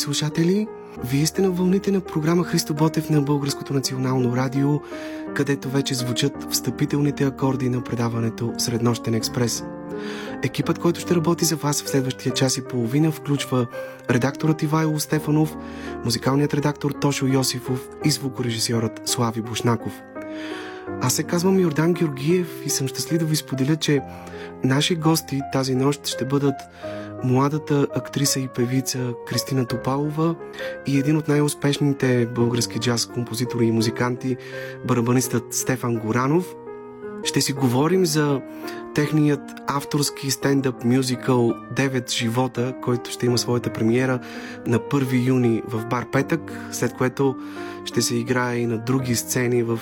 Слушатели! 0.00 0.66
Вие 1.04 1.26
сте 1.26 1.42
на 1.42 1.50
вълните 1.50 1.90
на 1.90 2.00
програма 2.00 2.44
Христо 2.44 2.74
Ботев 2.74 3.10
на 3.10 3.22
Българското 3.22 3.74
национално 3.74 4.36
радио, 4.36 4.80
където 5.34 5.68
вече 5.68 5.94
звучат 5.94 6.52
встъпителните 6.52 7.24
акорди 7.24 7.68
на 7.68 7.84
предаването 7.84 8.52
Среднощен 8.58 9.14
експрес. 9.14 9.64
Екипът, 10.42 10.78
който 10.78 11.00
ще 11.00 11.14
работи 11.14 11.44
за 11.44 11.56
вас 11.56 11.82
в 11.82 11.88
следващия 11.88 12.34
час 12.34 12.56
и 12.56 12.64
половина, 12.64 13.12
включва 13.12 13.66
редакторът 14.10 14.62
Ивайло 14.62 15.00
Стефанов, 15.00 15.56
музикалният 16.04 16.54
редактор 16.54 16.90
Тошо 16.90 17.26
Йосифов 17.26 17.88
и 18.04 18.10
звукорежисьорът 18.10 19.00
Слави 19.04 19.40
Бушнаков. 19.40 20.02
Аз 21.00 21.14
се 21.14 21.22
казвам 21.22 21.60
Йордан 21.60 21.92
Георгиев 21.92 22.62
и 22.66 22.70
съм 22.70 22.88
щастлив 22.88 23.18
да 23.18 23.24
ви 23.24 23.36
споделя, 23.36 23.76
че 23.76 24.00
наши 24.64 24.94
гости 24.94 25.40
тази 25.52 25.74
нощ 25.74 26.06
ще 26.06 26.24
бъдат 26.24 26.54
младата 27.24 27.86
актриса 27.94 28.40
и 28.40 28.48
певица 28.48 29.12
Кристина 29.26 29.66
Топалова 29.66 30.34
и 30.86 30.98
един 30.98 31.16
от 31.16 31.28
най-успешните 31.28 32.26
български 32.26 32.78
джаз 32.78 33.06
композитори 33.06 33.64
и 33.64 33.72
музиканти, 33.72 34.36
барабанистът 34.84 35.54
Стефан 35.54 35.96
Горанов. 35.96 36.54
Ще 37.24 37.40
си 37.40 37.52
говорим 37.52 38.06
за 38.06 38.40
техният 38.94 39.40
авторски 39.66 40.30
стендъп 40.30 40.84
мюзикъл 40.84 41.52
9 41.74 42.10
живота, 42.10 42.74
който 42.82 43.10
ще 43.10 43.26
има 43.26 43.38
своята 43.38 43.72
премиера 43.72 44.18
на 44.66 44.78
1 44.78 45.26
юни 45.26 45.62
в 45.68 45.86
Бар 45.86 46.10
Петък, 46.10 46.68
след 46.72 46.92
което 46.92 47.36
ще 47.84 48.02
се 48.02 48.16
играе 48.16 48.56
и 48.56 48.66
на 48.66 48.78
други 48.78 49.16
сцени 49.16 49.62
в 49.62 49.80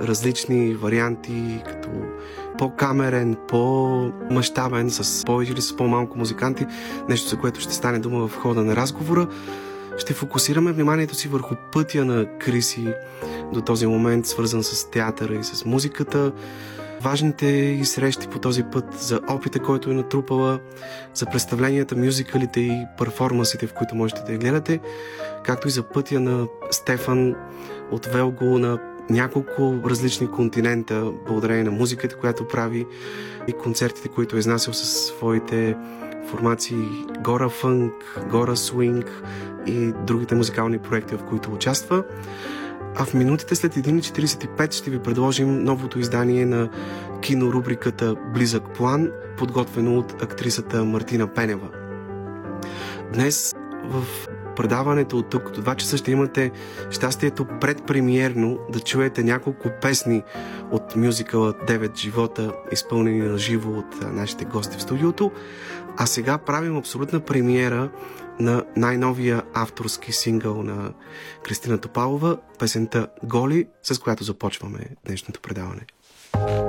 различни 0.00 0.74
варианти, 0.74 1.62
като 1.66 1.88
по-камерен, 2.58 3.36
по-мащабен, 3.48 4.90
с 4.90 5.24
повече 5.24 5.52
или 5.52 5.60
с 5.60 5.76
по-малко 5.76 6.18
музиканти, 6.18 6.66
нещо 7.08 7.28
за 7.28 7.36
което 7.36 7.60
ще 7.60 7.74
стане 7.74 7.98
дума 7.98 8.28
в 8.28 8.36
хода 8.36 8.64
на 8.64 8.76
разговора. 8.76 9.28
Ще 9.98 10.14
фокусираме 10.14 10.72
вниманието 10.72 11.14
си 11.14 11.28
върху 11.28 11.54
пътя 11.72 12.04
на 12.04 12.38
Криси 12.38 12.94
до 13.52 13.60
този 13.60 13.86
момент, 13.86 14.26
свързан 14.26 14.62
с 14.62 14.90
театъра 14.90 15.34
и 15.34 15.44
с 15.44 15.64
музиката, 15.64 16.32
важните 17.00 17.46
и 17.46 17.84
срещи 17.84 18.28
по 18.28 18.38
този 18.38 18.62
път, 18.62 18.84
за 19.00 19.20
опита, 19.28 19.58
който 19.58 19.90
е 19.90 19.94
натрупала, 19.94 20.58
за 21.14 21.26
представленията, 21.26 21.96
мюзикалите 21.96 22.60
и 22.60 22.86
перформансите, 22.98 23.66
в 23.66 23.72
които 23.72 23.94
можете 23.94 24.20
да 24.20 24.32
я 24.32 24.38
гледате, 24.38 24.80
както 25.44 25.68
и 25.68 25.70
за 25.70 25.82
пътя 25.82 26.20
на 26.20 26.46
Стефан 26.70 27.34
от 27.90 28.06
Велго 28.06 28.58
на 28.58 28.78
няколко 29.10 29.74
различни 29.86 30.30
континента, 30.30 31.12
благодарение 31.26 31.64
на 31.64 31.70
музиката, 31.70 32.16
която 32.16 32.48
прави 32.48 32.86
и 33.48 33.52
концертите, 33.52 34.08
които 34.08 34.36
е 34.36 34.38
изнасял 34.38 34.74
със 34.74 35.06
своите 35.06 35.76
формации 36.26 36.88
Гора 37.24 37.48
Фънк, 37.48 37.92
Гора 38.30 38.56
Свинг 38.56 39.22
и 39.66 39.92
другите 40.06 40.34
музикални 40.34 40.78
проекти, 40.78 41.14
в 41.14 41.24
които 41.24 41.52
участва. 41.52 42.04
А 42.98 43.04
в 43.04 43.14
минутите 43.14 43.54
след 43.54 43.74
1.45 43.74 44.72
ще 44.72 44.90
ви 44.90 44.98
предложим 44.98 45.64
новото 45.64 45.98
издание 45.98 46.46
на 46.46 46.68
кинорубриката 47.22 48.14
Близък 48.34 48.62
план, 48.74 49.10
подготвено 49.38 49.98
от 49.98 50.22
актрисата 50.22 50.84
Мартина 50.84 51.26
Пенева. 51.26 51.68
Днес 53.12 53.54
в 53.84 54.04
предаването 54.56 55.18
от 55.18 55.30
тук 55.30 55.50
до 55.50 55.62
2 55.62 55.76
часа 55.76 55.96
ще 55.96 56.10
имате 56.10 56.50
щастието 56.90 57.46
предпремиерно 57.60 58.58
да 58.72 58.80
чуете 58.80 59.22
няколко 59.22 59.68
песни 59.82 60.22
от 60.70 60.96
мюзикъла 60.96 61.52
9 61.52 61.96
живота, 61.96 62.52
изпълнени 62.72 63.28
на 63.28 63.38
живо 63.38 63.70
от 63.70 64.12
нашите 64.12 64.44
гости 64.44 64.76
в 64.76 64.82
студиото. 64.82 65.32
А 65.96 66.06
сега 66.06 66.38
правим 66.38 66.76
абсолютна 66.76 67.20
премиера 67.20 67.90
на 68.40 68.64
най-новия 68.76 69.42
авторски 69.54 70.12
сингъл 70.12 70.62
на 70.62 70.92
Кристина 71.44 71.78
Топалова, 71.78 72.36
песента 72.58 73.06
Голи, 73.24 73.66
с 73.82 73.98
която 73.98 74.24
започваме 74.24 74.78
днешното 75.06 75.40
предаване. 75.40 75.86
пропаста, 76.32 76.34
когато 76.36 76.65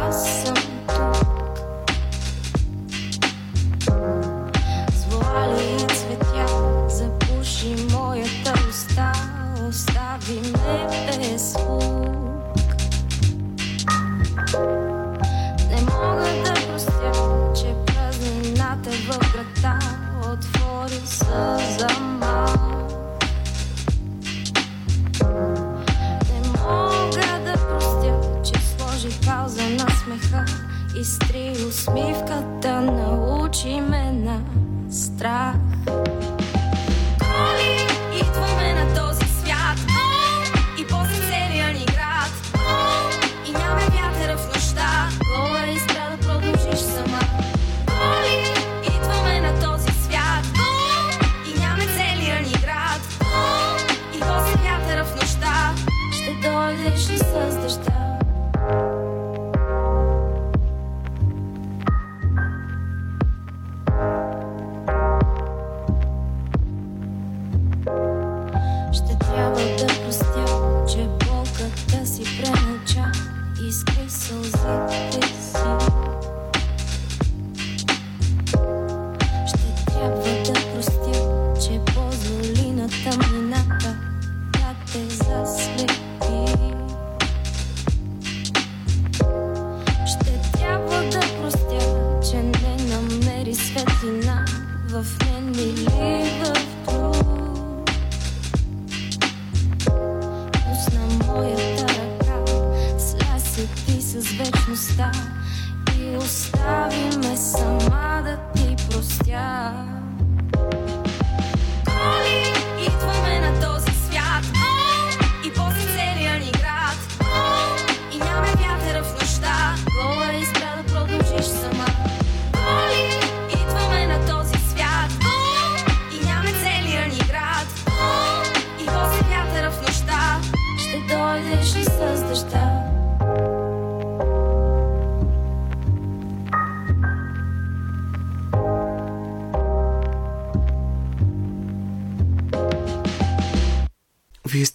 аз 0.00 0.44
съм 0.44 0.54
тук. 0.54 0.69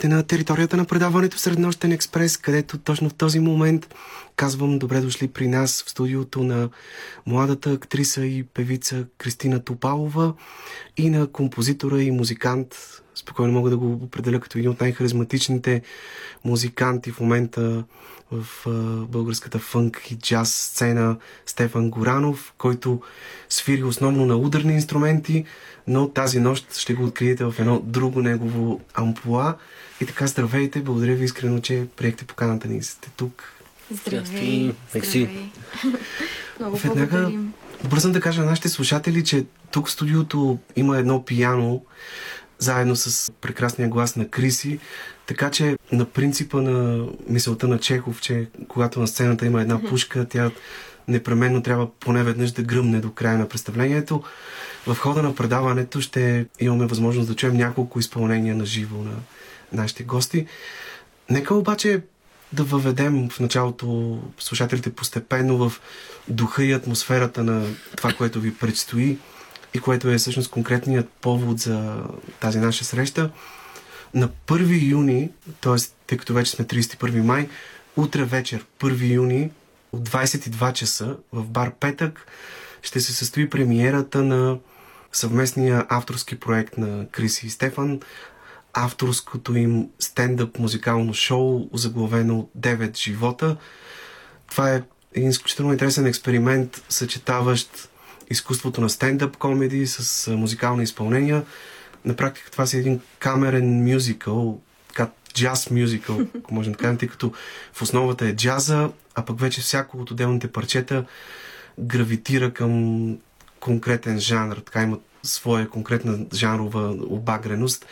Сте 0.05 0.15
на 0.15 0.23
територията 0.23 0.77
на 0.77 0.85
предаването 0.85 1.37
Среднощен 1.37 1.91
експрес, 1.91 2.37
където 2.37 2.77
точно 2.77 3.09
в 3.09 3.13
този 3.13 3.39
момент 3.39 3.95
казвам 4.35 4.79
добре 4.79 5.01
дошли 5.01 5.27
при 5.27 5.47
нас 5.47 5.83
в 5.83 5.89
студиото 5.89 6.43
на 6.43 6.69
младата 7.25 7.71
актриса 7.71 8.25
и 8.25 8.43
певица 8.43 9.05
Кристина 9.17 9.59
Топалова 9.59 10.33
и 10.97 11.09
на 11.09 11.27
композитора 11.27 12.01
и 12.01 12.11
музикант, 12.11 12.75
спокойно 13.15 13.53
мога 13.53 13.69
да 13.69 13.77
го 13.77 13.93
определя 13.93 14.39
като 14.39 14.57
един 14.57 14.71
от 14.71 14.81
най-харизматичните 14.81 15.81
музиканти 16.45 17.11
в 17.11 17.19
момента 17.19 17.83
в 18.31 18.45
българската 19.09 19.59
фънк 19.59 20.07
и 20.11 20.15
джаз 20.15 20.53
сцена 20.53 21.17
Стефан 21.45 21.89
Горанов, 21.89 22.53
който 22.57 23.01
свири 23.49 23.83
основно 23.83 24.25
на 24.25 24.37
ударни 24.37 24.73
инструменти, 24.73 25.45
но 25.87 26.09
тази 26.09 26.39
нощ 26.39 26.77
ще 26.77 26.93
го 26.93 27.03
откриете 27.03 27.43
в 27.43 27.55
едно 27.59 27.79
друго 27.79 28.21
негово 28.21 28.81
ампула. 28.93 29.55
И 30.01 30.05
така, 30.05 30.27
здравейте, 30.27 30.81
благодаря 30.81 31.15
ви 31.15 31.25
искрено, 31.25 31.59
че 31.59 31.87
приехте 31.95 32.25
поканата 32.25 32.67
ни. 32.67 32.83
Сте 32.83 33.09
тук. 33.17 33.53
Здравей! 33.91 34.71
Здравей! 34.89 35.49
Много 36.59 36.77
Веднага 36.77 37.17
благодарим. 37.17 37.53
бързам 37.89 38.11
да 38.11 38.21
кажа 38.21 38.41
на 38.41 38.49
нашите 38.49 38.69
слушатели, 38.69 39.23
че 39.23 39.45
тук 39.71 39.87
в 39.87 39.91
студиото 39.91 40.57
има 40.75 40.97
едно 40.97 41.25
пияно, 41.25 41.85
заедно 42.59 42.95
с 42.95 43.31
прекрасния 43.41 43.89
глас 43.89 44.15
на 44.15 44.27
Криси, 44.27 44.79
така 45.25 45.51
че 45.51 45.77
на 45.91 46.05
принципа 46.05 46.61
на 46.61 47.05
мисълта 47.29 47.67
на 47.67 47.79
Чехов, 47.79 48.21
че 48.21 48.47
когато 48.67 48.99
на 48.99 49.07
сцената 49.07 49.45
има 49.45 49.61
една 49.61 49.81
пушка, 49.81 50.25
тя 50.29 50.51
непременно 51.07 51.63
трябва 51.63 51.91
поне 51.99 52.23
веднъж 52.23 52.51
да 52.51 52.63
гръмне 52.63 52.99
до 52.99 53.11
края 53.11 53.37
на 53.37 53.47
представлението. 53.47 54.23
В 54.87 54.95
хода 54.95 55.23
на 55.23 55.35
предаването 55.35 56.01
ще 56.01 56.45
имаме 56.59 56.85
възможност 56.85 57.27
да 57.27 57.35
чуем 57.35 57.57
няколко 57.57 57.99
изпълнения 57.99 58.55
на 58.55 58.65
живо 58.65 58.97
на 58.97 59.13
нашите 59.73 60.03
гости. 60.03 60.45
Нека 61.29 61.55
обаче 61.55 62.01
да 62.53 62.63
въведем 62.63 63.29
в 63.29 63.39
началото 63.39 64.19
слушателите 64.39 64.93
постепенно 64.93 65.57
в 65.57 65.81
духа 66.27 66.65
и 66.65 66.73
атмосферата 66.73 67.43
на 67.43 67.67
това, 67.97 68.13
което 68.13 68.39
ви 68.39 68.55
предстои 68.55 69.17
и 69.73 69.79
което 69.79 70.09
е 70.09 70.17
всъщност 70.17 70.51
конкретният 70.51 71.09
повод 71.09 71.59
за 71.59 72.03
тази 72.39 72.59
наша 72.59 72.85
среща. 72.85 73.31
На 74.13 74.29
1 74.47 74.89
юни, 74.89 75.29
т.е. 75.61 75.75
тъй 76.07 76.17
като 76.17 76.33
вече 76.33 76.51
сме 76.51 76.65
31 76.65 77.21
май, 77.21 77.49
утре 77.95 78.23
вечер, 78.23 78.65
1 78.79 79.13
юни, 79.13 79.51
от 79.91 80.09
22 80.09 80.73
часа 80.73 81.15
в 81.31 81.43
бар 81.43 81.71
Петък 81.79 82.27
ще 82.81 82.99
се 82.99 83.13
състои 83.13 83.49
премиерата 83.49 84.23
на 84.23 84.57
съвместния 85.11 85.85
авторски 85.89 86.39
проект 86.39 86.77
на 86.77 87.07
Криси 87.11 87.47
и 87.47 87.49
Стефан, 87.49 87.99
авторското 88.75 89.55
им 89.55 89.89
стендъп 89.99 90.59
музикално 90.59 91.13
шоу, 91.13 91.69
озаглавено 91.71 92.49
9 92.59 92.97
живота. 92.97 93.57
Това 94.49 94.73
е 94.73 94.83
един 95.13 95.29
изключително 95.29 95.71
интересен 95.71 96.05
експеримент, 96.05 96.83
съчетаващ 96.89 97.89
изкуството 98.29 98.81
на 98.81 98.89
стендъп 98.89 99.37
комеди 99.37 99.87
с 99.87 100.31
музикални 100.31 100.83
изпълнения. 100.83 101.45
На 102.05 102.15
практика 102.15 102.51
това 102.51 102.65
си 102.65 102.77
един 102.77 103.01
камерен 103.19 103.93
мюзикъл, 103.93 104.61
така 104.87 105.09
джаз 105.33 105.69
мюзикъл, 105.69 106.19
ако 106.39 106.53
можем 106.53 106.73
да 106.73 106.79
кажем, 106.79 106.97
тъй 106.97 107.09
като 107.09 107.33
в 107.73 107.81
основата 107.81 108.27
е 108.27 108.35
джаза, 108.35 108.89
а 109.15 109.25
пък 109.25 109.39
вече 109.39 109.61
всяко 109.61 109.97
от 109.97 110.11
отделните 110.11 110.51
парчета 110.51 111.05
гравитира 111.79 112.53
към 112.53 113.17
конкретен 113.59 114.19
жанр, 114.19 114.55
така 114.55 114.81
има 114.81 114.99
своя 115.23 115.69
конкретна 115.69 116.25
жанрова 116.33 116.95
обагреност. 117.09 117.85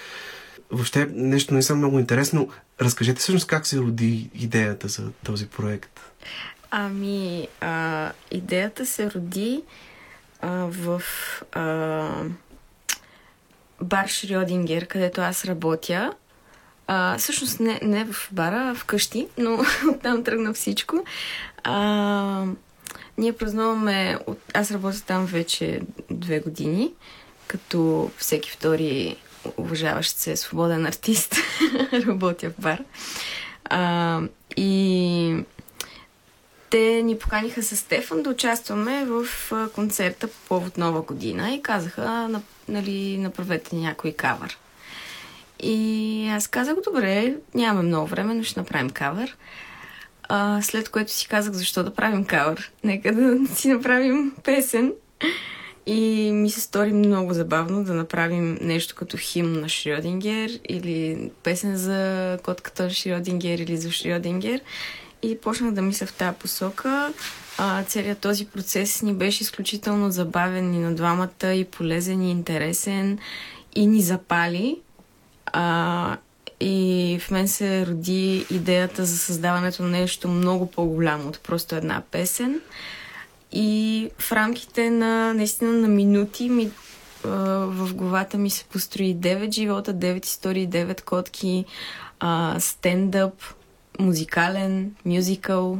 Въобще 0.73 1.07
нещо 1.13 1.53
не 1.53 1.61
е 1.69 1.73
много 1.73 1.99
интересно. 1.99 2.49
Разкажете 2.81 3.19
всъщност 3.19 3.47
как 3.47 3.67
се 3.67 3.77
роди 3.77 4.29
идеята 4.35 4.87
за 4.87 5.11
този 5.25 5.47
проект. 5.47 5.99
Ами, 6.71 7.47
а, 7.61 8.11
идеята 8.31 8.85
се 8.85 9.11
роди 9.11 9.63
а, 10.41 10.49
в 10.69 11.01
а, 11.51 12.09
бар 13.81 14.07
Шрёдингер, 14.07 14.87
където 14.87 15.21
аз 15.21 15.45
работя. 15.45 16.13
А, 16.87 17.17
всъщност 17.17 17.59
не, 17.59 17.79
не 17.83 18.05
в 18.05 18.29
бара, 18.31 18.69
а 18.69 18.75
вкъщи, 18.75 19.27
но 19.37 19.59
оттам 19.91 20.23
тръгна 20.23 20.53
всичко. 20.53 21.05
А, 21.63 22.45
ние 23.17 23.33
празнуваме, 23.33 24.19
аз 24.53 24.71
работя 24.71 25.01
там 25.05 25.25
вече 25.25 25.81
две 26.11 26.39
години, 26.39 26.93
като 27.47 28.11
всеки 28.17 28.51
втори 28.51 29.17
уважаващ 29.57 30.17
се 30.17 30.35
свободен 30.35 30.85
артист 30.85 31.35
работя 31.93 32.49
в 32.49 32.61
бар. 32.61 32.83
А, 33.65 34.21
и 34.57 35.35
те 36.69 37.01
ни 37.03 37.19
поканиха 37.19 37.63
с 37.63 37.77
Стефан 37.77 38.23
да 38.23 38.29
участваме 38.29 39.05
в 39.05 39.25
концерта 39.75 40.27
по 40.27 40.33
повод 40.47 40.77
Нова 40.77 41.01
година 41.01 41.53
и 41.53 41.61
казаха, 41.61 42.09
на, 42.09 42.41
нали, 42.67 43.17
направете 43.17 43.75
някой 43.75 44.11
кавър. 44.11 44.57
И 45.59 46.27
аз 46.29 46.47
казах, 46.47 46.75
добре, 46.85 47.35
нямаме 47.55 47.87
много 47.87 48.07
време, 48.07 48.33
но 48.33 48.43
ще 48.43 48.59
направим 48.59 48.89
кавър. 48.89 49.37
А, 50.23 50.61
след 50.61 50.89
което 50.89 51.11
си 51.11 51.27
казах, 51.27 51.53
защо 51.53 51.83
да 51.83 51.95
правим 51.95 52.25
кавър? 52.25 52.71
Нека 52.83 53.13
да 53.13 53.55
си 53.55 53.67
направим 53.67 54.33
песен. 54.43 54.93
И 55.85 56.31
ми 56.33 56.49
се 56.49 56.61
стори 56.61 56.93
много 56.93 57.33
забавно 57.33 57.83
да 57.83 57.93
направим 57.93 58.57
нещо 58.61 58.95
като 58.95 59.17
химн 59.17 59.59
на 59.59 59.67
Шрёдингер 59.67 60.59
или 60.69 61.31
песен 61.43 61.77
за 61.77 62.39
котката 62.43 62.89
Шрёдингер 62.89 63.61
или 63.61 63.77
за 63.77 63.89
Шрёдингер. 63.89 64.59
И 65.21 65.37
почнах 65.37 65.73
да 65.73 65.81
мисля 65.81 66.05
в 66.05 66.13
тази 66.13 66.37
посока. 66.37 67.13
А, 67.57 67.83
целият 67.83 68.19
този 68.19 68.45
процес 68.45 69.01
ни 69.01 69.13
беше 69.13 69.43
изключително 69.43 70.11
забавен 70.11 70.73
и 70.73 70.79
на 70.79 70.95
двамата, 70.95 71.53
и 71.53 71.65
полезен, 71.65 72.21
и 72.21 72.31
интересен, 72.31 73.19
и 73.75 73.87
ни 73.87 74.01
запали. 74.01 74.79
А, 75.45 76.17
и 76.59 77.19
в 77.21 77.31
мен 77.31 77.47
се 77.47 77.85
роди 77.87 78.45
идеята 78.51 79.05
за 79.05 79.17
създаването 79.17 79.83
на 79.83 79.89
нещо 79.89 80.27
много 80.27 80.71
по-голямо 80.71 81.29
от 81.29 81.39
просто 81.39 81.75
една 81.75 82.01
песен. 82.11 82.61
И 83.53 84.09
в 84.19 84.31
рамките 84.31 84.89
на 84.89 85.33
наистина 85.33 85.71
на 85.71 85.87
минути 85.87 86.49
ми, 86.49 86.71
а, 87.25 87.29
в 87.65 87.93
главата 87.93 88.37
ми 88.37 88.49
се 88.49 88.65
построи 88.65 89.15
9 89.15 89.51
живота, 89.51 89.93
9 89.93 90.25
истории, 90.25 90.67
9 90.69 91.01
котки, 91.01 91.65
а, 92.19 92.55
стендъп, 92.59 93.33
музикален, 93.99 94.95
мюзикъл 95.05 95.79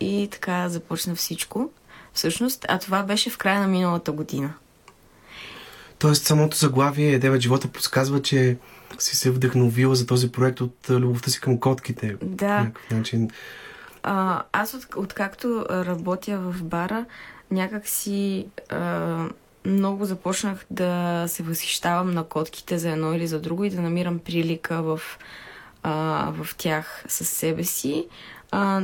и 0.00 0.28
така 0.32 0.68
започна 0.68 1.14
всичко. 1.14 1.70
Всъщност, 2.14 2.64
а 2.68 2.78
това 2.78 3.02
беше 3.02 3.30
в 3.30 3.38
края 3.38 3.60
на 3.60 3.68
миналата 3.68 4.12
година. 4.12 4.54
Тоест, 5.98 6.24
самото 6.24 6.56
заглавие 6.56 7.18
Девет 7.18 7.40
живота 7.40 7.68
подсказва, 7.68 8.22
че 8.22 8.56
си 8.98 9.16
се 9.16 9.30
вдъхновила 9.30 9.94
за 9.94 10.06
този 10.06 10.32
проект 10.32 10.60
от 10.60 10.90
любовта 10.90 11.30
си 11.30 11.40
към 11.40 11.60
котките. 11.60 12.16
Да. 12.22 12.58
По 12.58 12.64
някакъв 12.64 12.90
начин. 12.90 13.30
А, 14.02 14.42
аз 14.52 14.74
от, 14.74 14.86
откакто 14.96 15.66
работя 15.70 16.38
в 16.38 16.62
бара, 16.64 17.04
някак 17.50 17.88
си 17.88 18.46
а, 18.68 19.28
много 19.66 20.04
започнах 20.04 20.64
да 20.70 21.24
се 21.28 21.42
възхищавам 21.42 22.10
на 22.10 22.24
котките 22.24 22.78
за 22.78 22.90
едно 22.90 23.14
или 23.14 23.26
за 23.26 23.40
друго 23.40 23.64
и 23.64 23.70
да 23.70 23.82
намирам 23.82 24.18
прилика 24.18 24.82
в, 24.82 25.00
а, 25.82 25.92
в 26.32 26.56
тях 26.56 27.04
със 27.08 27.28
себе 27.28 27.64
си. 27.64 28.06
А, 28.50 28.82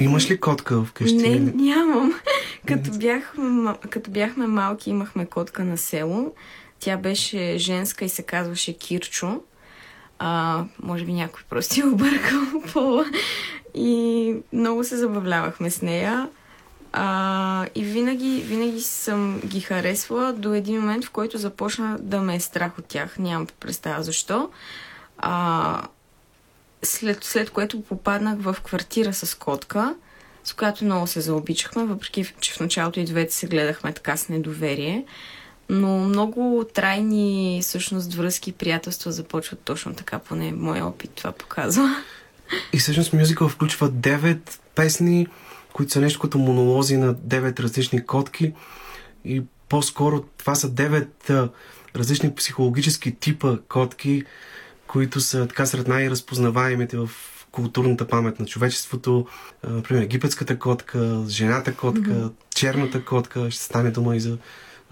Имаш 0.00 0.30
ли 0.30 0.40
котка 0.40 0.84
вкъщи? 0.84 1.16
не, 1.16 1.38
нямам. 1.38 2.14
като, 2.66 2.98
бях, 2.98 3.34
като 3.90 4.10
бяхме 4.10 4.46
малки, 4.46 4.90
имахме 4.90 5.26
котка 5.26 5.64
на 5.64 5.78
село. 5.78 6.34
Тя 6.80 6.96
беше 6.96 7.58
женска 7.58 8.04
и 8.04 8.08
се 8.08 8.22
казваше 8.22 8.78
Кирчо. 8.78 9.40
А, 10.18 10.64
може 10.82 11.04
би 11.04 11.12
някой 11.12 11.42
просто 11.50 11.74
си 11.74 11.80
е 11.80 11.84
объркал 11.86 12.40
пола. 12.72 13.04
И 13.78 14.34
много 14.52 14.84
се 14.84 14.96
забавлявахме 14.96 15.70
с 15.70 15.82
нея. 15.82 16.28
А, 16.92 17.66
и 17.74 17.84
винаги, 17.84 18.42
винаги 18.46 18.80
съм 18.80 19.40
ги 19.46 19.60
харесвала 19.60 20.32
до 20.32 20.54
един 20.54 20.80
момент, 20.80 21.04
в 21.04 21.10
който 21.10 21.38
започна 21.38 21.98
да 22.00 22.20
ме 22.20 22.36
е 22.36 22.40
страх 22.40 22.78
от 22.78 22.84
тях. 22.84 23.18
Нямам 23.18 23.46
представа 23.60 24.02
защо. 24.02 24.50
А, 25.18 25.82
след, 26.82 27.24
след 27.24 27.50
което 27.50 27.82
попаднах 27.82 28.38
в 28.38 28.56
квартира 28.64 29.14
с 29.14 29.38
котка, 29.38 29.94
с 30.44 30.52
която 30.52 30.84
много 30.84 31.06
се 31.06 31.20
заобичахме, 31.20 31.84
въпреки 31.84 32.32
че 32.40 32.52
в 32.52 32.60
началото 32.60 33.00
и 33.00 33.04
двете 33.04 33.34
се 33.34 33.46
гледахме 33.46 33.92
така 33.92 34.16
с 34.16 34.28
недоверие. 34.28 35.04
Но 35.68 35.98
много 35.98 36.66
трайни 36.74 37.58
всъщност 37.62 38.14
връзки 38.14 38.50
и 38.50 38.52
приятелства 38.52 39.12
започват 39.12 39.60
точно 39.60 39.94
така, 39.94 40.18
поне 40.18 40.52
моя 40.52 40.86
опит 40.86 41.10
това 41.10 41.32
показва. 41.32 41.88
И 42.72 42.78
всъщност 42.78 43.12
мюзикъл 43.12 43.48
включва 43.48 43.90
9 43.90 44.58
песни, 44.74 45.26
които 45.72 45.92
са 45.92 46.00
нещо 46.00 46.20
като 46.20 46.38
монолози 46.38 46.96
на 46.96 47.14
9 47.14 47.60
различни 47.60 48.06
котки. 48.06 48.52
И 49.24 49.42
по-скоро 49.68 50.24
това 50.38 50.54
са 50.54 50.70
9 50.70 51.30
а, 51.30 51.48
различни 51.96 52.34
психологически 52.34 53.14
типа 53.14 53.56
котки, 53.68 54.24
които 54.86 55.20
са 55.20 55.46
така 55.46 55.66
сред 55.66 55.88
най-разпознаваемите 55.88 56.96
в 56.96 57.10
културната 57.52 58.08
памет 58.08 58.40
на 58.40 58.46
човечеството. 58.46 59.26
Например, 59.68 60.02
египетската 60.02 60.58
котка, 60.58 61.24
жената 61.28 61.74
котка, 61.74 62.10
mm-hmm. 62.10 62.32
черната 62.54 63.04
котка. 63.04 63.50
Ще 63.50 63.62
стане 63.62 63.90
дума 63.90 64.16
и 64.16 64.20
за 64.20 64.38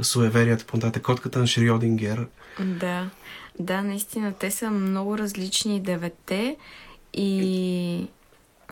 суеверията 0.02 0.64
по 0.64 0.76
нататък. 0.76 1.02
Котката 1.02 1.38
на 1.38 1.46
Шриодингер. 1.46 2.26
Да, 2.60 3.10
да, 3.60 3.82
наистина, 3.82 4.32
те 4.32 4.50
са 4.50 4.70
много 4.70 5.18
различни 5.18 5.80
девете 5.80 6.56
и 7.16 8.08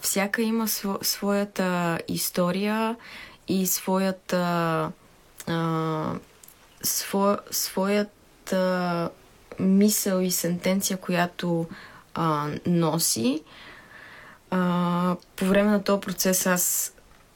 всяка 0.01 0.43
има 0.43 0.69
сво, 0.69 0.99
своята 1.03 1.99
история 2.09 2.97
и 3.49 3.67
своята 3.67 4.91
сво, 6.83 7.37
своята 7.51 9.11
мисъл 9.61 10.21
и 10.21 10.31
сентенция, 10.31 10.97
която 10.97 11.67
а, 12.15 12.49
носи. 12.67 13.43
А, 14.51 15.17
по 15.37 15.45
време 15.45 15.71
на 15.71 15.85
този 15.85 16.01
процес 16.01 16.47
аз 16.47 16.95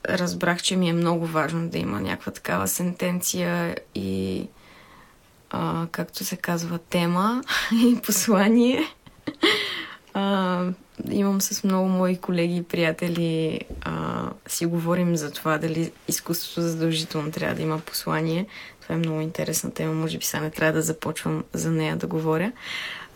разбрах, 0.09 0.63
че 0.63 0.77
ми 0.77 0.89
е 0.89 0.93
много 0.93 1.27
важно 1.27 1.69
да 1.69 1.79
има 1.79 2.01
някаква 2.01 2.33
такава 2.33 2.69
сентенция 2.69 3.77
и 3.95 4.49
а, 5.51 5.87
както 5.93 6.25
се 6.25 6.37
казва, 6.37 6.79
тема 6.79 7.43
и 7.73 8.01
послание. 8.07 8.95
А, 10.15 10.65
имам 11.11 11.41
с 11.41 11.65
много 11.65 11.89
мои 11.89 12.17
колеги 12.17 12.57
и 12.57 12.63
приятели 12.63 13.61
а, 13.81 14.25
си 14.47 14.67
говорим 14.67 15.17
за 15.17 15.31
това 15.31 15.59
дали 15.59 15.93
изкуството 16.09 16.61
задължително 16.61 17.31
трябва 17.31 17.55
да 17.55 17.63
има 17.63 17.79
послание. 17.79 18.47
Това 18.83 18.95
е 18.95 18.99
много 18.99 19.21
интересна 19.21 19.71
тема. 19.71 19.95
Може 19.95 20.19
би 20.19 20.25
сега 20.25 20.43
не 20.43 20.51
трябва 20.51 20.73
да 20.73 20.83
започвам 20.83 21.45
за 21.53 21.71
нея 21.71 21.97
да 21.97 22.07
говоря. 22.07 22.53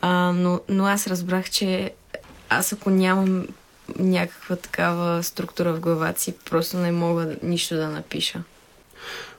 А, 0.00 0.32
но, 0.32 0.60
но 0.68 0.86
аз 0.86 1.06
разбрах, 1.06 1.50
че 1.50 1.92
аз 2.48 2.72
ако 2.72 2.90
нямам 2.90 3.46
някаква 3.98 4.56
такава 4.56 5.22
структура 5.22 5.72
в 5.72 5.80
главата 5.80 6.20
си, 6.20 6.34
просто 6.50 6.76
не 6.76 6.92
мога 6.92 7.36
нищо 7.42 7.74
да 7.74 7.88
напиша. 7.88 8.42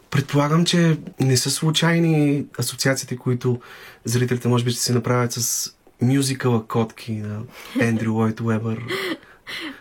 Предполагам, 0.10 0.66
че 0.66 0.98
не 1.20 1.38
са 1.38 1.52
случайни 1.52 2.46
асоциациите, 2.60 3.18
които 3.18 3.62
зрителите 4.06 4.48
може 4.48 4.66
би 4.66 4.72
ще 4.72 4.82
се 4.82 4.94
направят 4.94 5.32
с 5.32 5.74
мюзикъла 6.04 6.68
Котки 6.68 7.12
на 7.12 7.42
Ендрю 7.80 8.14
Лойд 8.14 8.40
Уебър. 8.40 8.80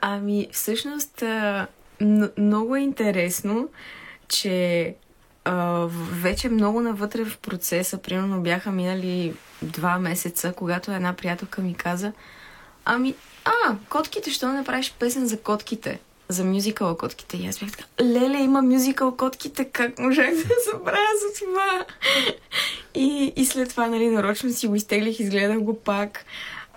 Ами, 0.00 0.48
всъщност, 0.52 1.22
много 2.38 2.76
е 2.76 2.80
интересно, 2.80 3.68
че 4.28 4.94
вече 6.12 6.48
много 6.48 6.80
навътре 6.80 7.24
в 7.24 7.38
процеса, 7.38 7.98
примерно 7.98 8.40
бяха 8.40 8.70
минали 8.70 9.34
два 9.62 9.98
месеца, 9.98 10.52
когато 10.56 10.92
една 10.92 11.12
приятелка 11.12 11.62
ми 11.62 11.74
каза, 11.74 12.12
ами, 12.84 13.14
а, 13.44 13.76
котките, 13.88 14.30
що 14.30 14.48
не 14.48 14.54
направиш 14.54 14.94
песен 14.98 15.26
за 15.26 15.40
котките? 15.40 16.00
За 16.32 16.44
мюзикъла 16.44 16.98
котките. 16.98 17.36
И 17.36 17.46
аз 17.46 17.58
бях 17.58 17.70
така, 17.70 17.84
леле, 18.00 18.38
има 18.38 18.62
мюзикъл 18.62 19.16
котките, 19.16 19.64
как 19.64 19.98
можах 19.98 20.30
да 20.30 20.54
забравя 20.72 21.12
за 21.22 21.44
това? 21.44 21.84
И, 22.94 23.32
и 23.36 23.44
след 23.44 23.70
това, 23.70 23.86
нали, 23.86 24.10
нарочно 24.10 24.52
си 24.52 24.66
го 24.66 24.74
изтеглих, 24.74 25.20
изгледах 25.20 25.58
го 25.58 25.78
пак. 25.78 26.24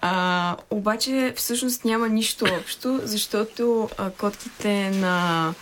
А, 0.02 0.56
обаче, 0.70 1.34
всъщност 1.36 1.86
няма 1.86 2.10
нищо 2.10 2.46
общо, 2.62 3.00
защото 3.04 3.90
а, 3.98 4.10
котките 4.10 4.90
на 4.90 5.54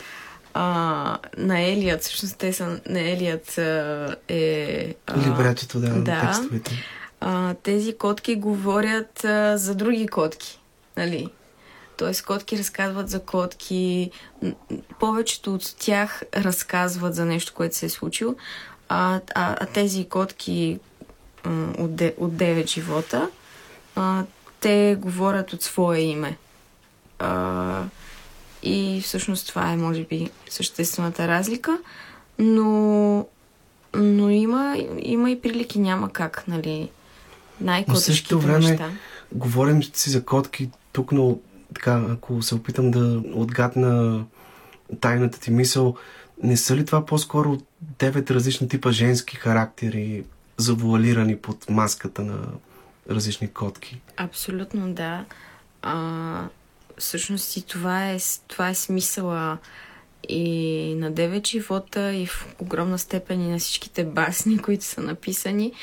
а, 0.54 1.18
на 1.38 1.62
Елият, 1.62 2.02
всъщност 2.02 2.38
те 2.38 2.54
са 2.54 2.80
на 2.90 3.02
Елият 3.02 3.58
а, 3.58 4.16
е... 4.28 4.96
А, 5.08 5.18
Либретото, 5.18 5.80
да, 5.80 5.90
да. 5.90 6.22
текстовете. 6.22 6.72
а, 7.22 7.54
тези 7.54 7.98
котки 7.98 8.36
говорят 8.36 9.24
а, 9.24 9.58
за 9.58 9.76
други 9.76 10.08
котки, 10.08 10.60
нали? 10.98 11.30
Тоест, 12.04 12.26
котки 12.26 12.58
разказват 12.58 13.10
за 13.10 13.20
котки, 13.20 14.12
повечето 15.00 15.54
от 15.54 15.76
тях 15.80 16.24
разказват 16.36 17.16
за 17.16 17.26
нещо, 17.26 17.54
което 17.56 17.76
се 17.76 17.86
е 17.86 17.90
случило, 17.90 18.36
а, 18.90 19.20
а, 19.36 19.58
а 19.60 19.66
тези 19.66 20.06
котки 20.10 20.80
от, 21.80 21.96
де, 21.96 22.14
от 22.18 22.32
9 22.32 22.70
живота, 22.70 23.30
а, 23.96 24.24
те 24.60 24.98
говорят 25.00 25.54
от 25.54 25.62
свое 25.62 26.00
име. 26.00 26.38
А, 27.20 27.84
и 28.64 29.02
всъщност 29.04 29.48
това 29.48 29.72
е, 29.72 29.78
може 29.78 30.04
би, 30.04 30.32
съществената 30.50 31.28
разлика. 31.28 31.80
Но, 32.40 33.28
но 33.96 34.30
има, 34.30 34.78
има 35.00 35.32
и 35.32 35.42
прилики, 35.42 35.80
няма 35.80 36.10
как, 36.10 36.44
нали? 36.48 36.90
Най-котешките 37.62 38.36
време 38.36 38.70
неща. 38.70 38.92
говорим 39.32 39.84
си 39.84 40.10
за 40.10 40.26
котки 40.26 40.70
тук, 40.92 41.12
но 41.12 41.38
така, 41.74 42.06
ако 42.10 42.42
се 42.42 42.56
опитам 42.56 42.92
да 42.92 43.22
отгадна 43.34 44.26
тайната 45.02 45.40
ти 45.40 45.52
мисъл, 45.52 45.96
не 46.44 46.58
са 46.58 46.76
ли 46.76 46.86
това 46.86 47.06
по-скоро 47.06 47.58
девет 48.00 48.32
различни 48.32 48.70
типа 48.70 48.92
женски 48.92 49.36
характери, 49.36 50.24
завуалирани 50.58 51.38
под 51.38 51.70
маската 51.70 52.22
на 52.22 52.40
различни 53.10 53.48
котки? 53.48 54.02
Абсолютно 54.18 54.94
да. 54.94 55.26
А, 55.82 56.48
всъщност 56.98 57.58
и 57.58 57.62
това 57.62 58.10
е, 58.10 58.18
това 58.48 58.70
е 58.70 58.76
смисъла 58.76 59.58
и 60.30 60.96
на 60.96 61.12
Девет 61.12 61.48
живота 61.48 62.14
и 62.14 62.26
в 62.26 62.56
огромна 62.60 63.00
степен 63.00 63.42
и 63.42 63.52
на 63.52 63.60
всичките 63.60 64.04
басни, 64.04 64.58
които 64.62 64.86
са 64.86 65.02
написани. 65.02 65.74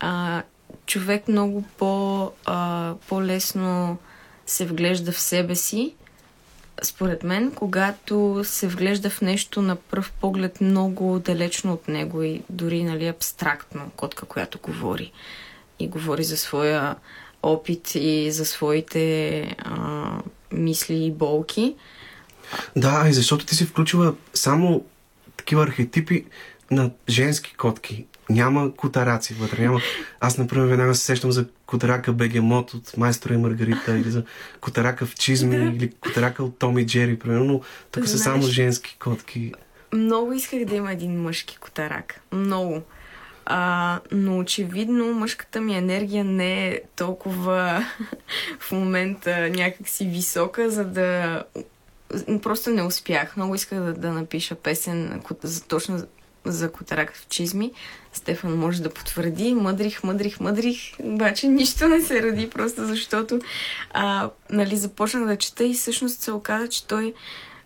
А, 0.00 0.42
човек 0.86 1.28
много 1.28 1.64
по, 1.78 2.30
а, 2.44 2.94
по-лесно 3.08 3.98
се 4.46 4.66
вглежда 4.66 5.12
в 5.12 5.20
себе 5.20 5.56
си, 5.56 5.94
според 6.82 7.22
мен, 7.22 7.50
когато 7.50 8.40
се 8.44 8.68
вглежда 8.68 9.10
в 9.10 9.20
нещо 9.20 9.62
на 9.62 9.76
пръв 9.76 10.12
поглед 10.20 10.60
много 10.60 11.18
далечно 11.18 11.72
от 11.72 11.88
него 11.88 12.22
и 12.22 12.42
дори 12.50 12.84
нали, 12.84 13.06
абстрактно, 13.06 13.90
котка, 13.96 14.26
която 14.26 14.58
говори. 14.62 15.12
И 15.78 15.88
говори 15.88 16.24
за 16.24 16.36
своя 16.36 16.96
опит 17.42 17.94
и 17.94 18.30
за 18.30 18.44
своите 18.44 19.40
а, 19.58 20.06
мисли 20.52 21.04
и 21.04 21.10
болки. 21.10 21.74
Да, 22.76 23.04
и 23.08 23.12
защото 23.12 23.46
ти 23.46 23.54
си 23.54 23.64
включила 23.64 24.14
само 24.34 24.84
такива 25.36 25.62
архетипи 25.62 26.24
на 26.70 26.90
женски 27.08 27.54
котки. 27.54 28.06
Няма 28.30 28.74
котараци 28.74 29.34
вътре. 29.34 29.62
Няма... 29.62 29.80
Аз, 30.20 30.38
например, 30.38 30.66
веднага 30.66 30.94
се 30.94 31.04
сещам 31.04 31.32
за 31.32 31.46
котарака 31.66 32.12
Бегемот 32.12 32.74
от 32.74 32.96
Майстора 32.96 33.34
и 33.34 33.36
Маргарита 33.36 33.98
или 33.98 34.10
за 34.10 34.24
котарака 34.60 35.06
в 35.06 35.14
Чизми 35.14 35.56
или 35.56 35.90
котарака 35.90 36.44
от 36.44 36.58
Томи 36.58 36.86
Джери, 36.86 37.18
примерно. 37.18 37.44
Но 37.44 37.60
тук 37.90 38.08
са 38.08 38.16
Знаеш- 38.16 38.22
само 38.40 38.52
женски 38.52 38.96
котки. 38.98 39.52
Много 39.92 40.32
исках 40.32 40.64
да 40.64 40.74
има 40.74 40.92
един 40.92 41.22
мъжки 41.22 41.58
котарак. 41.58 42.20
Много. 42.32 42.82
А, 43.46 44.00
но 44.12 44.38
очевидно 44.38 45.14
мъжката 45.14 45.60
ми 45.60 45.76
енергия 45.76 46.24
не 46.24 46.68
е 46.68 46.80
толкова 46.96 47.86
в 48.60 48.72
момента 48.72 49.50
някакси 49.50 50.06
висока, 50.06 50.70
за 50.70 50.84
да... 50.84 51.42
Просто 52.42 52.70
не 52.70 52.82
успях. 52.82 53.36
Много 53.36 53.54
исках 53.54 53.78
да, 53.78 53.92
да 53.94 54.12
напиша 54.12 54.54
песен 54.54 55.22
за, 55.42 55.64
точно 55.64 56.06
за 56.46 56.72
котарак 56.72 57.14
в 57.14 57.26
чизми. 57.28 57.72
Стефан 58.12 58.58
може 58.58 58.82
да 58.82 58.90
потвърди. 58.90 59.54
Мъдрих, 59.54 60.04
мъдрих, 60.04 60.40
мъдрих. 60.40 60.78
Обаче 60.98 61.48
нищо 61.48 61.88
не 61.88 62.00
се 62.00 62.22
роди, 62.22 62.50
просто 62.50 62.86
защото 62.86 63.40
а, 63.90 64.30
нали, 64.50 64.76
започнах 64.76 65.26
да 65.26 65.36
чета 65.36 65.64
и 65.64 65.74
всъщност 65.74 66.20
се 66.20 66.32
оказа, 66.32 66.68
че 66.68 66.86
той 66.86 67.14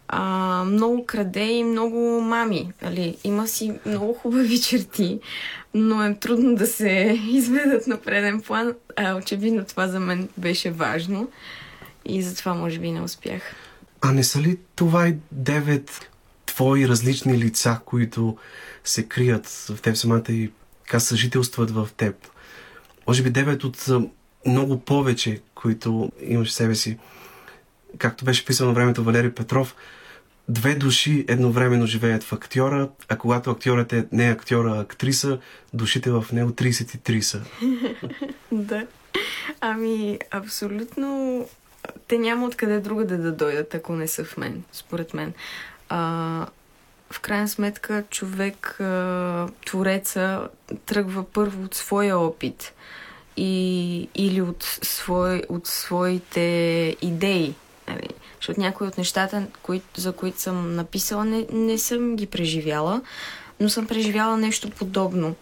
а, 0.08 0.64
много 0.64 1.06
краде 1.06 1.44
и 1.44 1.64
много 1.64 2.20
мами. 2.20 2.72
Нали? 2.82 3.16
Има 3.24 3.48
си 3.48 3.72
много 3.86 4.14
хубави 4.14 4.60
черти, 4.60 5.20
но 5.74 6.04
е 6.04 6.14
трудно 6.14 6.54
да 6.54 6.66
се 6.66 7.20
изведат 7.30 7.86
на 7.86 7.96
преден 7.96 8.40
план. 8.40 8.74
А, 8.96 9.14
очевидно 9.14 9.64
това 9.64 9.88
за 9.88 10.00
мен 10.00 10.28
беше 10.36 10.70
важно 10.70 11.28
и 12.04 12.22
затова 12.22 12.54
може 12.54 12.78
би 12.78 12.92
не 12.92 13.00
успях. 13.00 13.42
А 14.00 14.12
не 14.12 14.24
са 14.24 14.40
ли 14.40 14.58
това 14.76 15.08
и 15.08 15.16
девет 15.32 16.09
твои 16.54 16.88
различни 16.88 17.38
лица, 17.38 17.80
които 17.84 18.36
се 18.84 19.02
крият 19.02 19.46
в 19.48 19.82
теб 19.82 19.96
самата 19.96 20.24
и 20.28 20.50
така 20.82 21.00
съжителстват 21.00 21.70
в 21.70 21.88
теб? 21.96 22.16
Може 23.06 23.22
би 23.22 23.30
девет 23.30 23.64
от 23.64 23.86
много 24.46 24.80
повече, 24.80 25.40
които 25.54 26.12
имаш 26.22 26.48
в 26.48 26.52
себе 26.52 26.74
си. 26.74 26.98
Както 27.98 28.24
беше 28.24 28.44
писал 28.44 28.66
на 28.66 28.72
времето 28.72 29.04
Валери 29.04 29.32
Петров, 29.32 29.74
две 30.48 30.74
души 30.74 31.24
едновременно 31.28 31.86
живеят 31.86 32.24
в 32.24 32.32
актьора, 32.32 32.88
а 33.08 33.16
когато 33.16 33.50
актьорът 33.50 33.92
е 33.92 34.06
не 34.12 34.30
актьора, 34.30 34.74
а 34.76 34.80
актриса, 34.80 35.38
душите 35.74 36.10
в 36.10 36.26
него 36.32 36.50
33 36.50 37.20
са. 37.20 37.42
Да. 38.52 38.86
Ами, 39.60 40.18
абсолютно. 40.30 41.48
Те 42.08 42.18
няма 42.18 42.46
откъде 42.46 42.80
другаде 42.80 43.16
да 43.16 43.32
дойдат, 43.32 43.74
ако 43.74 43.92
не 43.92 44.08
са 44.08 44.24
в 44.24 44.36
мен, 44.36 44.62
според 44.72 45.14
мен. 45.14 45.32
А, 45.90 46.46
в 47.10 47.20
крайна 47.20 47.48
сметка, 47.48 48.04
човек, 48.10 48.80
а, 48.80 49.48
твореца, 49.66 50.48
тръгва 50.86 51.24
първо 51.24 51.64
от 51.64 51.74
своя 51.74 52.18
опит. 52.18 52.72
и, 53.36 54.08
или 54.14 54.42
от, 54.42 54.62
свой, 54.82 55.42
от 55.48 55.66
своите 55.66 56.40
идеи. 57.02 57.54
Нали? 57.88 58.08
Защото 58.36 58.60
някои 58.60 58.86
от 58.86 58.98
нещата, 58.98 59.46
кои, 59.62 59.82
за 59.96 60.12
които 60.12 60.40
съм 60.40 60.74
написала, 60.76 61.24
не, 61.24 61.46
не 61.52 61.78
съм 61.78 62.16
ги 62.16 62.26
преживяла, 62.26 63.00
но 63.60 63.68
съм 63.68 63.86
преживяла 63.86 64.36
нещо 64.36 64.70
подобно. 64.70 65.34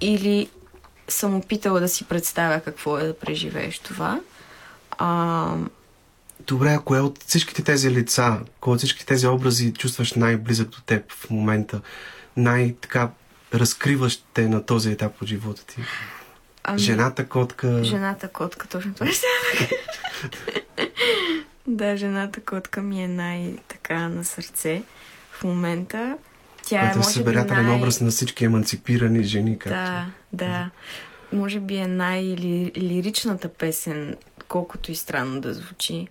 Или 0.00 0.48
съм 1.08 1.36
опитала 1.36 1.80
да 1.80 1.88
си 1.88 2.04
представя 2.04 2.60
какво 2.60 2.98
е 2.98 3.06
да 3.06 3.18
преживееш 3.18 3.78
това. 3.78 4.20
А, 4.98 5.54
Добре, 6.46 6.68
а 6.68 6.78
кое 6.78 7.00
от 7.00 7.22
всичките 7.22 7.64
тези 7.64 7.90
лица, 7.90 8.40
кое 8.60 8.72
от 8.72 8.78
всичките 8.78 9.06
тези 9.06 9.26
образи 9.26 9.72
чувстваш 9.72 10.12
най-близък 10.12 10.68
до 10.68 10.80
теб 10.86 11.12
в 11.12 11.30
момента? 11.30 11.80
Най-така 12.36 13.10
разкриващ 13.54 14.24
те 14.34 14.48
на 14.48 14.66
този 14.66 14.90
етап 14.90 15.22
от 15.22 15.28
живота 15.28 15.66
ти? 15.66 15.80
ами, 16.64 16.78
Жената 16.78 17.28
котка. 17.28 17.84
Жената 17.84 18.28
котка, 18.28 18.68
точно 18.68 18.94
това 18.94 19.06
ще 19.06 19.26
Да, 21.66 21.96
жената 21.96 22.40
котка 22.40 22.82
ми 22.82 23.02
е 23.02 23.08
най-така 23.08 24.08
на 24.08 24.24
сърце 24.24 24.82
в 25.32 25.44
момента. 25.44 26.18
Тя 26.62 26.80
Който 26.80 26.90
е, 26.90 26.94
е 26.94 26.96
може 26.96 27.08
би, 27.08 27.12
събирателен 27.12 27.66
най... 27.66 27.76
образ 27.76 28.00
на 28.00 28.10
всички 28.10 28.44
емансипирани 28.44 29.22
жени. 29.22 29.58
Както. 29.58 29.76
Да, 29.76 30.06
да. 30.32 30.70
Може 31.32 31.60
би 31.60 31.76
е 31.76 31.86
най-лиричната 31.86 33.48
песен, 33.48 34.16
колкото 34.48 34.92
и 34.92 34.94
странно 34.94 35.40
да 35.40 35.54
звучи. 35.54 36.08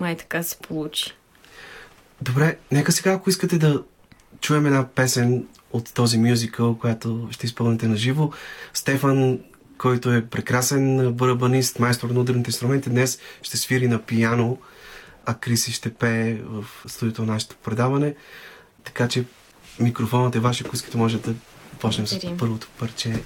Май 0.00 0.16
така 0.16 0.42
се 0.42 0.56
получи. 0.56 1.12
Добре, 2.22 2.56
нека 2.72 2.92
сега, 2.92 3.12
ако 3.12 3.30
искате 3.30 3.58
да 3.58 3.82
чуем 4.40 4.66
една 4.66 4.88
песен 4.88 5.46
от 5.72 5.94
този 5.94 6.18
мюзикъл, 6.18 6.78
която 6.78 7.28
ще 7.30 7.46
изпълните 7.46 7.88
на 7.88 7.96
живо. 7.96 8.30
Стефан, 8.74 9.38
който 9.78 10.12
е 10.12 10.26
прекрасен 10.26 11.12
барабанист, 11.12 11.78
майстор 11.78 12.10
на 12.10 12.20
ударните 12.20 12.48
инструменти, 12.48 12.90
днес 12.90 13.18
ще 13.42 13.56
свири 13.56 13.88
на 13.88 14.02
пияно, 14.02 14.58
а 15.26 15.34
Криси 15.34 15.72
ще 15.72 15.94
пее 15.94 16.34
в 16.34 16.64
студиото 16.86 17.22
на 17.24 17.32
нашето 17.32 17.56
предаване. 17.56 18.14
Така 18.84 19.08
че 19.08 19.24
микрофонът 19.80 20.34
е 20.34 20.40
ваш, 20.40 20.60
ако 20.60 20.74
искате 20.76 20.96
може 20.96 21.18
да 21.18 21.34
почнем 21.80 22.06
с 22.06 22.20
първото 22.38 22.68
парче. 22.78 23.22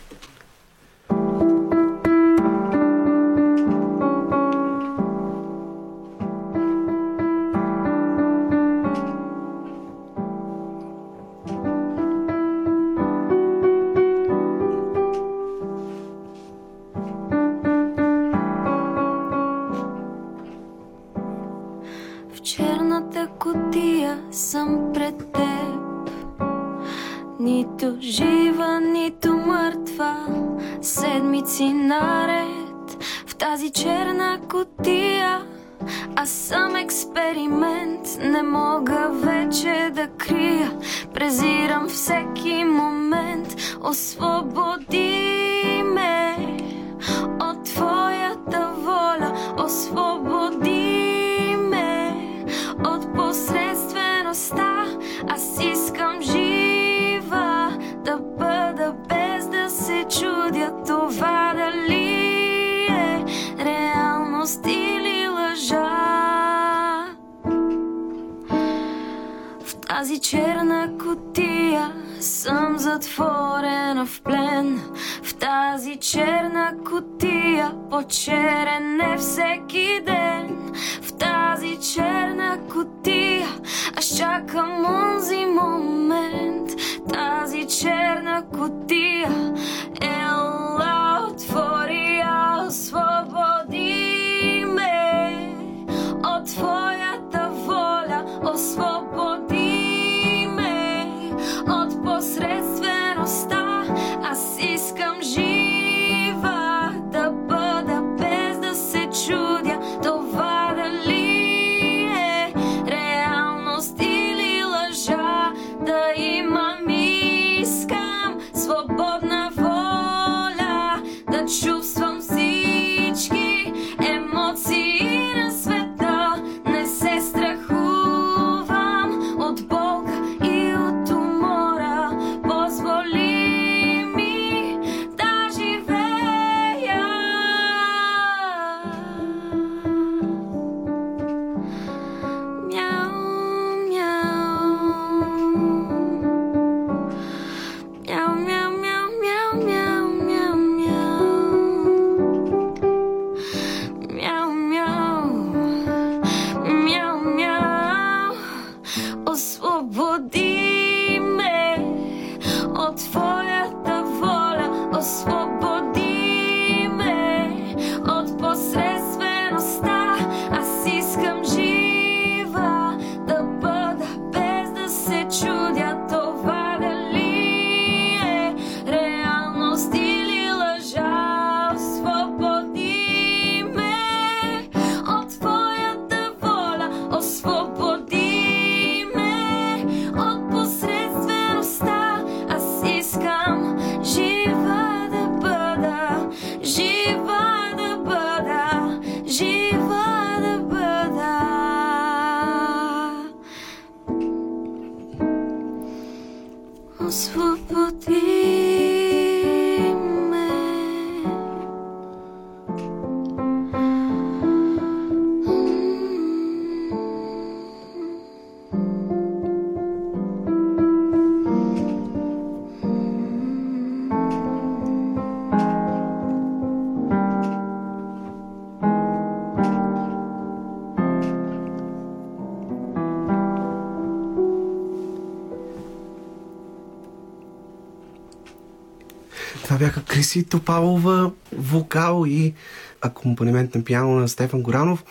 Криси 240.38 240.48
Топалова, 240.48 241.30
вокал 241.52 242.24
и 242.26 242.54
акомпанимент 243.00 243.74
на 243.74 243.84
пиано 243.84 244.14
на 244.14 244.28
Стефан 244.28 244.62
Горанов. 244.62 245.04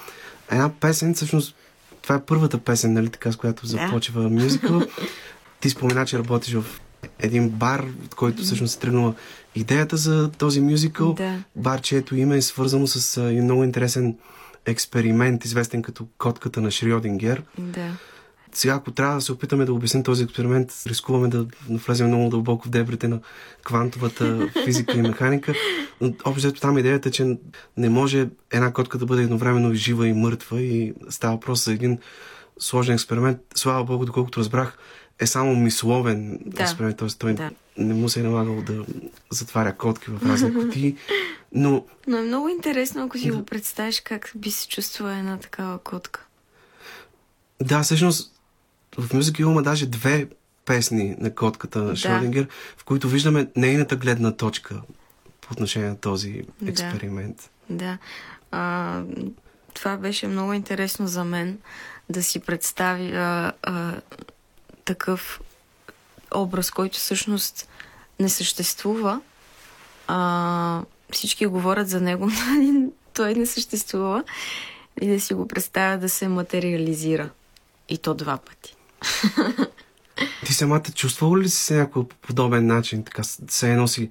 Една 0.51 0.69
песен, 0.69 1.13
всъщност, 1.13 1.55
това 2.01 2.15
е 2.15 2.21
първата 2.25 2.57
песен, 2.57 2.93
нали 2.93 3.09
така, 3.09 3.31
с 3.31 3.35
която 3.35 3.67
започва 3.67 4.29
мюзикъл. 4.29 4.81
Ти 5.59 5.69
спомена, 5.69 6.05
че 6.05 6.19
работиш 6.19 6.53
в 6.53 6.65
един 7.19 7.49
бар, 7.49 7.85
от 8.05 8.15
който 8.15 8.43
всъщност 8.43 8.77
е 8.77 8.79
тръгнала 8.79 9.13
идеята 9.55 9.97
за 9.97 10.31
този 10.31 10.61
мюзикъл. 10.61 11.13
Да. 11.13 11.43
Бар, 11.55 11.81
чието 11.81 12.15
име 12.15 12.37
е 12.37 12.41
свързано 12.41 12.87
с 12.87 13.21
един 13.21 13.43
много 13.43 13.63
интересен 13.63 14.15
експеримент, 14.65 15.45
известен 15.45 15.81
като 15.81 16.07
котката 16.17 16.61
на 16.61 16.71
Шрьодингер. 16.71 17.43
Да. 17.57 17.91
Сега, 18.53 18.73
ако 18.73 18.91
трябва 18.91 19.15
да 19.15 19.21
се 19.21 19.31
опитаме 19.31 19.65
да 19.65 19.73
обясним 19.73 20.03
този 20.03 20.23
експеримент, 20.23 20.73
рискуваме 20.87 21.27
да 21.27 21.45
влезем 21.69 22.07
много 22.07 22.29
дълбоко 22.29 22.67
в 22.67 22.71
дебрите 22.71 23.07
на 23.07 23.19
квантовата 23.63 24.49
физика 24.65 24.97
и 24.97 25.01
механика. 25.01 25.53
Но 26.01 26.13
общо 26.25 26.53
там 26.53 26.77
идеята 26.77 27.09
е, 27.09 27.11
че 27.11 27.37
не 27.77 27.89
може 27.89 28.29
една 28.51 28.73
котка 28.73 28.97
да 28.97 29.05
бъде 29.05 29.23
едновременно 29.23 29.71
и 29.71 29.75
жива 29.75 30.07
и 30.07 30.13
мъртва 30.13 30.61
и 30.61 30.93
става 31.09 31.33
въпрос 31.33 31.65
за 31.65 31.73
един 31.73 31.99
сложен 32.59 32.95
експеримент. 32.95 33.39
Слава 33.55 33.83
Богу, 33.83 34.05
доколкото 34.05 34.39
разбрах, 34.39 34.77
е 35.19 35.27
само 35.27 35.55
мисловен 35.55 36.39
Да. 36.45 36.63
експеримент, 36.63 36.97
т.е. 36.97 37.07
той 37.07 37.33
Да. 37.33 37.51
не 37.77 37.93
му 37.93 38.09
се 38.09 38.19
е 38.19 38.23
налагало 38.23 38.61
да 38.61 38.85
затваря 39.29 39.73
котки 39.73 40.09
в 40.11 40.29
разни 40.29 40.53
кутии, 40.65 40.95
но 41.51 41.85
Но 42.07 42.17
е 42.17 42.21
много 42.21 42.49
интересно, 42.49 43.03
ако 43.03 43.17
си 43.17 43.31
го 43.31 43.45
представиш 43.45 44.01
как 44.01 44.31
би 44.35 44.51
се 44.51 44.67
чувствала 44.67 45.15
една 45.15 45.37
такава 45.37 45.79
котка. 45.79 46.25
Да, 47.61 47.81
всъщност 47.81 48.33
в 48.97 49.09
Music 49.09 49.39
има 49.39 49.63
даже 49.63 49.85
две 49.85 50.27
песни 50.65 51.15
на 51.19 51.35
котката 51.35 51.79
на 51.79 51.89
Да. 51.89 51.95
Шродингер, 51.95 52.47
в 52.77 52.83
които 52.83 53.09
виждаме 53.09 53.47
нейната 53.55 53.95
гледна 53.95 54.31
точка 54.31 54.81
по 55.41 55.53
отношение 55.53 55.89
на 55.89 55.97
този 55.97 56.43
Да. 56.61 56.71
експеримент. 56.71 57.49
Да. 57.69 57.97
А, 58.51 59.01
това 59.73 59.97
беше 59.97 60.27
много 60.27 60.53
интересно 60.53 61.07
за 61.07 61.23
мен 61.23 61.57
да 62.09 62.23
си 62.23 62.39
представя 62.39 63.53
а, 63.63 63.93
такъв 64.85 65.41
образ, 66.35 66.71
който 66.71 66.97
всъщност 66.97 67.69
не 68.19 68.29
съществува. 68.29 69.21
А, 70.07 70.83
всички 71.11 71.45
говорят 71.45 71.89
за 71.89 72.01
него, 72.01 72.29
но 72.57 72.89
той 73.13 73.33
не 73.33 73.45
съществува. 73.45 74.23
И 75.01 75.07
да 75.07 75.19
си 75.19 75.33
го 75.33 75.47
представя 75.47 75.97
да 75.97 76.09
се 76.09 76.27
материализира. 76.27 77.29
И 77.89 77.97
то 77.97 78.13
два 78.13 78.37
пъти. 78.37 78.76
Ти 80.45 80.53
самата 80.53 80.83
чувствала 80.95 81.39
ли 81.39 81.49
си 81.49 81.63
се 81.63 81.75
някакъв 81.75 82.05
подобен 82.05 82.67
начин, 82.67 83.03
така 83.03 83.23
се 83.23 83.71
едно 83.71 83.87
си 83.87 84.09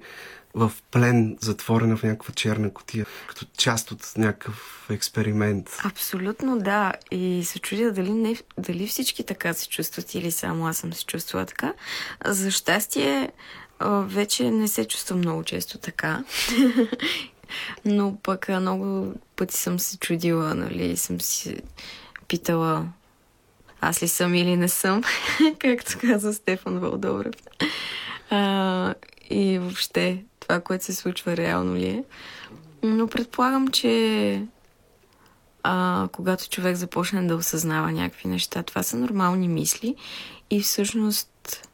в 0.53 0.71
плен, 0.91 1.37
затворена 1.41 1.97
в 1.97 2.03
някаква 2.03 2.33
черна 2.33 2.73
котия, 2.73 3.05
като 3.27 3.45
част 3.57 3.91
от 3.91 4.13
някакъв 4.17 4.87
експеримент? 4.89 5.77
Абсолютно 5.83 6.59
да. 6.59 6.93
И 7.11 7.43
се 7.45 7.59
чудя 7.59 7.91
дали, 7.91 8.11
не, 8.11 8.35
дали 8.57 8.87
всички 8.87 9.23
така 9.23 9.53
се 9.53 9.69
чувстват 9.69 10.15
или 10.15 10.31
само 10.31 10.67
аз 10.67 10.77
съм 10.77 10.93
се 10.93 11.05
чувствала 11.05 11.45
така. 11.45 11.73
За 12.25 12.51
щастие, 12.51 13.31
вече 13.85 14.51
не 14.51 14.67
се 14.67 14.85
чувствам 14.85 15.19
много 15.19 15.43
често 15.43 15.77
така. 15.77 16.23
Но 17.85 18.17
пък 18.23 18.49
много 18.49 19.13
пъти 19.35 19.57
съм 19.57 19.79
се 19.79 19.97
чудила, 19.97 20.55
нали, 20.55 20.97
съм 20.97 21.21
си 21.21 21.57
питала 22.27 22.87
аз 23.81 24.03
ли 24.03 24.07
съм 24.07 24.35
или 24.35 24.55
не 24.55 24.67
съм, 24.67 25.03
както 25.59 25.97
каза 26.01 26.33
Стефан 26.33 26.79
Вълдобрев. 26.79 27.35
А, 28.29 28.93
и 29.29 29.59
въобще 29.59 30.23
това, 30.39 30.59
което 30.59 30.85
се 30.85 30.95
случва 30.95 31.37
реално 31.37 31.75
ли 31.75 31.85
е. 31.85 32.03
Но 32.83 33.07
предполагам, 33.07 33.67
че 33.67 34.41
а, 35.63 36.07
когато 36.11 36.49
човек 36.49 36.75
започне 36.75 37.27
да 37.27 37.35
осъзнава 37.35 37.91
някакви 37.91 38.29
неща, 38.29 38.63
това 38.63 38.83
са 38.83 38.97
нормални 38.97 39.47
мисли 39.47 39.95
и 40.49 40.61
всъщност 40.61 41.67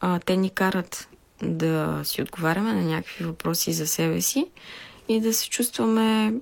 а, 0.00 0.18
те 0.18 0.36
ни 0.36 0.50
карат 0.50 1.08
да 1.42 2.00
си 2.04 2.22
отговаряме 2.22 2.72
на 2.72 2.82
някакви 2.82 3.24
въпроси 3.24 3.72
за 3.72 3.86
себе 3.86 4.20
си 4.20 4.46
и 5.08 5.20
да 5.20 5.34
се 5.34 5.50
чувстваме 5.50 6.34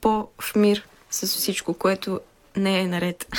по-в 0.00 0.56
мир 0.56 0.88
с 1.10 1.26
всичко, 1.26 1.74
което 1.74 2.20
не 2.56 2.80
е 2.80 2.86
наред. 2.86 3.26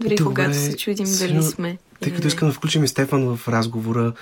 Дори 0.00 0.14
Добре, 0.14 0.24
когато 0.24 0.54
се 0.54 0.76
чудим 0.76 1.04
дали 1.04 1.08
сега, 1.08 1.42
сме. 1.42 1.78
Тъй 2.00 2.12
като 2.12 2.24
не. 2.24 2.28
искам 2.28 2.48
да 2.48 2.54
включим 2.54 2.84
и 2.84 2.88
Стефан 2.88 3.36
в 3.36 3.48
разговора, 3.48 4.12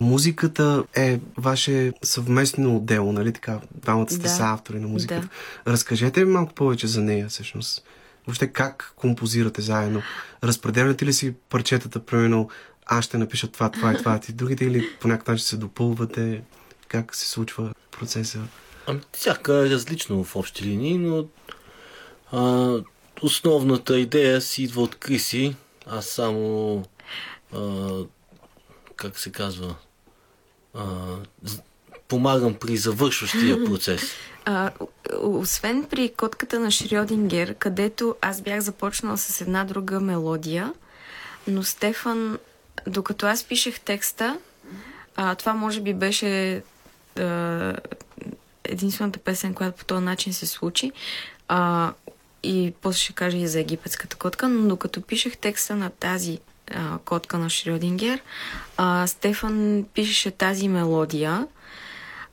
музиката 0.00 0.84
е 0.94 1.20
ваше 1.36 1.92
съвместно 2.02 2.80
дело, 2.80 3.12
нали 3.12 3.32
така? 3.32 3.60
Двамата 3.74 4.10
сте 4.10 4.18
Да. 4.18 4.28
са 4.28 4.44
автори 4.44 4.80
на 4.80 4.88
музиката. 4.88 5.28
Да. 5.66 5.72
Разкажете 5.72 6.24
ми 6.24 6.32
малко 6.32 6.54
повече 6.54 6.86
за 6.86 7.02
нея, 7.02 7.28
всъщност. 7.28 7.84
Въобще 8.26 8.46
как 8.46 8.92
композирате 8.96 9.62
заедно? 9.62 10.02
Разпределяте 10.44 11.06
ли 11.06 11.12
си 11.12 11.34
парчетата, 11.48 12.06
примерно, 12.06 12.48
аз 12.86 13.04
ще 13.04 13.18
напиша 13.18 13.48
това, 13.48 13.68
това 13.70 13.92
и 13.92 13.96
това, 13.96 14.18
ти 14.18 14.32
другите 14.32 14.64
или 14.64 14.88
по 15.00 15.08
някакъв 15.08 15.28
начин 15.28 15.44
се 15.46 15.56
допълвате? 15.56 16.42
Как 16.88 17.14
се 17.14 17.28
случва 17.28 17.72
процеса? 17.98 18.38
Ами, 18.86 19.00
всяка 19.12 19.54
е 19.54 19.70
различно 19.70 20.24
в 20.24 20.36
общи 20.36 20.64
линии, 20.64 20.98
но 20.98 21.24
а, 22.32 22.72
основната 23.22 23.98
идея 23.98 24.40
си 24.40 24.62
идва 24.62 24.82
от 24.82 24.94
Криси. 24.94 25.56
Аз 25.86 26.06
само 26.06 26.82
а, 27.54 27.90
как 28.96 29.18
се 29.18 29.32
казва 29.32 29.74
а, 30.74 30.84
помагам 32.08 32.54
при 32.54 32.76
завършващия 32.76 33.64
процес. 33.66 34.02
А, 34.44 34.70
освен 35.22 35.84
при 35.84 36.12
котката 36.16 36.60
на 36.60 36.70
Шрьодингер, 36.70 37.54
където 37.54 38.14
аз 38.20 38.40
бях 38.40 38.60
започнала 38.60 39.18
с 39.18 39.40
една 39.40 39.64
друга 39.64 40.00
мелодия, 40.00 40.72
но 41.48 41.62
Стефан, 41.62 42.38
докато 42.86 43.26
аз 43.26 43.44
пишех 43.44 43.80
текста, 43.80 44.38
а, 45.16 45.34
това 45.34 45.54
може 45.54 45.80
би 45.80 45.94
беше 45.94 46.62
а, 47.18 47.74
единствената 48.64 49.18
песен, 49.18 49.54
която 49.54 49.78
по 49.78 49.84
този 49.84 50.04
начин 50.04 50.32
се 50.32 50.46
случи. 50.46 50.92
А, 51.48 51.92
и 52.46 52.72
после 52.82 53.00
ще 53.00 53.12
кажа 53.12 53.36
и 53.36 53.48
за 53.48 53.60
египетската 53.60 54.16
котка, 54.16 54.48
но 54.48 54.68
докато 54.68 55.00
пишех 55.00 55.36
текста 55.36 55.76
на 55.76 55.90
тази 55.90 56.38
а, 56.74 56.98
котка 56.98 57.38
на 57.38 57.50
Шрьодингер, 57.50 58.20
а, 58.76 59.06
Стефан 59.06 59.84
пишеше 59.94 60.30
тази 60.30 60.68
мелодия 60.68 61.46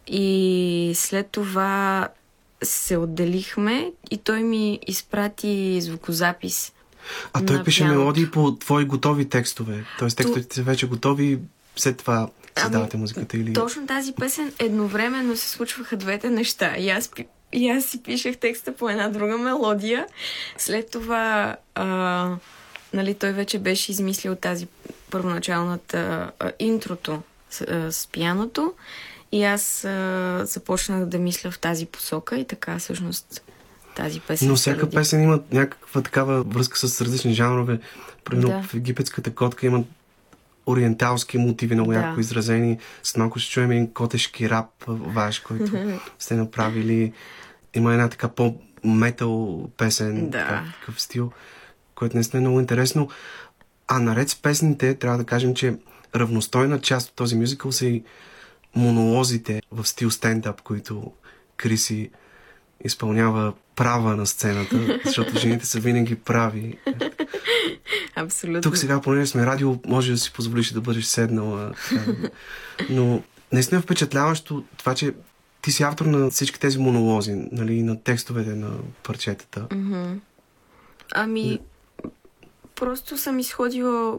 и 0.07 0.91
след 0.95 1.27
това 1.27 2.07
се 2.63 2.97
отделихме 2.97 3.91
и 4.11 4.17
той 4.17 4.43
ми 4.43 4.79
изпрати 4.87 5.81
звукозапис. 5.81 6.73
А 7.33 7.45
той 7.45 7.63
пише 7.63 7.79
пианото. 7.79 7.99
мелодии 7.99 8.31
по 8.31 8.55
твои 8.55 8.85
готови 8.85 9.29
текстове. 9.29 9.85
Тоест 9.99 10.17
текстовете 10.17 10.55
са 10.55 10.63
вече 10.63 10.87
готови, 10.87 11.39
след 11.75 11.97
това 11.97 12.29
създавате 12.57 12.97
музиката 12.97 13.37
или... 13.37 13.53
Точно 13.53 13.87
тази 13.87 14.13
песен 14.13 14.53
едновременно 14.59 15.37
се 15.37 15.49
случваха 15.49 15.97
двете 15.97 16.29
неща. 16.29 16.77
И 16.77 16.89
аз, 16.89 17.11
и 17.53 17.69
аз 17.69 17.85
си 17.85 18.03
пишех 18.03 18.37
текста 18.37 18.75
по 18.75 18.89
една 18.89 19.09
друга 19.09 19.37
мелодия. 19.37 20.05
След 20.57 20.91
това 20.91 21.55
а, 21.75 22.29
нали, 22.93 23.13
той 23.13 23.31
вече 23.31 23.59
беше 23.59 23.91
измислил 23.91 24.35
тази 24.35 24.67
първоначалната 25.11 26.31
а, 26.39 26.51
интрото 26.59 27.21
с, 27.49 27.61
а, 27.61 27.91
с 27.91 28.07
пияното. 28.07 28.73
И 29.31 29.43
аз 29.43 29.85
а, 29.85 30.41
започнах 30.45 31.05
да 31.05 31.17
мисля 31.17 31.51
в 31.51 31.59
тази 31.59 31.85
посока 31.85 32.37
и 32.37 32.45
така 32.45 32.79
всъщност 32.79 33.43
тази 33.95 34.19
песен. 34.19 34.47
Но 34.47 34.55
всяка 34.55 34.81
роди. 34.81 34.95
песен 34.95 35.23
има 35.23 35.39
някаква 35.51 36.01
такава 36.01 36.43
връзка 36.43 36.77
с 36.77 37.01
различни 37.01 37.33
жанрове. 37.33 37.79
Примерно 38.23 38.49
Да. 38.49 38.63
в 38.63 38.73
египетската 38.73 39.35
котка 39.35 39.65
има 39.65 39.83
ориенталски 40.65 41.37
мотиви, 41.37 41.75
много 41.75 41.91
Да. 41.91 41.99
ярко 41.99 42.19
изразени. 42.19 42.77
С 43.03 43.17
малко 43.17 43.39
ще 43.39 43.51
чуем 43.51 43.71
един 43.71 43.93
котешки 43.93 44.49
рап 44.49 44.69
ваш, 44.87 45.39
който 45.39 45.71
сте 46.19 46.35
направили. 46.35 47.13
Има 47.73 47.93
една 47.93 48.09
така 48.09 48.27
по-метал 48.27 49.69
песен, 49.77 50.29
Да. 50.29 50.63
такъв 50.79 51.01
стил, 51.01 51.31
който 51.95 52.17
наистина 52.17 52.37
е 52.37 52.41
много 52.41 52.59
интересно. 52.59 53.09
А 53.87 53.99
наред 53.99 54.29
с 54.29 54.35
песните, 54.35 54.95
трябва 54.95 55.17
да 55.17 55.23
кажем, 55.23 55.55
че 55.55 55.75
равностойна 56.15 56.81
част 56.81 57.09
от 57.09 57.15
този 57.15 57.35
мюзикъл 57.35 57.71
са 57.71 57.85
и 57.85 58.03
монолозите 58.75 59.61
в 59.71 59.85
стил 59.85 60.11
стендъп, 60.11 60.61
които 60.61 61.11
Криси 61.57 62.09
изпълнява 62.85 63.53
права 63.75 64.15
на 64.15 64.25
сцената, 64.25 64.99
защото 65.05 65.39
жените 65.39 65.65
са 65.65 65.79
винаги 65.79 66.15
прави. 66.15 66.77
Абсолютно. 68.15 68.61
Тук 68.61 68.77
сега, 68.77 69.01
понеже 69.01 69.31
сме 69.31 69.45
радио, 69.45 69.75
може 69.85 70.11
да 70.11 70.17
си 70.17 70.33
позволиш 70.33 70.71
да 70.71 70.81
бъдеш 70.81 71.05
седнала. 71.05 71.73
Но 72.89 73.21
наистина 73.51 73.79
е 73.79 73.81
впечатляващо 73.81 74.63
това, 74.77 74.95
че 74.95 75.13
ти 75.63 75.71
си 75.71 75.83
автор 75.83 76.05
на 76.05 76.29
всички 76.29 76.59
тези 76.59 76.77
монолози, 76.77 77.47
нали, 77.51 77.83
на 77.83 78.03
текстовете 78.03 78.55
на 78.55 78.71
парчетата. 79.03 79.67
Мгм. 79.71 80.13
Ами, 81.15 81.59
просто 82.75 83.17
съм 83.17 83.39
изходила, 83.39 84.17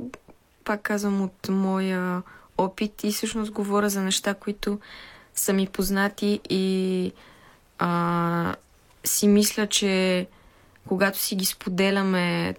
пак 0.64 0.82
казвам, 0.82 1.22
от 1.22 1.48
моя 1.48 2.22
опит 2.58 3.04
и 3.04 3.12
всъщност 3.12 3.52
говоря 3.52 3.90
за 3.90 4.02
неща, 4.02 4.34
които 4.34 4.78
са 5.34 5.52
ми 5.52 5.66
познати 5.66 6.40
и 6.50 7.12
а, 7.78 8.54
си 9.04 9.28
мисля, 9.28 9.66
че 9.66 10.26
когато 10.88 11.18
си 11.18 11.36
ги 11.36 11.44
споделяме 11.44 12.54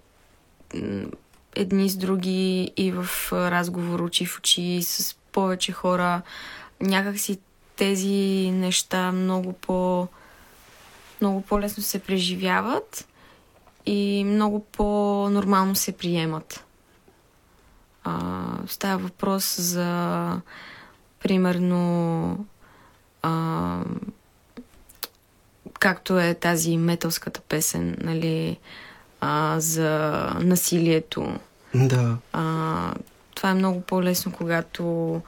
едни 1.56 1.90
с 1.90 1.96
други 1.96 2.72
и 2.78 2.92
в 2.92 3.10
разговор 3.32 4.00
очи 4.00 4.26
в 4.26 4.38
очи 4.38 4.80
с 4.84 5.16
повече 5.32 5.72
хора, 5.72 6.22
някакси 6.82 7.40
тези 7.76 8.52
неща 8.54 9.12
много 9.12 9.54
по 9.54 10.08
много 11.22 11.42
по-лесно 11.42 11.84
се 11.84 12.00
преживяват 12.00 13.08
и 13.86 14.24
много 14.26 14.66
по-нормално 14.66 15.76
се 15.76 15.92
приемат. 15.92 16.66
А, 18.04 18.20
става 18.68 18.98
въпрос 18.98 19.62
за 19.62 20.42
примерно 21.20 22.46
а, 23.22 23.80
както 25.80 26.20
е 26.20 26.34
тази 26.34 26.78
металската 26.78 27.42
песен, 27.42 27.98
нали, 28.02 28.58
а, 29.22 29.60
за 29.60 29.90
насилието. 30.40 31.40
Да. 31.76 32.18
А, 32.34 32.94
това 33.36 33.50
е 33.50 33.54
много 33.54 33.82
по-лесно, 33.82 34.32
когато 34.32 35.22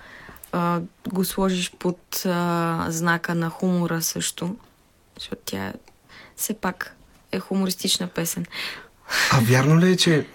а, 0.51 0.81
го 1.07 1.25
сложиш 1.25 1.71
под 1.79 2.21
а, 2.25 2.85
знака 2.89 3.35
на 3.35 3.49
хумора 3.49 4.01
също, 4.01 4.55
защото 5.15 5.41
тя 5.45 5.73
все 6.35 6.53
пак 6.53 6.95
е 7.31 7.39
хумористична 7.39 8.07
песен. 8.07 8.45
А 9.31 9.39
вярно 9.39 9.79
ли 9.79 9.91
е, 9.91 9.97
че 9.97 10.27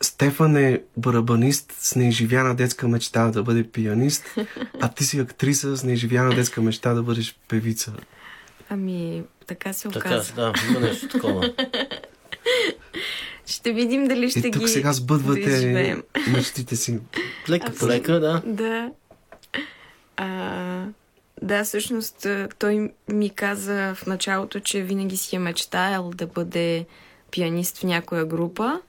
Стефан 0.00 0.56
е 0.56 0.82
барабанист 0.96 1.72
с 1.78 1.96
неизживяна 1.96 2.54
детска 2.54 2.88
мечта 2.88 3.28
да 3.28 3.42
бъде 3.42 3.64
пианист, 3.64 4.24
а 4.80 4.88
ти 4.88 5.04
си 5.04 5.18
актриса 5.18 5.76
с 5.76 5.84
неизживяна 5.84 6.34
детска 6.34 6.62
мечта 6.62 6.94
да 6.94 7.02
бъдеш 7.02 7.36
певица? 7.48 7.92
Ами, 8.68 9.22
така 9.46 9.72
се 9.72 9.88
Така, 9.88 10.08
оказа. 10.08 10.32
да, 10.32 10.52
има 10.70 10.80
нещо 10.80 11.08
такова. 11.08 11.52
Ще 13.46 13.72
видим 13.72 14.08
дали 14.08 14.30
ще 14.30 14.38
И 14.38 14.50
тук 14.50 14.62
ги 14.62 14.68
сега 14.68 14.92
сбъдвате 14.92 15.40
доизживеем. 15.40 16.02
мечтите 16.28 16.76
си. 16.76 16.98
Лека 17.48 17.72
по 17.72 17.86
лека, 17.86 18.20
да. 18.20 18.42
Да. 18.46 18.90
А, 20.16 20.86
да, 21.42 21.64
всъщност 21.64 22.26
той 22.58 22.90
ми 23.08 23.30
каза 23.30 23.94
в 23.94 24.06
началото, 24.06 24.60
че 24.60 24.82
винаги 24.82 25.16
си 25.16 25.36
е 25.36 25.38
мечтаял 25.38 26.10
да 26.14 26.26
бъде 26.26 26.86
пианист 27.30 27.78
в 27.78 27.82
някоя 27.82 28.24
група. 28.24 28.80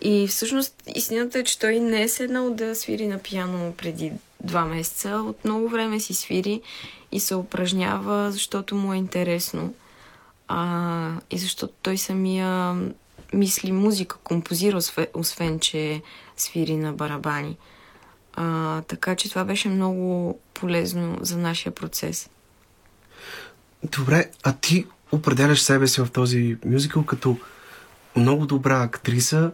И 0.00 0.26
всъщност 0.26 0.82
истината 0.96 1.38
е, 1.38 1.44
че 1.44 1.58
той 1.58 1.80
не 1.80 2.02
е 2.02 2.08
седнал 2.08 2.54
да 2.54 2.74
свири 2.74 3.06
на 3.06 3.18
пиано 3.18 3.72
преди 3.72 4.12
два 4.40 4.64
месеца. 4.64 5.08
От 5.10 5.44
много 5.44 5.68
време 5.68 6.00
си 6.00 6.14
свири 6.14 6.60
и 7.12 7.20
се 7.20 7.34
упражнява, 7.34 8.32
защото 8.32 8.74
му 8.74 8.92
е 8.92 8.96
интересно. 8.96 9.74
А, 10.48 11.10
и 11.30 11.38
защото 11.38 11.74
той 11.82 11.98
самия 11.98 12.76
мисли 13.32 13.72
музика, 13.72 14.16
композира, 14.24 14.76
освен, 14.76 15.06
освен 15.14 15.60
че 15.60 16.02
свири 16.36 16.76
на 16.76 16.92
барабани. 16.92 17.56
А, 18.34 18.80
така 18.82 19.14
че 19.14 19.30
това 19.30 19.44
беше 19.44 19.68
много 19.68 20.38
полезно 20.54 21.18
за 21.20 21.38
нашия 21.38 21.72
процес. 21.72 22.30
Добре, 23.82 24.30
а 24.42 24.52
ти 24.52 24.86
определяш 25.12 25.60
себе 25.60 25.86
си 25.86 26.00
в 26.00 26.10
този 26.10 26.56
мюзикъл 26.64 27.04
като 27.04 27.36
много 28.16 28.46
добра 28.46 28.82
актриса, 28.82 29.50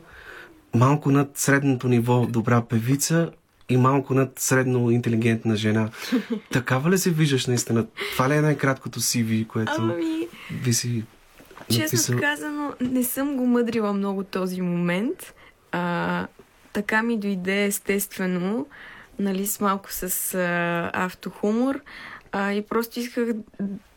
малко 0.75 1.11
над 1.11 1.39
средното 1.39 1.89
ниво 1.89 2.27
добра 2.27 2.63
певица 2.63 3.31
и 3.69 3.77
малко 3.77 4.15
над 4.15 4.39
средно 4.39 4.91
интелигентна 4.91 5.57
жена. 5.57 5.91
Такава 6.53 6.91
ли 6.91 6.99
се 6.99 7.11
виждаш 7.11 7.47
наистина? 7.47 7.87
Това 8.13 8.29
ли 8.29 8.35
е 8.35 8.41
най-краткото 8.41 9.01
CV, 9.01 9.47
което 9.47 9.73
Ами, 9.79 10.29
би 10.65 10.73
си 10.73 11.03
честно 11.71 11.83
написал? 11.83 12.19
казано, 12.21 12.73
не 12.81 13.05
съм 13.05 13.37
го 13.37 13.47
мъдрила 13.47 13.93
много 13.93 14.25
този 14.25 14.61
момент. 14.61 15.35
А, 15.73 16.27
така 16.79 17.03
ми 17.03 17.19
дойде 17.19 17.65
естествено, 17.65 18.67
нали, 19.19 19.47
с 19.47 19.61
малко 19.61 19.89
с 19.93 20.35
а, 20.35 20.91
автохумор. 20.95 21.81
А, 22.33 22.53
и 22.53 22.63
просто 22.63 23.01
исках, 23.01 23.29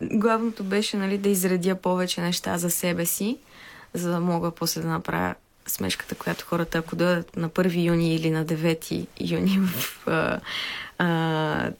главното 0.01 0.63
беше 0.63 0.97
нали, 0.97 1.17
да 1.17 1.29
изредя 1.29 1.75
повече 1.75 2.21
неща 2.21 2.57
за 2.57 2.69
себе 2.69 3.05
си, 3.05 3.37
за 3.93 4.11
да 4.11 4.19
мога 4.19 4.51
после 4.51 4.81
да 4.81 4.87
направя 4.87 5.35
смешката, 5.67 6.15
която 6.15 6.45
хората, 6.45 6.77
ако 6.77 6.95
дойдат 6.95 7.37
на 7.37 7.49
1 7.49 7.85
юни 7.85 8.15
или 8.15 8.31
на 8.31 8.45
9 8.45 9.07
юни 9.19 9.59
в 9.59 10.07
а, 10.07 10.39
а, 10.97 11.05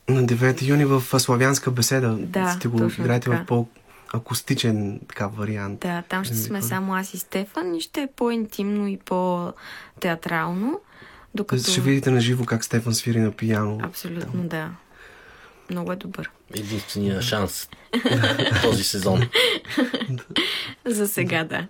На 0.10 0.26
9 0.26 0.68
юни 0.68 0.86
в 0.86 1.20
Славянска 1.20 1.72
беседа 1.72 2.16
Да, 2.20 2.52
сте 2.52 2.68
го 2.68 2.92
играете 3.00 3.30
в 3.30 3.46
по-акустичен 3.48 5.00
така 5.08 5.28
вариант. 5.28 5.80
Да, 5.80 6.04
там 6.10 6.24
ще 6.24 6.36
сме 6.36 6.62
само 6.62 6.96
аз 6.96 7.14
и 7.14 7.18
Стефан 7.18 7.76
и 7.76 7.82
ще 7.82 8.02
е 8.02 8.08
по-интимно 8.16 8.88
и 8.88 8.98
по-театрално. 8.98 10.80
Докато... 11.36 11.72
Ще 11.72 11.82
видите 11.82 12.12
на 12.12 12.22
живо 12.22 12.46
как 12.46 12.63
Стефан 12.63 12.94
свири 12.94 13.20
на 13.20 13.32
пияно. 13.32 13.80
Абсолютно, 13.84 14.44
да. 14.44 14.72
Много 15.70 15.91
е 15.91 15.96
добър. 15.96 16.30
Единствения 16.56 17.22
шанс 17.22 17.70
този 18.62 18.84
сезон. 18.84 19.30
За 20.86 21.08
сега, 21.08 21.44
да. 21.44 21.67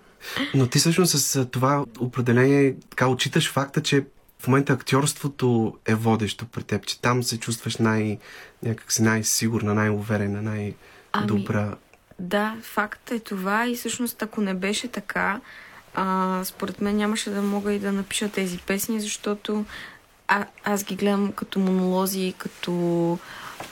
Но 0.54 0.66
ти 0.66 0.78
всъщност 0.78 1.18
с 1.18 1.46
това 1.46 1.84
определение 1.98 2.74
така 2.90 3.06
отчиташ 3.06 3.50
факта, 3.50 3.82
че 3.82 4.04
в 4.38 4.46
момента 4.46 4.72
актьорството 4.72 5.78
е 5.86 5.94
водещо 5.94 6.46
при 6.46 6.62
теб, 6.62 6.86
че 6.86 7.00
там 7.00 7.22
се 7.22 7.38
чувстваш 7.38 7.76
най, 7.76 8.18
някак 8.62 8.92
си 8.92 9.02
най-сигурна, 9.02 9.74
най-уверена, 9.74 10.42
най-добра. 10.42 11.74
Да, 12.18 12.56
факт 12.62 13.10
е 13.10 13.18
това 13.18 13.68
и 13.68 13.76
всъщност 13.76 14.22
ако 14.22 14.40
не 14.40 14.54
беше 14.54 14.88
така, 14.88 15.40
а, 15.94 16.40
според 16.44 16.80
мен 16.80 16.96
нямаше 16.96 17.30
да 17.30 17.42
мога 17.42 17.72
и 17.72 17.78
да 17.78 17.92
напиша 17.92 18.28
тези 18.28 18.58
песни, 18.58 19.00
защото 19.00 19.64
а, 20.28 20.46
аз 20.64 20.84
ги 20.84 20.96
гледам 20.96 21.32
като 21.32 21.58
монолози, 21.58 22.34
като 22.38 23.18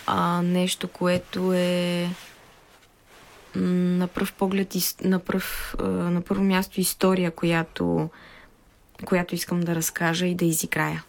а, 0.07 0.43
нещо, 0.43 0.89
което 0.89 1.53
е 1.53 2.09
на 3.55 4.07
пръв 4.07 4.33
поглед, 4.33 4.75
на, 5.05 5.19
пръв, 5.19 5.75
на 5.83 6.21
първо 6.21 6.45
място 6.45 6.81
история, 6.81 7.31
която, 7.31 8.11
която 9.05 9.35
искам 9.35 9.61
да 9.61 9.75
разкажа 9.75 10.27
и 10.27 10.35
да 10.35 10.45
изиграя. 10.45 11.05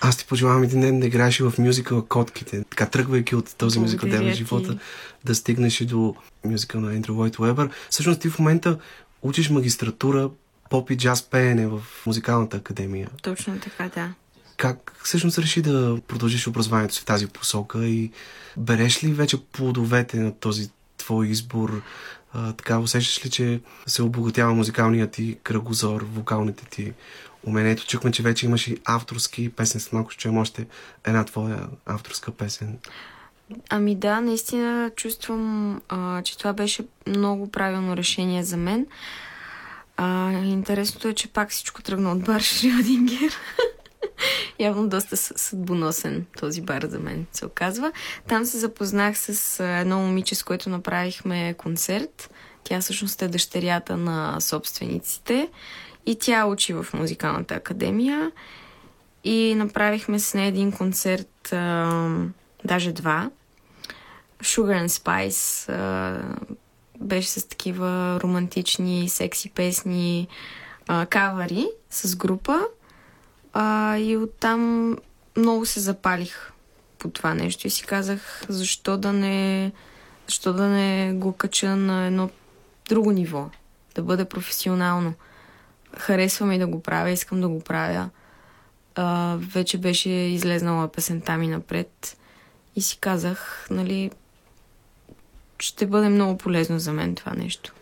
Аз 0.00 0.16
ти 0.16 0.26
пожелавам 0.26 0.62
един 0.62 0.80
ден 0.80 1.00
да 1.00 1.06
играеш 1.06 1.40
в 1.40 1.52
мюзикъла 1.58 2.06
Котките. 2.06 2.64
Така 2.64 2.86
тръгвайки 2.86 3.36
от 3.36 3.56
този 3.56 3.78
мюзикъл 3.78 4.10
ти. 4.10 4.32
живота, 4.32 4.78
да 5.24 5.34
стигнеш 5.34 5.80
и 5.80 5.86
до 5.86 6.14
мюзикъл 6.44 6.80
на 6.80 6.94
Ендрю 6.94 7.14
Лойд 7.14 7.38
Уебър. 7.38 7.70
Всъщност 7.90 8.20
ти 8.20 8.30
в 8.30 8.38
момента 8.38 8.78
учиш 9.26 9.50
магистратура 9.50 10.30
поп 10.70 10.90
и 10.90 10.96
джаз 10.96 11.22
пеене 11.22 11.66
в 11.66 11.82
музикалната 12.06 12.56
академия. 12.56 13.08
Точно 13.22 13.60
така, 13.60 13.88
да. 13.94 14.14
Как 14.56 14.92
всъщност 15.04 15.38
реши 15.38 15.62
да 15.62 15.98
продължиш 16.08 16.46
образованието 16.46 16.94
си 16.94 17.00
в 17.00 17.04
тази 17.04 17.26
посока 17.26 17.86
и 17.86 18.10
береш 18.56 19.04
ли 19.04 19.12
вече 19.12 19.44
плодовете 19.44 20.16
на 20.16 20.34
този 20.34 20.70
твой 20.96 21.28
избор? 21.28 21.82
А, 22.32 22.52
така 22.52 22.78
усещаш 22.78 23.26
ли, 23.26 23.30
че 23.30 23.60
се 23.86 24.02
обогатява 24.02 24.54
музикалният 24.54 25.10
ти 25.10 25.38
кръгозор, 25.42 26.06
вокалните 26.12 26.64
ти 26.64 26.92
умения? 27.44 27.72
Ето 27.72 27.86
чухме, 27.86 28.12
че 28.12 28.22
вече 28.22 28.46
имаш 28.46 28.68
и 28.68 28.78
авторски 28.84 29.48
песен. 29.48 29.80
След 29.80 29.92
малко 29.92 30.10
ще 30.10 30.20
чуем 30.20 30.38
още 30.38 30.66
една 31.04 31.24
твоя 31.24 31.68
авторска 31.86 32.30
песен. 32.30 32.78
Ами 33.70 33.94
да, 33.94 34.20
наистина 34.20 34.90
чувствам, 34.96 35.80
а, 35.88 36.22
че 36.22 36.38
това 36.38 36.52
беше 36.52 36.86
много 37.06 37.50
правилно 37.50 37.96
решение 37.96 38.42
за 38.42 38.56
мен. 38.56 38.86
А, 39.96 40.32
интересното 40.32 41.08
е, 41.08 41.14
че 41.14 41.28
пак 41.28 41.50
всичко 41.50 41.82
тръгна 41.82 42.12
от 42.12 42.24
бар 42.24 42.40
Шрёдингер. 42.40 43.32
Явно 44.58 44.88
доста 44.88 45.16
съ- 45.16 45.38
съдбоносен 45.38 46.26
този 46.38 46.60
бар 46.62 46.86
за 46.90 46.98
мен, 46.98 47.26
се 47.32 47.46
оказва. 47.46 47.92
Там 48.28 48.46
се 48.46 48.58
запознах 48.58 49.18
с 49.18 49.60
едно 49.64 49.98
момиче, 49.98 50.34
с 50.34 50.42
което 50.42 50.70
направихме 50.70 51.54
концерт. 51.54 52.30
Тя 52.64 52.80
всъщност 52.80 53.22
е 53.22 53.28
дъщерята 53.28 53.96
на 53.96 54.40
собствениците 54.40 55.48
и 56.06 56.18
тя 56.18 56.46
учи 56.46 56.72
в 56.72 56.86
музикалната 56.94 57.54
академия. 57.54 58.30
И 59.24 59.54
направихме 59.54 60.18
с 60.18 60.34
нея 60.34 60.48
един 60.48 60.72
концерт, 60.72 61.52
а, 61.52 62.00
даже 62.66 62.92
два. 62.92 63.30
Sugar 64.42 64.86
and 64.86 64.88
Spice 64.88 65.72
а, 65.72 66.22
беше 67.00 67.28
с 67.28 67.48
такива 67.48 68.20
романтични, 68.22 69.08
секси 69.08 69.50
песни, 69.50 70.28
а, 70.88 71.06
кавари 71.06 71.68
с 71.90 72.16
група. 72.16 72.60
А, 73.52 73.96
и 73.96 74.16
оттам 74.16 74.96
много 75.36 75.66
се 75.66 75.80
запалих 75.80 76.52
по 76.98 77.10
това 77.10 77.34
нещо 77.34 77.66
и 77.66 77.70
си 77.70 77.86
казах, 77.86 78.42
защо 78.48 78.96
да 78.96 79.12
не, 79.12 79.72
защо 80.26 80.52
да 80.52 80.66
не 80.66 81.12
го 81.14 81.32
кача 81.32 81.76
на 81.76 82.06
едно 82.06 82.30
друго 82.88 83.12
ниво, 83.12 83.50
да 83.94 84.02
бъде 84.02 84.24
професионално. 84.24 85.14
Харесва 85.96 86.46
ми 86.46 86.58
да 86.58 86.66
го 86.66 86.82
правя, 86.82 87.10
искам 87.10 87.40
да 87.40 87.48
го 87.48 87.60
правя. 87.60 88.10
а, 88.94 89.36
вече 89.40 89.78
беше 89.78 90.10
излезнала 90.10 90.88
песента 90.88 91.36
ми 91.36 91.48
напред 91.48 92.16
и 92.76 92.82
си 92.82 92.98
казах, 93.00 93.66
нали, 93.70 94.10
ще 95.58 95.86
бъде 95.86 96.08
много 96.08 96.38
полезно 96.38 96.78
за 96.78 96.92
мен 96.92 97.14
това 97.14 97.32
нещо. 97.32 97.74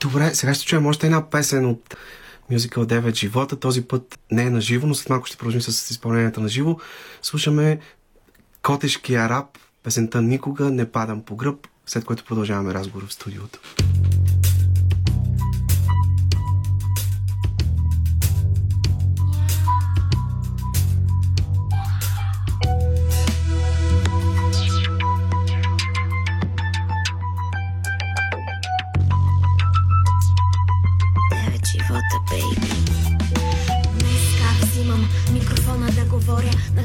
Добре, 0.00 0.34
сега 0.34 0.54
ще 0.54 0.66
чуем 0.66 0.86
още 0.86 1.06
една 1.06 1.30
песен 1.30 1.66
от 1.66 1.96
мюзикъл 2.50 2.86
9 2.86 3.14
Живота. 3.14 3.56
Този 3.56 3.82
път 3.82 4.18
не 4.30 4.42
е 4.42 4.50
на 4.50 4.60
живо, 4.60 4.86
но 4.86 4.94
след 4.94 5.10
малко 5.10 5.26
ще 5.26 5.36
продължим 5.36 5.60
с 5.60 5.90
изпълнението 5.90 6.40
на 6.40 6.48
живо. 6.48 6.76
Слушаме 7.22 7.78
Котешки 8.62 9.14
араб, 9.14 9.58
песента 9.82 10.22
Никога 10.22 10.70
не 10.70 10.90
падам 10.90 11.22
по 11.22 11.36
гръб, 11.36 11.68
след 11.86 12.04
което 12.04 12.24
продължаваме 12.24 12.74
разговор 12.74 13.06
в 13.06 13.12
студиото. 13.12 13.60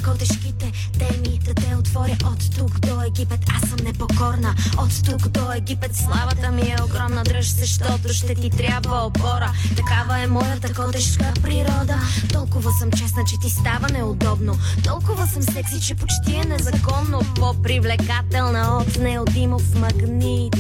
На 0.06 0.12
котешките 0.12 0.72
теми, 1.00 1.40
да 1.46 1.54
те 1.54 1.76
отворя 1.76 2.18
от 2.26 2.56
тук 2.58 2.80
до 2.80 3.02
Египет. 3.02 3.40
Аз 3.56 3.70
съм 3.70 3.78
непокорна, 3.84 4.56
от 4.78 5.06
тук 5.06 5.28
до 5.28 5.54
Египет. 5.54 5.96
Славата 5.96 6.52
ми 6.52 6.62
е 6.62 6.76
огромна, 6.84 7.24
дръж, 7.24 7.54
защото 7.54 8.14
ще 8.14 8.36
ти 8.36 8.50
трябва 8.50 9.06
опора. 9.06 9.52
Такава 9.76 10.20
е 10.20 10.28
моята 10.28 10.74
котешка 10.74 11.34
природа. 11.42 12.00
Толкова 12.34 12.72
съм 12.72 12.92
честна, 12.92 13.24
че 13.26 13.40
ти 13.40 13.50
става 13.50 13.88
неудобно. 13.90 14.58
Толкова 14.84 15.28
съм 15.28 15.42
секси, 15.42 15.82
че 15.82 15.96
почти 15.96 16.36
е 16.36 16.44
незаконно. 16.44 17.22
По-привлекателна 17.36 18.78
от 18.82 18.98
неодимов 18.98 19.76
магнит. 19.76 20.56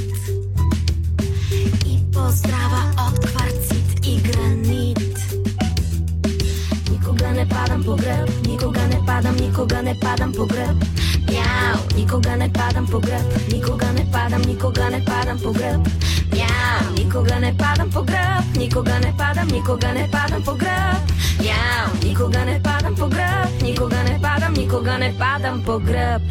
И 1.85 2.11
поздрава 2.11 2.91
от 3.07 3.19
кварцит 3.19 3.64
падам 7.49 7.83
по 7.83 7.95
гръб, 7.95 8.29
никога 8.47 8.81
не 8.87 9.05
падам, 9.05 9.35
никога 9.35 9.81
не 9.81 9.99
падам 9.99 10.33
по 10.33 10.45
гръб. 10.45 10.75
Мяу, 11.31 11.77
никога 11.97 12.35
не 12.35 12.49
падам 12.53 12.87
по 12.87 12.99
гръб, 12.99 13.23
никога 13.51 13.85
не 13.93 14.11
падам, 14.11 14.41
никога 14.41 14.89
не 14.89 15.05
падам 15.05 15.39
по 15.39 15.51
гръб. 15.51 15.87
Мяу, 16.33 16.93
никога 16.97 17.39
не 17.39 17.57
падам 17.57 17.89
по 17.91 18.01
гръб, 18.03 18.57
никога 18.57 18.99
не 18.99 19.13
падам, 19.17 19.47
никога 19.47 19.93
не 19.93 20.09
падам 20.11 20.43
по 20.43 20.53
гръб. 20.53 20.99
Мяу, 21.39 21.87
никога 22.03 22.45
не 22.45 22.61
падам 22.63 22.95
по 22.95 23.07
гръб, 23.07 23.61
никога 23.61 24.03
не 24.03 24.19
падам, 24.21 24.53
никога 24.53 24.97
не 24.97 25.13
падам 25.17 25.63
по 25.63 25.79
гръб. 25.79 26.21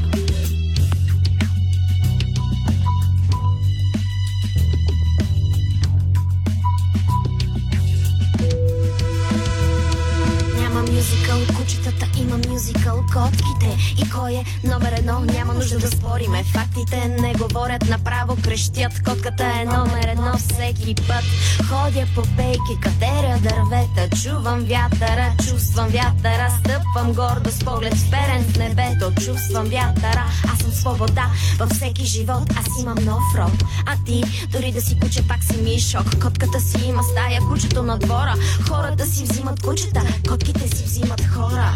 Мюзикъл. 11.05 11.57
Кучетата, 11.57 12.07
има 12.19 12.39
мюзикъл. 12.49 13.05
Котките 13.13 13.77
И 14.03 14.11
кой 14.11 14.33
е 14.33 14.45
номер 14.65 14.93
едно, 14.93 15.21
няма 15.21 15.55
нужда 15.55 15.79
да 15.79 15.89
спориме 15.89 16.45
Фактите. 16.45 17.09
Не 17.21 17.35
говорят 17.35 17.89
направо, 17.89 18.37
крещят. 18.45 19.03
Котката 19.05 19.45
е 19.45 19.65
номер 19.65 20.09
едно 20.09 20.39
всеки 20.39 20.95
път. 20.95 21.25
Ходя 21.69 22.07
по 22.15 22.23
пейки, 22.37 22.81
катеря 22.81 23.39
дървета. 23.43 24.17
Чувам 24.23 24.61
вятъра, 24.61 25.33
чувствам 25.49 25.89
вятъра. 25.89 26.51
Стъпвам 26.61 27.13
гордо 27.13 27.51
с 27.51 27.65
поглед 27.65 27.95
вперен 27.95 28.45
в 28.45 28.57
небето. 28.57 29.13
Чувствам 29.25 29.65
вятъра, 29.65 30.25
аз 30.53 30.59
съм 30.59 30.73
свобода 30.73 31.27
Във 31.59 31.71
всеки 31.71 32.05
живот. 32.05 32.51
Аз 32.57 32.83
имам 32.83 32.99
нов 33.05 33.23
род 33.39 33.65
А 33.87 33.97
ти, 34.07 34.23
дори 34.53 34.73
да 34.73 34.81
си 34.81 34.99
куче, 35.01 35.29
пак 35.29 35.45
си 35.45 35.57
мишок 35.63 36.23
Котката 36.23 36.61
си 36.61 36.87
има 36.87 37.03
стая, 37.03 37.41
кучето 37.41 37.83
на 37.83 37.99
двора. 37.99 38.35
Хората 38.69 39.07
си 39.07 39.25
взимат 39.25 39.63
кучета, 39.63 40.03
котките 40.29 40.77
си 40.77 40.85
взимат 40.85 40.94
хора. 41.35 41.73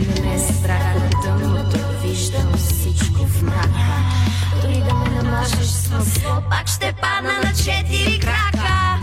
Не 0.00 0.20
ме 0.20 0.34
е 0.34 0.38
страх 0.38 0.96
от 0.96 1.22
тъмното, 1.22 1.78
виждам 2.02 2.52
всичко 2.56 3.26
в 3.26 3.42
мрака. 3.42 4.04
Дори 4.62 4.82
да 4.88 4.94
ме 4.94 5.22
намажеш 5.22 5.66
с 5.66 5.90
масло, 5.90 6.42
пак 6.50 6.68
ще 6.68 6.94
падна 7.00 7.32
на 7.44 7.52
четири 7.52 8.18
крака. 8.20 8.98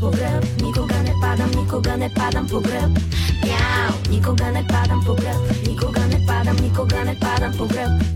По 0.00 0.10
гръб, 0.10 0.44
никога 0.62 0.94
не 0.94 1.14
падам, 1.20 1.50
никога 1.50 1.96
не 1.96 2.14
падам 2.14 2.48
по 2.48 2.60
гръб. 2.60 2.98
Мяу, 3.44 4.10
никога 4.10 4.44
не 4.44 4.66
падам 4.66 5.04
по 5.04 5.14
гръб, 5.14 5.66
никога 5.68 6.00
не 6.00 6.26
падам, 6.26 6.56
никога 6.56 7.04
не 7.04 7.18
падам 7.18 7.52
по 7.58 7.66
гръб. 7.66 8.15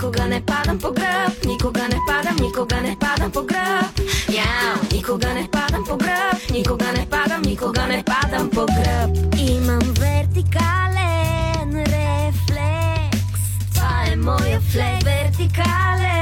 Никога 0.00 0.26
не 0.28 0.40
падам 0.40 0.78
по 0.78 0.90
гръб, 0.92 1.44
никога 1.44 1.82
не 1.88 1.98
падам, 2.08 2.36
никога 2.36 2.80
не 2.80 2.96
падам 2.98 3.30
по 3.30 3.42
гръб. 3.42 4.00
Мяу, 4.30 4.78
никога 4.92 5.34
не 5.34 5.48
падам 5.50 5.84
по 5.84 5.96
гръб, 5.96 6.50
никога 6.50 6.92
не 6.92 7.06
падам, 7.06 7.42
никога 7.42 7.86
не 7.86 8.02
падам 8.04 8.50
по 8.50 8.66
гръб. 8.66 9.10
Имам 9.38 9.94
вертикален 10.00 11.70
рефлекс, 11.92 13.40
това 13.74 14.04
е 14.12 14.16
моя 14.16 14.60
флекс. 14.60 15.04
Вертикален 15.04 16.19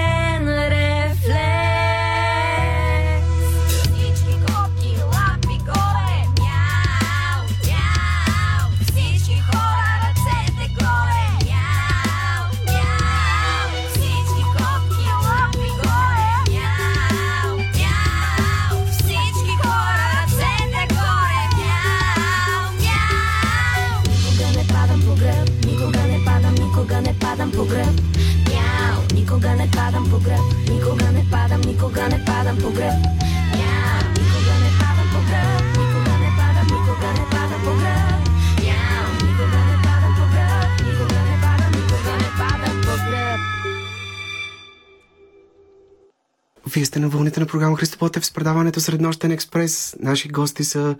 Вие 32.79 32.91
сте 46.85 46.99
на 46.99 47.09
вълните 47.09 47.41
на 47.41 47.47
програма 47.47 47.77
Христо 47.77 47.99
Ботев 47.99 48.27
с 48.27 48.33
предаването 48.33 48.81
Среднощен 48.81 49.31
експрес. 49.31 49.97
Наши 50.01 50.29
гости 50.29 50.65
са 50.65 50.97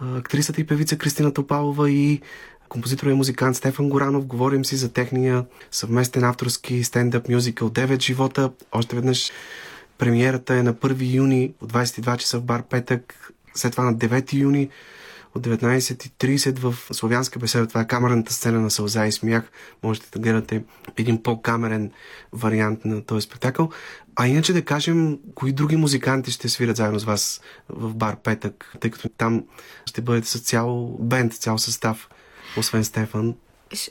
актрисата 0.00 0.60
и 0.60 0.66
певица 0.66 0.98
Кристина 0.98 1.32
Топалова 1.32 1.90
и 1.90 2.20
композитор 2.68 3.06
и 3.06 3.14
музикант 3.14 3.56
Стефан 3.56 3.88
Горанов. 3.88 4.26
Говорим 4.26 4.64
си 4.64 4.76
за 4.76 4.92
техния 4.92 5.44
съвместен 5.70 6.24
авторски 6.24 6.84
стендъп 6.84 7.28
мюзикъл 7.28 7.70
9 7.70 8.02
живота. 8.02 8.50
Още 8.72 8.96
веднъж 8.96 9.30
премиерата 10.00 10.54
е 10.54 10.62
на 10.62 10.74
1 10.74 11.14
юни 11.14 11.52
от 11.60 11.72
22 11.72 12.16
часа 12.16 12.38
в 12.38 12.42
бар 12.42 12.62
Петък. 12.62 13.32
След 13.54 13.72
това 13.72 13.84
на 13.84 13.94
9 13.94 14.32
юни 14.32 14.68
от 15.34 15.46
19.30 15.46 16.58
в 16.58 16.74
Славянска 16.94 17.38
беседа. 17.38 17.66
Това 17.66 17.80
е 17.80 17.86
камерната 17.86 18.32
сцена 18.32 18.60
на 18.60 18.70
Сълза 18.70 19.06
и 19.06 19.12
смях. 19.12 19.50
Можете 19.82 20.10
да 20.10 20.18
гледате 20.18 20.64
един 20.96 21.22
по-камерен 21.22 21.90
вариант 22.32 22.84
на 22.84 23.04
този 23.04 23.26
спектакъл. 23.26 23.70
А 24.16 24.26
иначе 24.26 24.52
да 24.52 24.64
кажем, 24.64 25.18
кои 25.34 25.52
други 25.52 25.76
музиканти 25.76 26.30
ще 26.30 26.48
свирят 26.48 26.76
заедно 26.76 26.98
с 26.98 27.04
вас 27.04 27.40
в 27.68 27.94
бар 27.94 28.16
Петък, 28.16 28.72
тъй 28.80 28.90
като 28.90 29.08
там 29.08 29.44
ще 29.86 30.00
бъдете 30.00 30.28
с 30.28 30.40
цял 30.40 30.96
бенд, 31.00 31.34
цял 31.34 31.58
състав, 31.58 32.08
освен 32.56 32.84
Стефан. 32.84 33.34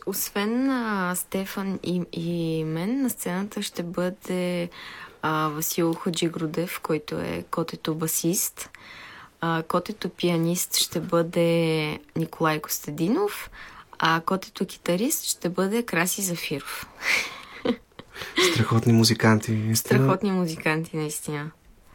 Освен 0.05 0.69
а, 0.69 1.15
Стефан 1.15 1.79
и, 1.83 2.01
и 2.13 2.63
мен, 2.63 3.01
на 3.01 3.09
сцената 3.09 3.61
ще 3.61 3.83
бъде 3.83 4.69
а, 5.21 5.47
Васил 5.47 5.93
Хаджигрудев, 5.93 6.79
който 6.83 7.15
е 7.19 7.45
котето 7.51 7.95
басист. 7.95 8.69
А, 9.41 9.63
котето 9.67 10.09
пианист 10.09 10.77
ще 10.77 10.99
бъде 10.99 11.99
Николай 12.15 12.59
Костадинов, 12.61 13.49
а 13.99 14.21
котето 14.25 14.65
китарист 14.65 15.23
ще 15.23 15.49
бъде 15.49 15.83
Краси 15.83 16.21
Зафиров. 16.21 16.87
Страхотни 18.53 18.93
музиканти. 18.93 19.51
наистина. 19.51 19.75
Страхотни 19.75 20.31
музиканти, 20.31 20.97
наистина. 20.97 21.51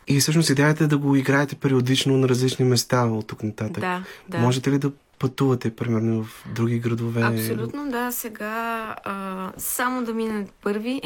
И 0.07 0.21
всъщност 0.21 0.51
идеята 0.51 0.85
е 0.85 0.87
да 0.87 0.99
го 0.99 1.17
играете 1.17 1.55
периодично 1.55 2.17
на 2.17 2.29
различни 2.29 2.65
места 2.65 3.05
от 3.05 3.27
тук 3.27 3.43
нататък. 3.43 3.81
Да, 3.81 4.05
да. 4.29 4.39
Можете 4.39 4.71
ли 4.71 4.79
да 4.79 4.93
пътувате, 5.19 5.77
примерно, 5.77 6.25
в 6.25 6.45
други 6.55 6.79
градове? 6.79 7.23
Абсолютно, 7.23 7.91
да. 7.91 8.13
Сега 8.13 8.97
а, 9.05 9.53
само 9.57 10.05
да 10.05 10.15
минат 10.15 10.51
първи 10.51 11.03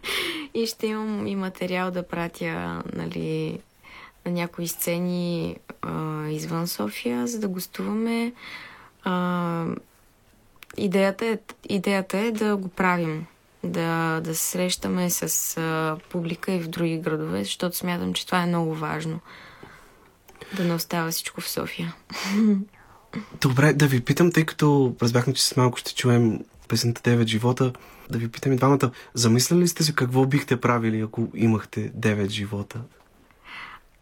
и 0.54 0.66
ще 0.66 0.86
имам 0.86 1.26
и 1.26 1.36
материал 1.36 1.90
да 1.90 2.02
пратя, 2.02 2.82
нали, 2.92 3.60
на 4.26 4.32
някои 4.32 4.68
сцени 4.68 5.56
а, 5.82 6.26
извън 6.28 6.66
София, 6.66 7.26
за 7.26 7.40
да 7.40 7.48
гостуваме. 7.48 8.32
А, 9.04 9.64
идеята, 10.76 11.26
е, 11.26 11.38
идеята 11.68 12.18
е 12.18 12.30
да 12.30 12.56
го 12.56 12.68
правим. 12.68 13.26
Да, 13.64 14.20
да 14.20 14.34
се 14.34 14.46
срещаме 14.46 15.10
с 15.10 15.56
а, 15.56 15.96
публика 16.10 16.52
и 16.52 16.60
в 16.60 16.68
други 16.68 16.98
градове, 16.98 17.44
защото 17.44 17.76
смятам, 17.76 18.14
че 18.14 18.26
това 18.26 18.42
е 18.42 18.46
много 18.46 18.74
важно. 18.74 19.20
Да 20.56 20.64
не 20.64 20.74
остава 20.74 21.10
всичко 21.10 21.40
в 21.40 21.48
София. 21.48 21.94
Добре, 23.40 23.72
да 23.72 23.86
ви 23.86 24.00
питам, 24.00 24.32
тъй 24.32 24.46
като 24.46 24.96
разбрахме, 25.02 25.34
че 25.34 25.44
с 25.44 25.56
малко 25.56 25.78
ще 25.78 25.94
чуем 25.94 26.44
песента 26.68 27.00
9 27.00 27.26
живота, 27.26 27.72
да 28.10 28.18
ви 28.18 28.30
питам 28.30 28.52
и 28.52 28.56
двамата, 28.56 28.90
замисляли 29.14 29.68
сте 29.68 29.84
се 29.84 29.94
какво 29.94 30.26
бихте 30.26 30.60
правили, 30.60 31.00
ако 31.00 31.28
имахте 31.34 31.92
9 31.92 32.28
живота? 32.28 32.80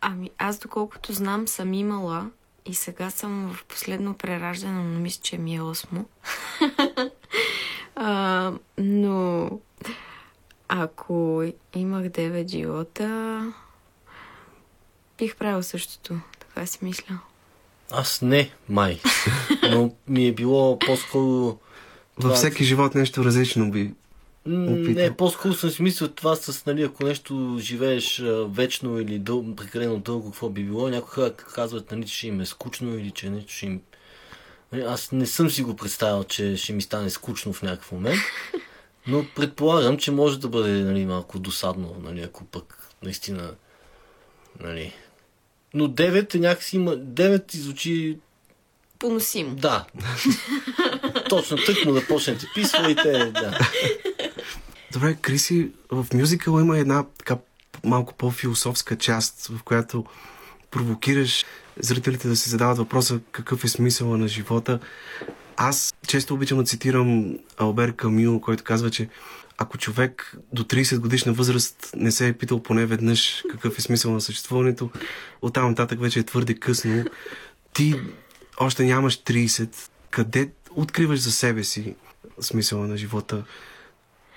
Ами, 0.01 0.31
аз 0.39 0.59
доколкото 0.59 1.13
знам, 1.13 1.49
съм 1.49 1.73
имала 1.73 2.31
и 2.67 2.75
сега 2.75 3.11
съм 3.11 3.55
в 3.55 3.65
последно 3.65 4.15
прераждане, 4.15 4.85
но 4.85 5.01
мисля, 5.01 5.21
че 5.23 5.39
ми 5.39 5.57
е 5.57 5.63
осмо. 5.63 6.05
но 8.79 9.51
ако 10.69 11.45
имах 11.75 12.05
9 12.05 12.49
живота, 12.49 13.53
бих 15.19 15.37
правил 15.37 15.63
същото. 15.63 16.21
Така 16.39 16.67
си 16.67 16.79
мисля. 16.83 17.19
Аз 17.91 18.23
не, 18.23 18.51
май. 18.69 19.01
Но 19.71 19.95
ми 20.09 20.27
е 20.27 20.33
било 20.33 20.79
по-скоро... 20.79 21.59
Във 22.19 22.37
всеки 22.37 22.65
живот 22.65 22.95
нещо 22.95 23.25
различно 23.25 23.71
би 23.71 23.95
опитал. 24.47 24.95
Не, 24.95 25.17
по-скоро 25.17 25.55
съм 25.55 25.71
си 25.71 25.83
мислил 25.83 26.09
това 26.09 26.37
с, 26.37 26.67
нали, 26.67 26.83
ако 26.83 27.05
нещо 27.05 27.57
живееш 27.61 28.21
а, 28.21 28.47
вечно 28.51 28.99
или 29.01 29.19
дъл, 29.19 29.55
прекалено 29.57 29.99
дълго, 29.99 30.31
какво 30.31 30.49
би 30.49 30.65
било. 30.65 30.89
Някои 30.89 31.11
хора 31.11 31.33
казват, 31.33 31.93
нали, 31.93 32.07
че 32.07 32.17
ще 32.17 32.27
им 32.27 32.41
е 32.41 32.47
скучно 32.47 32.99
или 32.99 33.11
че 33.11 33.31
нещо 33.31 33.53
ще 33.53 33.67
им... 33.67 33.81
Нали, 34.73 34.83
Аз 34.83 35.13
не 35.13 35.27
съм 35.27 35.51
си 35.51 35.63
го 35.63 35.77
представил, 35.77 36.25
че 36.25 36.57
ще 36.57 36.73
ми 36.73 36.83
стане 36.83 37.11
скучно 37.11 37.53
в 37.53 37.63
някакъв 37.63 37.93
момент, 37.93 38.21
но 39.07 39.27
предполагам, 39.37 39.99
че 39.99 40.11
може 40.11 40.41
да 40.41 40.49
бъде 40.49 40.71
нали, 40.71 41.07
малко 41.07 41.39
досадно, 41.39 41.97
нали, 42.03 42.21
ако 42.21 42.45
пък 42.45 42.93
наистина... 43.03 43.55
Нали. 44.61 44.93
Но 45.75 45.89
9 45.89 46.35
е 46.35 46.39
някакси 46.39 46.77
има... 46.77 46.97
9 46.97 47.57
звучи 47.57 48.19
Поносимо. 48.99 49.55
да. 49.55 49.87
Точно 51.29 51.57
тъкмо 51.57 51.93
да 51.93 52.07
почнете 52.07 52.47
писвайте. 52.55 53.31
Да. 53.31 53.59
Добре, 54.93 55.15
Криси, 55.15 55.71
в 55.91 56.07
мюзикъл 56.15 56.61
има 56.61 56.79
една 56.79 57.05
така 57.19 57.37
малко 57.85 58.15
по-философска 58.15 58.97
част, 58.97 59.47
в 59.47 59.63
която 59.63 60.05
провокираш 60.71 61.45
зрителите 61.77 62.29
да 62.29 62.37
се 62.37 62.51
задават 62.51 62.79
въпроса 62.79 63.21
какъв 63.33 63.65
е 63.65 63.69
смисъла 63.69 64.19
на 64.19 64.29
живота. 64.29 64.79
Аз 65.57 65.95
често 66.07 66.35
обичам 66.35 66.59
да 66.59 66.65
цитирам 66.65 67.39
Албер 67.57 67.97
Камю, 67.97 68.41
който 68.41 68.65
казва, 68.65 68.91
че 68.91 69.09
ако 69.59 69.79
човек 69.79 70.37
до 70.53 70.65
30 70.65 70.99
годишна 70.99 71.33
възраст 71.33 71.91
не 71.97 72.13
се 72.13 72.29
е 72.29 72.33
питал 72.33 72.63
поне 72.63 72.87
веднъж 72.87 73.43
какъв 73.51 73.79
е 73.79 73.83
смисъл 73.83 74.13
на 74.13 74.21
съществуването, 74.21 74.91
оттам 75.43 75.69
нататък 75.69 76.01
вече 76.01 76.19
е 76.19 76.23
твърде 76.23 76.55
късно. 76.55 77.05
Ти 77.73 77.95
още 78.61 78.85
нямаш 78.85 79.23
30. 79.23 79.91
Къде 80.11 80.51
откриваш 80.71 81.21
за 81.21 81.33
себе 81.33 81.65
си 81.65 81.95
смисъла 82.41 82.87
на 82.87 82.97
живота? 82.97 83.45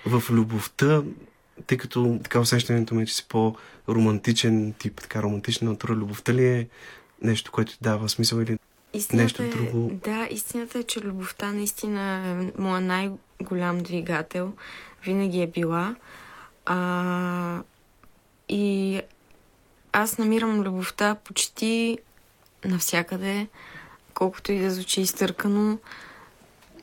в 0.05 0.23
любовта, 0.29 1.03
тъй 1.67 1.77
като 1.77 2.19
така 2.23 2.39
усещането 2.39 2.95
ми 2.95 3.03
е, 3.03 3.05
че 3.05 3.15
си 3.15 3.25
по-романтичен 3.29 4.73
тип, 4.73 5.01
така 5.01 5.23
романтична 5.23 5.69
натура, 5.69 5.93
любовта 5.93 6.33
ли 6.33 6.45
е 6.45 6.67
нещо, 7.21 7.51
което 7.51 7.71
ти 7.71 7.77
дава 7.81 8.09
смисъл 8.09 8.39
или 8.39 8.57
Истината 8.93 9.23
Нещо 9.23 9.43
е, 9.43 9.47
друго. 9.47 9.99
Да, 10.03 10.27
истината 10.31 10.79
е, 10.79 10.83
че 10.83 11.01
любовта 11.01 11.51
наистина 11.51 12.27
е 12.27 12.61
моя 12.61 12.81
най-голям 12.81 13.77
двигател. 13.77 14.53
Винаги 15.03 15.41
е 15.41 15.47
била. 15.47 15.95
А, 16.65 17.61
и 18.49 19.01
аз 19.93 20.17
намирам 20.17 20.61
любовта 20.61 21.15
почти 21.15 21.97
навсякъде, 22.65 23.47
колкото 24.13 24.51
и 24.51 24.59
да 24.59 24.71
звучи 24.71 25.01
изтъркано. 25.01 25.77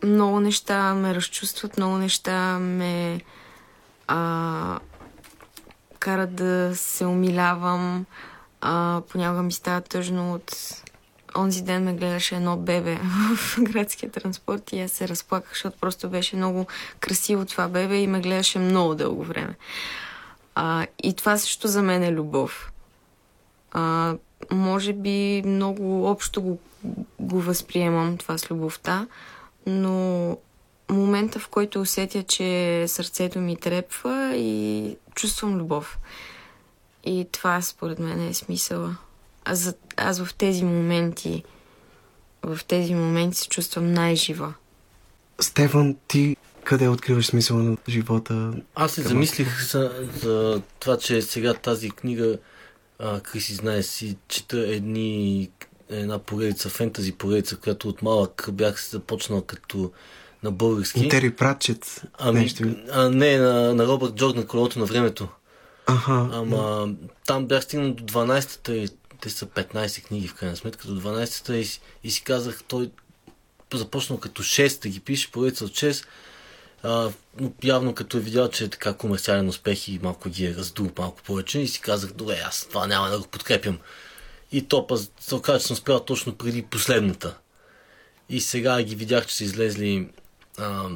Много 0.03 0.41
неща 0.41 0.95
ме 0.95 1.15
разчувстват, 1.15 1.77
много 1.77 1.97
неща 1.97 2.59
ме 2.59 3.21
а, 4.07 4.79
карат 5.99 6.35
да 6.35 6.77
се 6.77 7.07
умилявам. 7.07 8.07
А, 8.61 9.03
понякога 9.09 9.43
ми 9.43 9.53
става 9.53 9.81
тъжно 9.81 10.35
от 10.35 10.83
онзи 11.39 11.63
ден 11.63 11.85
ме 11.85 11.95
гледаше 11.95 12.37
едно 12.37 12.57
бебе 12.57 12.99
в 13.37 13.59
градския 13.61 14.11
транспорт 14.11 14.73
и 14.73 14.81
аз 14.81 14.93
се 14.93 15.09
разплаках, 15.09 15.51
защото 15.51 15.79
просто 15.81 16.09
беше 16.09 16.37
много 16.37 16.67
красиво 17.01 17.45
това 17.45 17.69
бебе 17.69 17.97
и 17.97 18.07
ме 18.07 18.21
гледаше 18.21 18.59
много 18.59 18.95
дълго 18.95 19.25
време. 19.25 19.57
А, 20.55 20.87
и 21.03 21.15
това 21.15 21.39
също 21.39 21.69
за 21.69 21.83
мен 21.83 22.03
е 22.03 22.13
любов. 22.13 22.73
А, 23.73 24.15
може 24.53 24.93
би 24.93 25.43
много 25.47 26.07
общо 26.07 26.43
го, 26.43 26.59
го 27.21 27.41
възприемам 27.41 28.17
това 28.17 28.39
с 28.39 28.51
любовта, 28.51 29.07
но 29.67 30.37
момента, 30.91 31.39
в 31.39 31.49
който 31.49 31.81
усетя, 31.81 32.23
че 32.23 32.85
сърцето 32.89 33.39
ми 33.39 33.57
трепва 33.57 34.37
и 34.37 34.97
чувствам 35.15 35.59
любов. 35.59 35.99
И 37.05 37.27
това 37.33 37.63
според 37.63 37.99
мен 37.99 38.29
е 38.29 38.35
смисъла. 38.35 38.97
Аз, 39.49 39.75
аз 39.97 40.25
в 40.25 40.35
тези 40.35 40.65
моменти, 40.65 41.45
в 42.43 42.61
тези 42.69 42.95
моменти 42.95 43.37
се 43.37 43.49
чувствам 43.49 43.93
най-жива. 43.93 44.55
Стефан, 45.41 45.97
ти 46.09 46.37
къде 46.65 46.89
откриваш 46.89 47.27
смисъла 47.27 47.63
на 47.63 47.77
живота? 47.89 48.53
Аз 48.75 48.93
се 48.93 49.03
замислих 49.03 49.71
за, 49.71 50.09
за 50.23 50.63
това, 50.79 50.99
че 50.99 51.23
сега 51.23 51.55
тази 51.55 51.91
книга, 51.91 52.39
а, 52.99 53.21
Криси 53.21 53.55
знае 53.55 53.83
си, 53.83 54.17
чета 54.29 54.59
едни, 54.59 55.51
една 55.89 56.19
поредица, 56.19 56.69
фентази 56.69 57.13
поредица, 57.13 57.57
която 57.57 57.89
от 57.89 58.03
малък 58.03 58.49
бях 58.53 58.89
започнал 58.91 59.43
като 59.43 59.93
на 60.43 60.51
български. 60.51 61.09
Тери 61.09 61.31
Пратчет. 61.31 62.03
Ами, 62.19 62.41
нещо. 62.41 62.65
а, 62.93 63.09
не, 63.09 63.39
на, 63.39 63.75
на 63.75 63.87
Робърт 63.87 64.15
Джорд 64.15 64.37
на 64.37 64.47
колелото 64.47 64.79
на 64.79 64.85
времето. 64.85 65.29
Аха. 65.87 66.29
Ама 66.33 66.89
там 67.27 67.47
бях 67.47 67.65
стигнал 67.65 67.93
до 67.93 68.05
12-та 68.05 68.75
и 68.75 68.89
те 69.21 69.31
са 69.31 69.47
15 69.47 70.05
книги 70.05 70.29
в 70.29 70.35
крайна 70.35 70.57
сметка, 70.57 70.89
до 70.89 71.01
12-та 71.01 71.57
и, 71.57 71.67
и 72.05 72.11
си 72.11 72.23
казах, 72.25 72.63
той 72.69 72.91
започнал 73.75 74.19
като 74.19 74.43
6 74.43 74.83
да 74.83 74.89
ги 74.89 75.01
пише, 75.01 75.31
поредица 75.31 75.65
от 75.65 75.71
6, 75.71 76.07
а, 76.83 77.11
но 77.41 77.53
явно 77.63 77.95
като 77.95 78.17
е 78.17 78.21
видял, 78.21 78.49
че 78.49 78.65
е 78.65 78.69
така 78.69 78.95
комерциален 78.95 79.49
успех 79.49 79.89
и 79.89 80.01
малко 80.03 80.29
ги 80.29 80.47
е 80.47 80.55
раздул 80.55 80.91
малко 80.99 81.23
повече 81.23 81.59
и 81.59 81.69
си 81.69 81.81
казах, 81.81 82.13
добре, 82.13 82.43
аз 82.47 82.67
това 82.69 82.87
няма 82.87 83.09
да 83.09 83.19
го 83.19 83.27
подкрепям. 83.27 83.79
И 84.53 84.63
то 84.63 84.87
пъз, 84.87 85.11
се 85.21 85.35
оказа, 85.35 85.61
че 85.61 85.67
съм 85.67 85.77
спрял 85.77 86.01
точно 86.01 86.37
преди 86.37 86.63
последната. 86.63 87.39
И 88.29 88.41
сега 88.41 88.83
ги 88.83 88.95
видях, 88.95 89.27
че 89.27 89.37
са 89.37 89.45
излезли 89.45 90.09
а, 90.59 90.89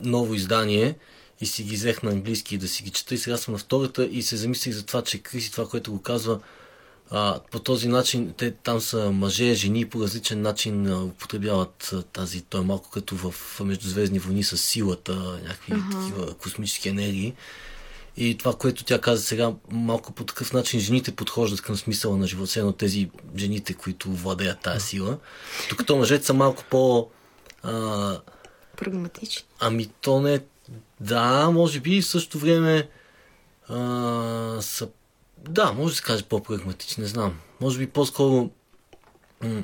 ново 0.00 0.34
издание 0.34 0.94
и 1.40 1.46
си 1.46 1.62
ги 1.62 1.74
взех 1.74 2.02
на 2.02 2.10
английски 2.10 2.58
да 2.58 2.68
си 2.68 2.82
ги 2.82 2.90
чета 2.90 3.14
и 3.14 3.18
сега 3.18 3.36
съм 3.36 3.52
на 3.52 3.58
втората 3.58 4.04
и 4.04 4.22
се 4.22 4.36
замислих 4.36 4.74
за 4.74 4.86
това, 4.86 5.02
че 5.02 5.18
Криси 5.18 5.52
това, 5.52 5.68
което 5.68 5.92
го 5.92 6.02
казва 6.02 6.40
а, 7.10 7.40
по 7.50 7.58
този 7.58 7.88
начин, 7.88 8.34
те 8.36 8.50
там 8.50 8.80
са 8.80 9.10
мъже, 9.10 9.54
жени 9.54 9.88
по 9.88 10.00
различен 10.00 10.42
начин 10.42 10.86
а, 10.86 11.04
употребяват 11.04 11.90
а, 11.92 12.02
тази, 12.02 12.42
той 12.42 12.60
е 12.60 12.64
малко 12.64 12.90
като 12.90 13.16
в 13.16 13.60
Междузвездни 13.64 14.18
войни 14.18 14.44
с 14.44 14.56
силата, 14.56 15.14
някакви 15.42 15.72
такива 15.92 16.34
космически 16.34 16.88
енергии. 16.88 17.34
И 18.16 18.38
това, 18.38 18.54
което 18.54 18.84
тя 18.84 19.00
каза 19.00 19.22
сега, 19.22 19.52
малко 19.70 20.12
по 20.12 20.24
такъв 20.24 20.52
начин 20.52 20.80
жените 20.80 21.16
подхождат 21.16 21.60
към 21.60 21.76
смисъла 21.76 22.16
на 22.16 22.26
живота, 22.26 22.58
едно 22.60 22.72
тези 22.72 23.10
жените, 23.36 23.74
които 23.74 24.10
владеят 24.10 24.60
тази 24.60 24.86
сила. 24.86 25.18
Докато 25.70 25.96
мъжете 25.96 26.26
са 26.26 26.34
малко 26.34 26.64
по... 26.70 27.08
А, 27.62 28.20
Прагматични. 28.76 29.44
Ами 29.60 29.86
то 29.86 30.20
не... 30.20 30.40
Да, 31.00 31.50
може 31.50 31.80
би 31.80 32.02
в 32.02 32.06
същото 32.06 32.38
време 32.38 32.88
а, 33.68 34.58
са... 34.60 34.88
Да, 35.38 35.72
може 35.72 35.92
да 35.92 35.96
се 35.96 36.02
каже 36.02 36.24
по-прагматични, 36.24 37.02
не 37.02 37.08
знам. 37.08 37.38
Може 37.60 37.78
би 37.78 37.86
по-скоро 37.86 38.50
м- 39.42 39.62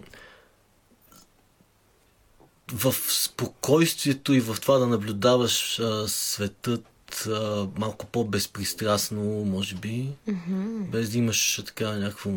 в 2.73 2.95
спокойствието 3.09 4.35
и 4.35 4.41
в 4.41 4.57
това 4.61 4.79
да 4.79 4.87
наблюдаваш 4.87 5.81
а, 5.81 6.09
светът 6.09 7.27
а, 7.27 7.67
малко 7.79 8.07
по-безпристрастно, 8.07 9.23
може 9.45 9.75
би, 9.75 10.09
mm-hmm. 10.29 10.91
без 10.91 11.11
да 11.11 11.19
имаш 11.19 11.63
така 11.67 11.93
някакво 11.93 12.31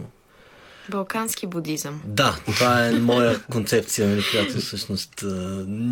Балкански 0.89 1.47
будизъм. 1.47 2.01
Да, 2.05 2.39
това 2.45 2.87
е 2.87 2.91
моя 2.91 3.43
концепция, 3.43 4.07
нали, 4.07 4.23
която 4.31 4.57
всъщност 4.57 5.23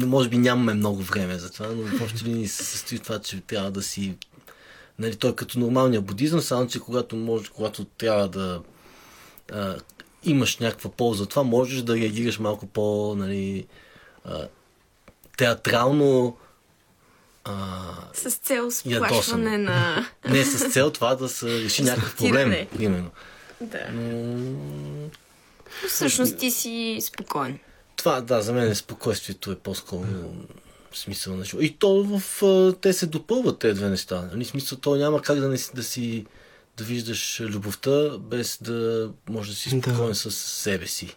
може 0.06 0.30
би 0.30 0.38
нямаме 0.38 0.74
много 0.74 1.02
време 1.02 1.40
за 1.40 1.52
това, 1.52 1.68
но 1.68 1.98
в 1.98 2.02
общи 2.02 2.26
линии 2.26 2.48
се 2.48 2.64
състои 2.64 3.00
това, 3.00 3.20
че 3.20 3.42
трябва 3.42 3.72
да 3.72 3.82
си 3.82 4.16
нали, 5.00 5.16
той 5.16 5.32
е 5.32 5.36
като 5.36 5.60
нормалния 5.60 6.02
будизъм, 6.02 6.42
само 6.42 6.68
че 6.68 6.80
когато, 6.80 7.16
може, 7.16 7.50
когато 7.50 7.86
трябва 7.86 8.28
да 8.28 8.62
а, 9.52 9.76
имаш 10.24 10.58
някаква 10.58 10.90
полза 10.90 11.24
от 11.24 11.30
това, 11.30 11.44
можеш 11.44 11.82
да 11.82 11.96
реагираш 11.96 12.40
малко 12.40 12.66
по 12.66 13.16
нали, 13.18 13.68
а, 14.26 14.48
театрално 15.38 16.38
а, 17.44 17.80
С 18.14 18.36
цел 18.36 18.72
сплашване 18.72 19.58
на... 19.58 20.06
не 20.30 20.44
с 20.44 20.72
цел 20.72 20.92
това 20.92 21.16
да 21.16 21.30
се 21.30 21.64
реши 21.64 21.84
някакъв 21.84 22.16
проблем, 22.16 22.68
примерно. 22.78 23.12
Да. 23.62 23.88
Но 23.94 25.10
всъщност 25.88 26.38
ти 26.38 26.52
си 26.52 27.00
спокоен. 27.02 27.60
Това, 27.96 28.22
да, 28.22 28.42
за 28.42 28.54
мен 28.54 28.76
спокойствието 28.76 29.52
е 29.52 29.56
по-скоро 29.56 30.08
смисъл 30.96 31.36
на 31.36 31.46
живота. 31.46 31.66
И 31.66 31.78
то 31.78 32.04
в... 32.04 32.74
те 32.82 32.94
се 32.94 33.06
допълват 33.06 33.60
тези 33.60 33.74
две 33.74 33.90
неща. 33.90 34.30
Нали? 34.32 34.46
Смисъл, 34.46 34.78
то 34.78 34.96
няма 34.96 35.22
как 35.22 35.40
да, 35.40 35.50
не, 35.50 35.58
си- 35.58 35.72
да 35.76 35.84
си 35.84 36.26
да 36.78 36.84
виждаш 36.84 37.40
любовта, 37.40 38.18
без 38.18 38.58
да 38.62 39.10
може 39.30 39.50
да 39.52 39.56
си 39.56 39.80
Да. 39.80 39.82
спокоен 39.82 40.16
с 40.16 40.32
себе 40.32 40.88
си. 40.88 41.16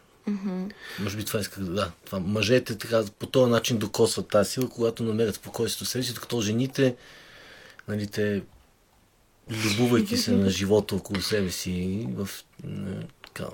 Може 1.01 1.17
би 1.17 1.25
това 1.25 1.41
исках 1.41 1.65
да... 1.65 1.71
Да, 1.73 1.93
това. 2.05 2.21
Мъжете 2.21 2.79
така, 2.79 3.05
по 3.19 3.27
този 3.27 3.51
начин 3.51 3.79
докосват 3.79 4.29
тази 4.29 4.51
сила, 4.51 4.69
когато 4.69 5.03
намерят 5.03 5.35
спокойствието 5.35 5.85
в 5.85 5.89
себе 5.89 6.05
си, 6.05 6.15
докато 6.15 6.41
жените, 6.41 6.97
нали, 7.89 8.07
те, 8.07 8.43
любувайки 9.51 10.17
се 10.17 10.33
на 10.33 10.51
живота 10.51 10.97
около 10.97 11.23
себе 11.23 11.51
си, 11.51 12.07
в... 12.15 12.29
не, 12.65 13.07
така, 13.27 13.49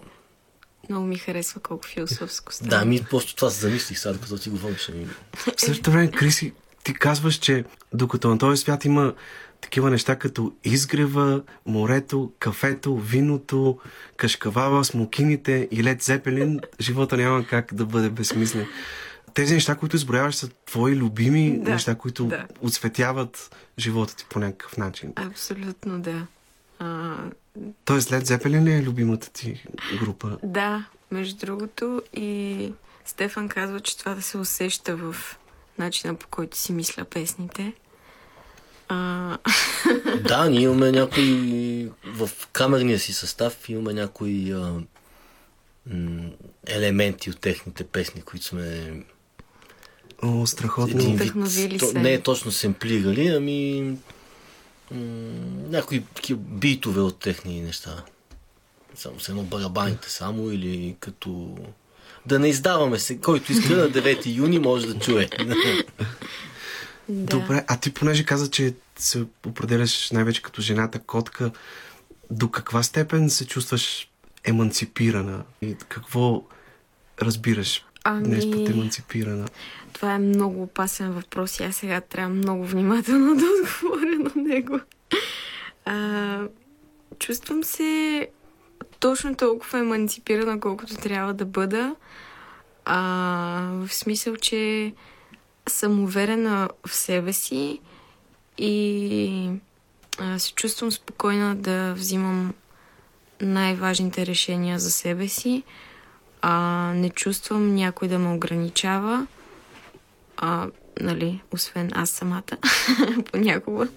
Много 0.93 1.07
ми 1.07 1.19
харесва 1.19 1.61
колко 1.61 1.87
философско 1.87 2.53
става. 2.53 2.71
да, 2.71 2.85
ми 2.85 3.01
просто 3.11 3.37
това 3.37 3.51
се 3.51 3.61
замислих 3.61 3.99
сега, 3.99 4.13
докато 4.13 4.39
ти 4.39 4.51
говориш. 4.51 4.89
Ами, 4.93 5.07
В 5.37 5.61
същото 5.61 5.91
време, 5.91 6.11
Криси, 6.11 6.53
ти 6.85 6.95
казваш, 6.95 7.35
че 7.35 7.65
докато 7.95 8.29
на 8.29 8.39
този 8.39 8.61
свят 8.63 8.85
има 8.85 9.15
такива 9.61 9.91
неща 9.91 10.17
като 10.17 10.53
изгрева, 10.65 11.43
морето, 11.67 12.33
кафето, 12.39 12.97
виното, 12.97 13.79
кашкавала, 14.17 14.85
смокините 14.85 15.69
и 15.71 15.85
лед 15.85 16.03
зепелин, 16.03 16.61
живота 16.81 17.17
няма 17.17 17.47
как 17.47 17.75
да 17.75 17.87
бъде 17.87 18.11
безсмислен. 18.11 18.67
Тези 19.35 19.55
неща, 19.55 19.75
които 19.75 19.97
изброяваш, 19.97 20.35
са 20.35 20.49
твои 20.67 20.97
любими 20.97 21.59
Да, 21.63 21.71
неща, 21.71 21.95
които 21.95 22.25
да. 22.25 22.47
осветяват 22.61 23.57
живота 23.79 24.17
ти 24.17 24.25
по 24.31 24.39
някакъв 24.39 24.77
начин. 24.77 25.13
Абсолютно 25.17 26.01
да. 26.01 26.27
А, 26.79 27.15
Тоест, 27.85 28.13
Лед 28.13 28.27
Зепелин 28.27 28.65
ли 28.65 28.73
е 28.73 28.83
любимата 28.83 29.31
ти 29.33 29.65
група? 30.01 30.39
да, 30.43 30.85
между 31.11 31.47
другото 31.47 32.03
и 32.17 32.73
Стефан 33.05 33.49
казва, 33.49 33.81
че 33.81 33.99
това 33.99 34.15
да 34.15 34.23
се 34.23 34.39
усеща 34.39 34.97
в 34.97 35.17
начина 35.79 36.15
по 36.15 36.27
който 36.29 36.57
си 36.59 36.73
мисля 36.73 37.05
песните. 37.05 37.73
А, 38.89 39.39
Да, 40.29 40.49
ние 40.49 40.61
имаме 40.61 40.93
някои 40.93 41.91
в 42.05 42.31
камерния 42.53 42.99
си 42.99 43.13
състав 43.13 43.69
имаме 43.69 43.93
някои 43.93 44.53
а, 44.53 44.81
м, 45.87 46.31
елементи 46.67 47.31
от 47.31 47.41
техните 47.41 47.85
песни, 47.85 48.23
които 48.23 48.45
сме 48.47 48.93
О, 50.23 50.47
страхотно. 50.47 51.01
един 51.01 51.17
вид, 51.17 51.83
не 51.95 52.13
е 52.13 52.21
точно 52.21 52.53
семплирали, 52.53 53.29
ами 53.29 53.93
м, 54.93 55.71
някои 55.71 56.05
такива 56.15 56.41
битове 56.41 57.01
от 57.01 57.19
техни 57.19 57.61
неща. 57.61 58.05
Само 58.95 59.21
с 59.21 59.29
едно 59.29 59.43
барабаните 59.43 60.11
само 60.11 60.51
или 60.51 60.97
като... 61.01 61.57
Да 62.27 62.39
не 62.39 62.49
издаваме 62.49 62.99
се. 62.99 63.19
Който 63.19 63.53
иска 63.53 63.77
на 63.77 63.91
9 63.91 64.37
юни 64.37 64.59
може 64.59 64.87
да 64.87 64.99
чуе. 64.99 65.29
да. 67.09 67.37
Добре, 67.39 67.65
а 67.69 67.81
ти 67.81 67.95
понеже 67.95 68.25
каза, 68.25 68.51
че 68.51 68.75
се 68.97 69.25
определяш 69.47 70.11
най-вече 70.11 70.43
като 70.43 70.63
жената 70.63 70.99
котка, 70.99 71.51
до 72.31 72.51
каква 72.51 72.83
степен 72.83 73.31
се 73.31 73.47
чувстваш 73.47 74.09
еманципирана? 74.45 75.45
И 75.63 75.77
какво 75.89 76.43
разбираш 77.23 77.85
Ами- 78.05 78.25
днес 78.25 78.51
под 78.51 78.69
еманципирана? 78.69 79.49
Това 79.93 80.15
е 80.15 80.19
много 80.19 80.63
опасен 80.63 81.13
въпрос 81.13 81.61
и 81.61 81.65
аз 81.65 81.77
сега 81.77 82.01
трябва 82.01 82.35
много 82.35 82.65
внимателно 82.65 83.35
да 83.37 83.45
отговоря 83.63 84.19
на 84.19 84.43
него. 84.43 84.81
А, 85.85 86.39
чувствам 87.19 87.65
се 87.65 88.29
точно 89.01 89.35
толкова 89.37 89.79
еманципирана, 89.79 90.61
колкото 90.61 90.97
трябва 90.97 91.35
да 91.35 91.45
бъда. 91.45 91.95
А, 92.85 93.69
в 93.87 93.95
смисъл, 93.95 94.37
че 94.37 94.93
съм 95.69 96.05
уверена 96.05 96.69
в 96.87 96.95
себе 96.95 97.33
си 97.33 97.81
и 98.59 99.51
а, 100.19 100.39
се 100.39 100.53
чувствам 100.53 100.93
спокойна 100.93 101.57
да 101.57 101.95
взимам 101.95 102.55
най-важните 103.41 104.27
решения 104.27 104.79
за 104.79 104.91
себе 104.91 105.29
си. 105.29 105.63
А, 106.43 106.93
не 106.95 107.11
чувствам 107.11 107.75
някой 107.75 108.09
да 108.09 108.19
ме 108.19 108.35
ограничава. 108.35 109.27
А, 110.37 110.67
нали, 111.01 111.43
освен 111.53 111.91
аз 111.95 112.11
самата, 112.11 112.43
понякога. 113.33 113.89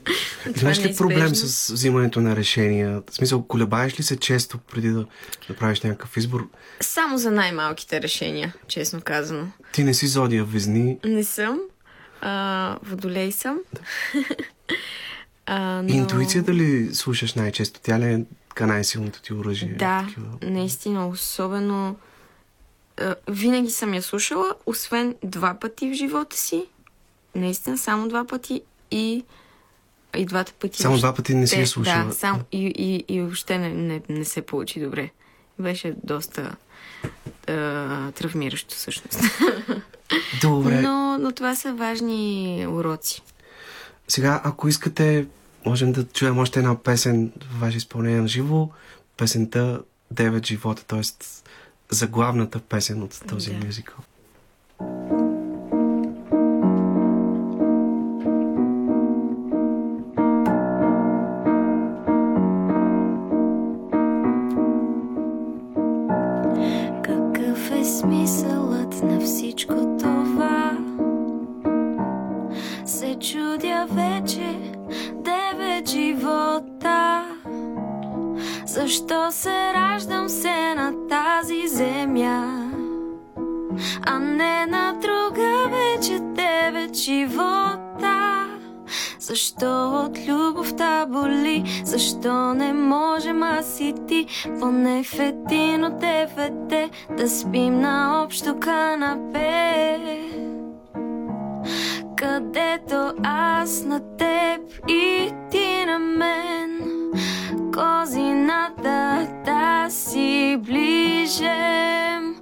Това 0.55 0.61
Имаш 0.61 0.77
е 0.77 0.81
ли 0.89 0.95
проблем 0.95 1.17
неизбежно. 1.19 1.47
с 1.47 1.69
взимането 1.69 2.21
на 2.21 2.35
решения? 2.35 3.01
В 3.09 3.15
смисъл, 3.15 3.43
колебаеш 3.43 3.99
ли 3.99 4.03
се 4.03 4.17
често 4.17 4.57
преди 4.57 4.89
да 4.89 5.05
направиш 5.49 5.81
някакъв 5.81 6.17
избор? 6.17 6.47
Само 6.81 7.17
за 7.17 7.31
най-малките 7.31 8.01
решения, 8.01 8.53
честно 8.67 9.01
казано. 9.01 9.47
Ти 9.71 9.83
не 9.83 9.93
си 9.93 10.07
зодия 10.07 10.43
везни. 10.43 10.97
Не 11.05 11.23
съм. 11.23 11.59
А, 12.21 12.77
водолей 12.83 13.31
съм. 13.31 13.59
а, 15.45 15.81
но... 15.81 15.93
Интуицията 15.95 16.53
ли 16.53 16.95
слушаш 16.95 17.33
най-често? 17.33 17.79
Тя 17.83 17.99
ли 17.99 18.05
е 18.05 18.25
най-силното 18.65 19.21
ти 19.21 19.33
оръжие? 19.33 19.75
Да, 19.79 20.03
Такива? 20.07 20.27
наистина, 20.41 21.07
особено. 21.07 21.95
А, 22.97 23.15
Винаги 23.27 23.69
съм 23.69 23.93
я 23.93 24.01
слушала, 24.01 24.55
освен 24.65 25.15
два 25.23 25.53
пъти 25.53 25.89
в 25.89 25.93
живота 25.93 26.37
си. 26.37 26.65
Наистина, 27.35 27.77
само 27.77 28.07
два 28.07 28.25
пъти 28.25 28.61
и. 28.91 29.23
И 30.17 30.25
двата 30.25 30.53
пъти. 30.59 30.81
Само 30.81 30.97
два 30.97 31.13
пъти 31.13 31.35
не 31.35 31.47
си 31.47 31.59
я 31.59 31.67
слушала. 31.67 32.05
Да, 32.05 32.13
сам, 32.13 32.41
и, 32.51 32.73
и, 32.77 33.15
и 33.15 33.21
въобще 33.21 33.57
не, 33.57 33.69
не, 33.69 34.01
не 34.09 34.25
се 34.25 34.41
получи 34.41 34.79
добре. 34.79 35.09
Беше 35.59 35.95
доста 36.03 36.55
а, 37.47 38.11
травмиращо 38.11 38.75
всъщност. 38.75 39.19
Добре. 40.41 40.81
Но, 40.81 41.17
но 41.17 41.31
това 41.31 41.55
са 41.55 41.73
важни 41.73 42.65
уроци. 42.69 43.21
Сега, 44.07 44.41
ако 44.43 44.67
искате, 44.67 45.27
можем 45.65 45.91
да 45.91 46.07
чуем 46.07 46.37
още 46.37 46.59
една 46.59 46.83
песен 46.83 47.31
в 47.41 47.59
ваше 47.59 47.77
изпълнение 47.77 48.21
на 48.21 48.27
живо. 48.27 48.69
Песента 49.17 49.81
Девет 50.11 50.45
живота, 50.45 50.83
т.е. 50.85 51.01
заглавната 51.91 52.59
песен 52.59 53.03
от 53.03 53.21
този 53.27 53.53
Да. 53.53 53.65
мюзикъл. 53.65 53.95
Какъв 67.03 67.71
е 67.71 67.83
смисълът 67.85 69.03
на 69.03 69.19
всичко 69.19 69.97
това? 69.99 70.77
Се 72.85 73.15
чудя 73.19 73.87
вече 73.89 74.59
Защо 78.85 79.31
се 79.31 79.73
раждам 79.73 80.29
се 80.29 80.75
на 80.75 81.07
тази 81.09 81.67
земя? 81.67 82.71
А 84.05 84.19
не 84.19 84.65
на 84.65 84.93
друга 84.93 85.69
вече 85.69 86.19
девет 86.19 86.95
живота. 86.95 88.47
Защо 89.19 90.05
от 90.05 90.27
любовта 90.27 91.05
боли? 91.05 91.81
Защо 91.83 92.53
не 92.53 92.73
можем 92.73 93.43
аз 93.43 93.79
и 93.79 93.93
ти 94.07 94.27
Поне 94.59 95.03
в 95.03 95.19
един 95.19 95.83
от 95.83 95.99
девете 95.99 96.89
Да 97.17 97.29
спим 97.29 97.79
на 97.79 98.23
общо 98.23 98.59
канапе 98.59 99.99
Където 102.17 103.13
аз 103.23 103.83
на 103.83 103.99
теб 104.17 104.61
и 104.89 105.31
ти 105.51 105.85
на 105.85 105.99
мен 105.99 106.81
Козината 107.75 109.27
да 109.45 109.87
си 109.89 110.57
ближем 110.59 112.35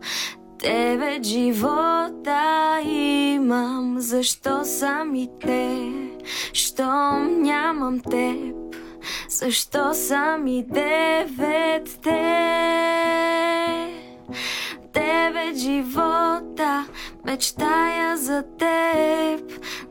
Тебе 0.60 1.20
живота 1.24 2.80
имам, 2.86 3.96
защо 4.00 4.66
самите, 4.66 5.92
щом 6.54 7.42
нямам 7.42 8.00
теб, 8.00 8.56
защо 9.30 9.94
сами 9.94 10.66
девет 10.68 12.00
те. 12.04 12.34
девет 14.94 15.58
живота, 15.58 16.86
мечтая 17.26 18.18
за 18.18 18.44
теб 18.60 19.42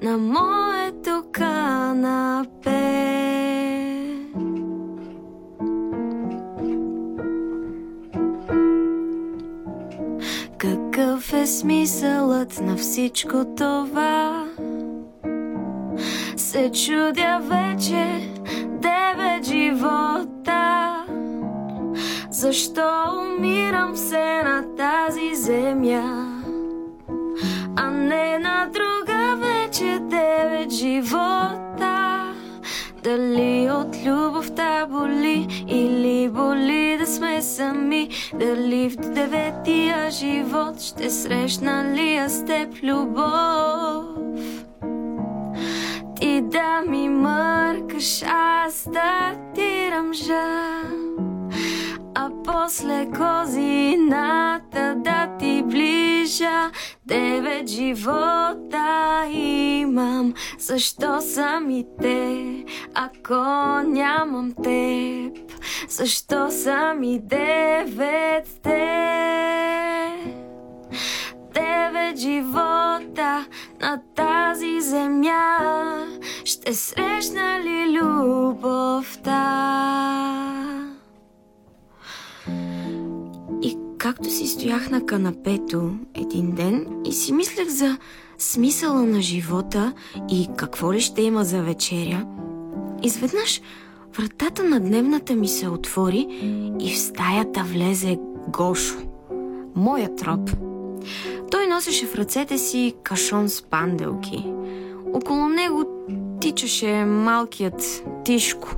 на 0.03 0.18
моето 0.18 1.24
канапе. 1.32 2.72
Какъв 10.93 11.32
е 11.32 11.47
смисълът 11.47 12.61
на 12.61 12.76
всичко 12.76 13.45
това? 13.57 14.45
Се 16.36 16.70
чудя 16.72 17.40
вече 17.43 18.28
девет 18.66 19.45
живота. 19.45 20.97
Защо 22.30 23.05
умирам 23.22 23.95
все 23.95 24.43
на 24.43 24.64
тази 24.76 25.34
земя? 25.34 26.43
А 27.76 27.90
не 27.90 28.38
на 28.38 28.70
друга 28.72 29.36
вече 29.36 29.99
девет 30.01 30.70
живота. 30.70 32.12
Дали 33.03 33.71
от 33.71 34.07
любовта 34.07 34.87
боли 34.87 35.65
или 35.69 36.29
боли 36.29 36.97
да 37.01 37.07
сме 37.07 37.43
сами? 37.43 38.09
Дали 38.35 38.91
в 38.91 38.97
деветия 38.97 40.11
живот 40.11 40.81
ще 40.81 41.11
срещна 41.11 41.95
ли 41.95 42.15
аз 42.17 42.33
с 42.33 42.45
теб 42.45 42.69
любов? 42.83 44.05
Ти 46.21 46.41
да 46.41 46.83
ми 46.89 47.09
мъркаш, 47.09 48.23
аз 48.23 48.89
да 48.93 49.35
ти 49.55 49.91
ръмжа 49.91 50.83
а 52.15 52.31
после 52.45 53.09
козината 53.11 54.95
да 54.97 55.37
ти 55.39 55.63
ближа. 55.67 56.71
Девет 57.07 57.69
живота 57.69 59.27
имам, 59.31 60.35
защо 60.59 61.21
съм 61.21 61.71
и 61.71 61.87
те, 62.01 62.65
ако 62.95 63.35
нямам 63.89 64.53
теб? 64.53 65.53
Защо 65.89 66.51
съм 66.51 67.03
и 67.03 67.19
девет 67.19 68.49
те? 68.63 69.13
Девет 71.55 72.17
живота 72.17 73.47
на 73.81 74.01
тази 74.17 74.81
земя, 74.81 75.59
ще 76.45 76.75
срещна 76.75 77.61
ли 77.61 77.99
любовта? 77.99 79.53
Както 84.03 84.31
си 84.31 84.47
стоях 84.47 84.91
на 84.91 85.07
канапето 85.07 85.91
един 86.15 86.51
ден 86.51 86.87
и 87.05 87.13
си 87.13 87.33
мислех 87.33 87.69
за 87.69 87.99
смисъла 88.39 89.03
на 89.03 89.23
живота 89.23 89.93
и 90.31 90.49
какво 90.57 90.93
ли 90.93 91.01
ще 91.01 91.23
има 91.23 91.45
за 91.45 91.63
вечеря, 91.63 92.27
изведнъж 93.03 93.61
вратата 94.17 94.65
на 94.65 94.81
дневната 94.81 95.35
ми 95.35 95.49
се 95.49 95.69
отвори 95.69 96.27
и 96.81 96.93
в 96.93 96.99
стаята 96.99 97.63
влезе 97.63 98.19
Гошо, 98.49 98.99
моят 99.75 100.23
роб. 100.23 100.51
Той 101.51 101.67
носеше 101.67 102.07
в 102.07 102.15
ръцете 102.15 102.59
си 102.59 102.95
кашон 103.03 103.49
с 103.49 103.63
панделки. 103.63 104.53
Около 105.13 105.49
него 105.49 105.85
тичаше 106.41 107.05
малкият 107.05 108.05
Тишко, 108.25 108.69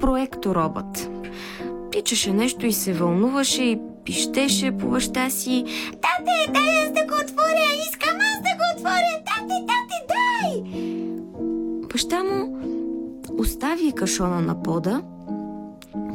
проекторобът. 0.00 1.10
Тичаше 1.92 2.32
нещо 2.32 2.66
и 2.66 2.72
се 2.72 2.92
вълнуваше 2.92 3.62
и 3.62 3.78
пищеше 4.04 4.72
по 4.72 4.86
баща 4.86 5.30
си. 5.30 5.64
Тате, 5.92 6.52
дай 6.52 6.78
аз 6.82 6.92
да 6.92 7.06
го 7.06 7.14
отворя! 7.24 7.66
Искам 7.88 8.16
аз 8.16 8.42
да 8.42 8.56
го 8.56 8.64
отворя! 8.76 9.22
Тате, 9.26 9.66
тате, 9.66 9.98
дай! 10.08 10.62
Баща 11.92 12.24
му 12.24 12.58
остави 13.38 13.92
кашона 13.92 14.40
на 14.40 14.62
пода. 14.62 15.02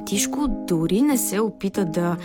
Тишко 0.05 0.47
дори 0.67 1.01
не 1.01 1.17
се 1.17 1.39
опита 1.39 1.86
да 1.86 2.17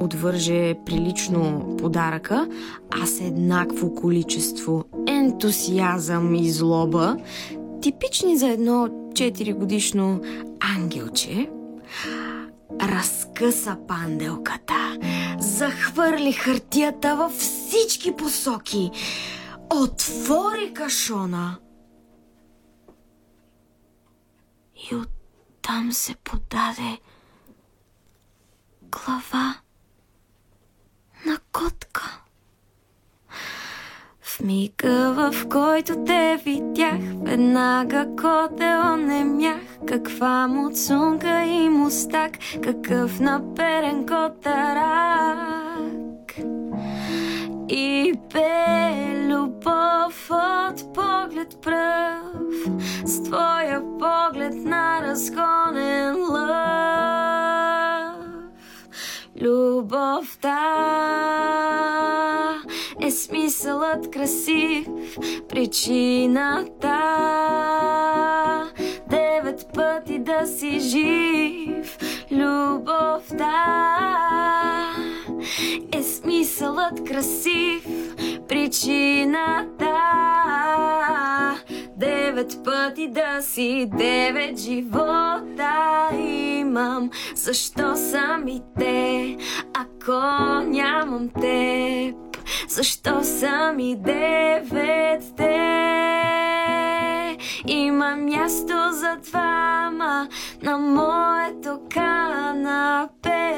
отвърже 0.00 0.74
прилично 0.86 1.74
подаръка, 1.78 2.48
а 2.90 3.06
с 3.06 3.20
еднакво 3.20 3.94
количество 3.94 4.84
ентусиазъм 5.06 6.34
и 6.34 6.50
злоба, 6.50 7.16
типични 7.82 8.36
за 8.36 8.48
едно 8.48 8.88
4 9.12 9.54
годишно 9.54 10.20
ангелче, 10.76 11.48
разкъса 12.80 13.76
панделката, 13.88 14.98
захвърли 15.38 16.32
хартията 16.32 17.16
във 17.16 17.32
всички 17.32 18.16
посоки, 18.16 18.90
отвори 19.70 20.74
кашона. 20.74 21.58
И 24.90 24.94
оттам 24.94 25.92
се 25.92 26.14
подаде 26.14 26.98
глава 28.82 29.54
на 31.26 31.38
котка. 31.52 32.20
В 34.40 34.42
мига, 34.42 35.12
в 35.12 35.48
който 35.48 36.04
те 36.06 36.40
видях, 36.44 37.00
веднага 37.22 38.06
коте 38.16 38.76
онемях. 38.92 39.60
Каква 39.86 40.48
му 40.48 40.70
цунка 40.70 41.44
и 41.44 41.68
мустак, 41.68 42.38
какъв 42.62 43.20
наперен 43.20 44.06
котарак. 44.06 45.40
И 47.68 48.12
бе 48.32 48.92
любов 49.28 50.30
от 50.30 50.94
поглед 50.94 51.56
пръв, 51.62 52.22
с 53.04 53.22
твоя 53.22 53.82
поглед 53.98 54.54
на 54.54 55.02
разгонен 55.02 56.16
лъв. 56.30 57.60
Любовта 59.40 60.58
е 63.00 63.10
смисълът 63.10 64.10
красив, 64.10 64.86
причината 65.48 66.98
девет 69.10 69.66
пъти 69.74 70.18
да 70.18 70.46
си 70.46 70.80
жив. 70.80 71.98
Любовта 72.32 73.54
е 75.92 76.02
смисълът 76.02 77.04
красив, 77.04 77.84
причината 78.48 79.96
девет 81.96 82.64
пъти 82.64 83.08
да 83.08 83.42
си 83.42 83.90
девет 83.96 84.58
живота 84.58 86.08
имам. 86.18 87.10
Защо 87.34 87.96
съм 87.96 88.48
и 88.48 88.62
те, 88.78 89.29
ако 89.74 90.20
нямам 90.66 91.28
теб? 91.28 92.16
Защо 92.68 93.22
съм 93.22 93.78
и 93.78 93.96
девет 93.96 95.36
те? 95.36 95.70
Има 97.66 98.16
място 98.16 98.74
за 98.92 99.16
двама 99.16 100.28
на 100.62 100.78
моето 100.78 101.80
канапе 101.94 103.50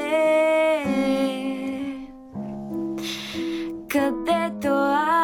където 3.93 4.67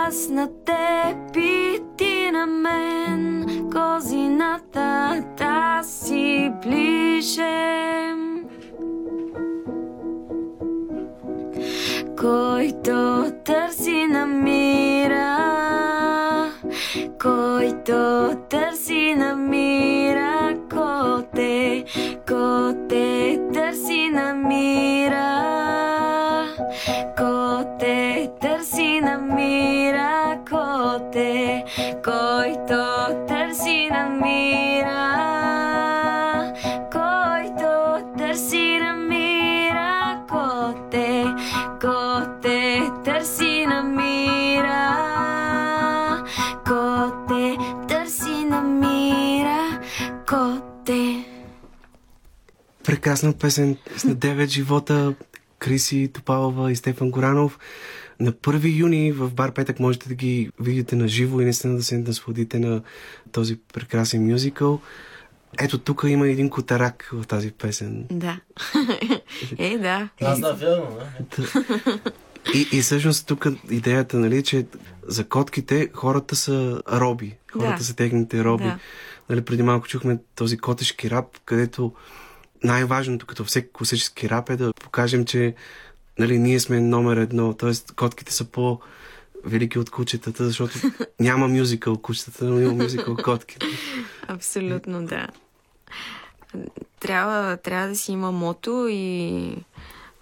аз 0.05 0.29
на 0.29 0.47
теб 0.65 1.35
и 1.35 1.79
ти 1.97 2.31
на 2.31 2.45
мен 2.47 3.45
козината 3.71 5.23
да 5.37 5.79
си 5.83 6.51
ближем. 6.61 8.38
Който 12.19 13.31
търси 13.43 14.07
намира, 14.07 15.37
който 17.21 18.29
търси 18.49 19.15
намира, 19.15 20.57
коте, 20.69 21.85
коте 22.27 23.39
търси 23.53 24.09
намира. 24.09 25.29
Коте 27.17 28.29
търси 28.41 29.01
намира, 29.01 30.39
коте, 30.49 31.63
който 32.03 32.83
търси 33.27 33.89
намира, 33.91 34.48
Прекрасна 53.09 53.33
песен 53.33 53.77
с 53.97 54.03
на 54.03 54.15
9 54.15 54.49
живота. 54.49 55.13
Криси 55.59 56.09
Топалова 56.13 56.71
и 56.71 56.75
Стефан 56.75 57.11
Горанов. 57.11 57.59
На 58.19 58.33
1 58.33 58.77
юни 58.79 59.11
в 59.11 59.33
Бар 59.33 59.51
Петък 59.51 59.79
можете 59.79 60.09
да 60.09 60.15
ги 60.15 60.51
видите 60.59 60.95
на 60.95 61.07
живо 61.07 61.41
и 61.41 61.43
наистина 61.43 61.75
да 61.75 61.83
се 61.83 61.97
насладите 61.97 62.59
на 62.59 62.81
този 63.31 63.59
прекрасен 63.73 64.31
мюзикъл. 64.31 64.81
Ето 65.59 65.77
тук 65.77 66.05
има 66.07 66.27
един 66.27 66.49
котарак 66.49 67.09
в 67.13 67.27
тази 67.27 67.51
песен. 67.51 68.05
Да. 68.11 68.39
е, 69.57 69.77
да. 69.77 70.09
Аз 70.21 70.39
да. 70.39 70.83
И, 72.53 72.67
и 72.71 72.81
всъщност 72.81 73.27
тук 73.27 73.47
идеята, 73.69 74.19
нали, 74.19 74.43
че 74.43 74.65
за 75.07 75.23
котките 75.23 75.89
хората 75.93 76.35
са 76.35 76.81
роби. 76.91 77.37
Хората 77.53 77.77
Да. 77.77 77.83
са 77.83 77.95
техните 77.95 78.43
роби. 78.43 78.63
Да. 78.63 78.79
Нали, 79.29 79.41
преди 79.41 79.63
малко 79.63 79.87
чухме 79.87 80.17
този 80.35 80.57
котешки 80.57 81.09
рап, 81.09 81.25
където 81.45 81.93
най-важното 82.63 83.25
като 83.25 83.43
всеки 83.43 83.69
класически 83.73 84.29
рап 84.29 84.49
е 84.49 84.55
да 84.55 84.73
покажем, 84.73 85.25
че 85.25 85.55
нали, 86.19 86.39
ние 86.39 86.59
сме 86.59 86.79
номер 86.79 87.17
едно. 87.17 87.53
Тоест, 87.53 87.91
котките 87.91 88.33
са 88.33 88.45
по 88.45 88.79
велики 89.45 89.79
от 89.79 89.89
кучетата, 89.89 90.45
защото 90.45 90.73
няма 91.19 91.47
мюзикъл 91.47 91.97
кучетата, 91.97 92.45
но 92.45 92.59
има 92.59 92.83
мюзикъл 92.83 93.15
котките. 93.15 93.65
Абсолютно, 94.27 95.05
да. 95.05 95.27
Трябва, 96.99 97.57
трябва 97.57 97.87
да 97.87 97.95
си 97.95 98.11
има 98.11 98.31
мото 98.31 98.87
и 98.89 99.55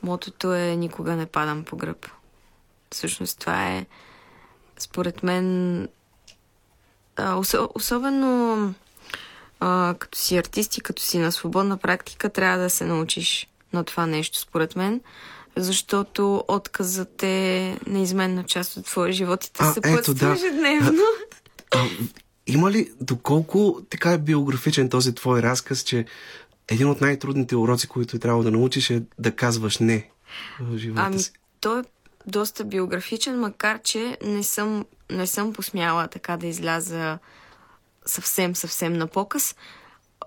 мотото 0.04 0.54
е 0.54 0.76
никога 0.76 1.16
не 1.16 1.26
падам 1.26 1.64
по 1.64 1.78
гръб. 1.78 2.08
Всъщност 2.92 3.40
това 3.40 3.72
е, 3.72 3.86
според 4.78 5.24
мен, 5.24 5.88
особено 7.76 8.74
а, 9.60 9.96
като 10.00 10.18
си 10.18 10.38
артист 10.38 10.78
и 10.78 10.82
като 10.82 11.02
си 11.02 11.18
на 11.18 11.32
свободна 11.32 11.78
практика, 11.78 12.30
трябва 12.30 12.58
да 12.58 12.70
се 12.70 12.86
научиш 12.86 13.48
на 13.74 13.84
това 13.84 14.06
нещо, 14.06 14.40
според 14.40 14.76
мен, 14.76 15.02
защото 15.56 16.44
отказът 16.48 17.24
е 17.24 17.78
неизменна 17.88 18.44
част 18.44 18.78
от 18.78 18.86
твоя 18.86 19.12
живот 19.12 19.46
и 19.46 19.54
те 19.54 19.64
се 19.66 19.80
ето, 19.84 20.14
да. 20.14 20.32
ежедневно. 20.32 21.02
А, 21.76 21.86
има 22.48 22.72
ли, 22.72 22.92
доколко 23.02 23.82
така 23.90 24.12
е 24.12 24.18
биографичен 24.18 24.90
този 24.90 25.16
твой 25.16 25.42
разказ, 25.42 25.80
че 25.80 26.06
един 26.68 26.90
от 26.90 27.02
най-трудните 27.02 27.56
уроци, 27.56 27.88
които 27.88 28.16
е 28.16 28.20
трябвало 28.20 28.44
да 28.44 28.52
научиш 28.52 28.90
е 28.90 29.04
да 29.20 29.36
казваш 29.36 29.78
не 29.78 30.10
в 30.60 30.78
живота 30.78 31.02
Ами, 31.06 31.20
си? 31.20 31.32
той 31.60 31.80
е 31.80 31.84
доста 32.28 32.64
биографичен, 32.64 33.40
макар 33.40 33.82
че 33.82 34.18
не 34.24 34.44
съм, 34.44 34.86
не 35.12 35.28
съм 35.28 35.54
посмяла 35.54 36.08
така 36.08 36.38
да 36.38 36.48
изляза 36.48 37.20
съвсем, 38.08 38.56
съвсем 38.56 38.94
на 38.94 39.08
показ. 39.08 39.56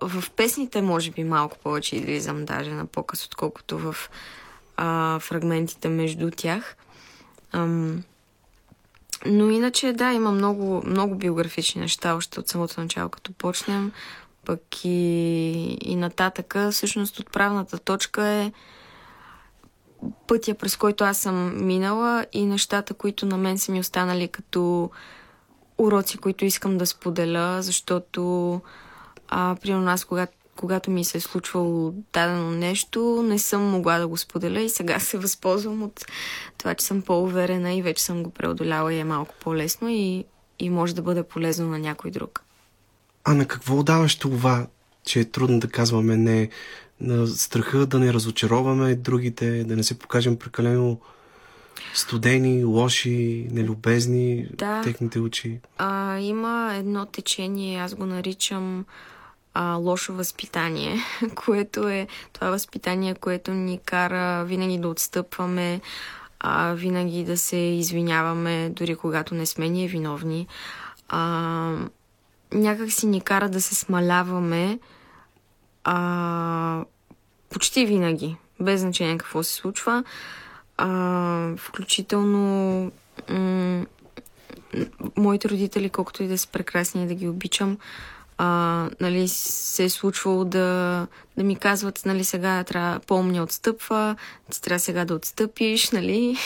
В 0.02 0.24
песните, 0.36 0.82
може 0.82 1.10
би, 1.10 1.24
малко 1.24 1.58
повече 1.58 1.96
излизам 1.96 2.44
даже 2.44 2.70
на 2.70 2.86
показ, 2.86 3.26
отколкото 3.26 3.78
в 3.78 3.96
а, 4.76 5.18
фрагментите 5.18 5.88
между 5.88 6.30
тях. 6.30 6.76
Ам, 7.52 8.02
но 9.26 9.50
иначе, 9.50 9.92
да, 9.92 10.12
има 10.12 10.30
много, 10.32 10.82
много 10.86 11.14
биографични 11.14 11.80
неща 11.80 12.14
още 12.14 12.40
от 12.40 12.48
самото 12.48 12.80
начало, 12.80 13.08
като 13.08 13.32
почнем. 13.32 13.92
Пък 14.44 14.84
и, 14.84 15.78
и 15.82 15.96
нататъка, 15.96 16.70
всъщност 16.70 17.18
отправната 17.18 17.78
точка 17.78 18.26
е 18.26 18.52
пътя, 20.26 20.54
през 20.54 20.76
който 20.76 21.04
аз 21.04 21.18
съм 21.18 21.66
минала 21.66 22.26
и 22.32 22.46
нещата, 22.46 22.94
които 22.94 23.26
на 23.26 23.36
мен 23.36 23.58
са 23.58 23.72
ми 23.72 23.80
останали 23.80 24.28
като 24.28 24.90
уроци, 25.80 26.18
които 26.18 26.44
искам 26.44 26.78
да 26.78 26.86
споделя, 26.86 27.62
защото 27.62 28.60
а, 29.28 29.56
примерно 29.62 29.90
аз, 29.90 30.04
когато, 30.04 30.32
когато 30.56 30.90
ми 30.90 31.04
се 31.04 31.18
е 31.18 31.20
случвало 31.20 31.94
дадено 32.12 32.50
нещо, 32.50 33.24
не 33.26 33.38
съм 33.38 33.62
могла 33.62 33.98
да 33.98 34.08
го 34.08 34.16
споделя 34.16 34.60
и 34.60 34.68
сега 34.68 35.00
се 35.00 35.18
възползвам 35.18 35.82
от 35.82 36.04
това, 36.58 36.74
че 36.74 36.86
съм 36.86 37.02
по-уверена 37.02 37.74
и 37.74 37.82
вече 37.82 38.02
съм 38.02 38.22
го 38.22 38.30
преодоляла 38.30 38.94
и 38.94 38.98
е 38.98 39.04
малко 39.04 39.34
по-лесно 39.40 39.88
и, 39.88 40.24
и 40.58 40.70
може 40.70 40.94
да 40.94 41.02
бъде 41.02 41.22
полезно 41.22 41.68
на 41.68 41.78
някой 41.78 42.10
друг. 42.10 42.44
А 43.24 43.34
на 43.34 43.46
какво 43.46 43.78
отдаваш 43.78 44.16
това, 44.16 44.66
че 45.04 45.20
е 45.20 45.24
трудно 45.24 45.60
да 45.60 45.68
казваме 45.68 46.16
не? 46.16 46.48
На 47.00 47.26
страха 47.26 47.86
да 47.86 47.98
не 47.98 48.12
разочароваме 48.12 48.94
другите, 48.94 49.64
да 49.64 49.76
не 49.76 49.82
се 49.82 49.98
покажем 49.98 50.36
прекалено 50.36 51.00
студени, 51.94 52.64
лоши, 52.64 53.48
нелюбезни 53.50 54.46
Да. 54.54 54.80
техните 54.82 55.20
очи. 55.20 55.60
А, 55.78 56.18
има 56.18 56.72
едно 56.74 57.06
течение, 57.06 57.80
аз 57.80 57.94
го 57.94 58.06
наричам 58.06 58.84
а, 59.54 59.74
лошо 59.74 60.12
възпитание, 60.12 60.96
което 61.34 61.88
е 61.88 62.06
това 62.32 62.50
възпитание, 62.50 63.14
което 63.14 63.50
ни 63.50 63.78
кара 63.84 64.44
винаги 64.44 64.78
да 64.78 64.88
отстъпваме, 64.88 65.80
а, 66.40 66.72
винаги 66.72 67.24
да 67.24 67.38
се 67.38 67.56
извиняваме, 67.56 68.70
дори 68.70 68.96
когато 68.96 69.34
не 69.34 69.46
сме 69.46 69.68
ние 69.68 69.88
виновни. 69.88 70.46
А, 71.08 71.72
някак 72.52 72.92
си 72.92 73.06
ни 73.06 73.20
кара 73.20 73.48
да 73.48 73.60
се 73.60 73.74
смаляваме 73.74 74.78
а, 75.84 76.84
почти 77.50 77.86
винаги, 77.86 78.36
без 78.60 78.80
значение 78.80 79.18
какво 79.18 79.42
се 79.42 79.54
случва. 79.54 80.04
А, 80.82 81.56
включително 81.56 82.92
м- 83.28 83.86
моите 85.16 85.48
родители, 85.48 85.90
колкото 85.90 86.22
и 86.22 86.28
да 86.28 86.38
са 86.38 86.48
прекрасни 86.48 87.04
и 87.04 87.06
да 87.06 87.14
ги 87.14 87.28
обичам, 87.28 87.78
а, 88.38 88.90
нали, 89.00 89.28
се 89.28 89.84
е 89.84 89.88
случвало 89.88 90.44
да, 90.44 91.06
да 91.36 91.44
ми 91.44 91.56
казват, 91.56 92.02
нали, 92.06 92.24
сега 92.24 92.64
трябва 92.64 93.00
по-умния 93.00 93.42
отстъпва, 93.42 94.16
ти 94.50 94.62
трябва 94.62 94.78
сега 94.78 95.04
да 95.04 95.14
отстъпиш, 95.14 95.90
нали. 95.90 96.36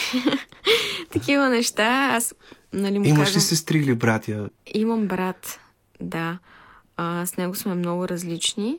Такива 1.10 1.48
неща. 1.48 2.10
Аз, 2.12 2.34
нали, 2.72 2.98
му 2.98 3.04
Имаш 3.04 3.18
казвам... 3.18 3.36
ли 3.36 3.40
сестри 3.40 3.78
или 3.78 3.94
братя? 3.94 4.48
Имам 4.74 5.06
брат, 5.06 5.60
да. 6.00 6.38
А, 6.96 7.26
с 7.26 7.36
него 7.36 7.54
сме 7.54 7.74
много 7.74 8.08
различни. 8.08 8.78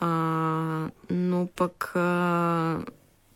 А, 0.00 0.08
но 1.10 1.48
пък... 1.56 1.92
А, 1.94 2.78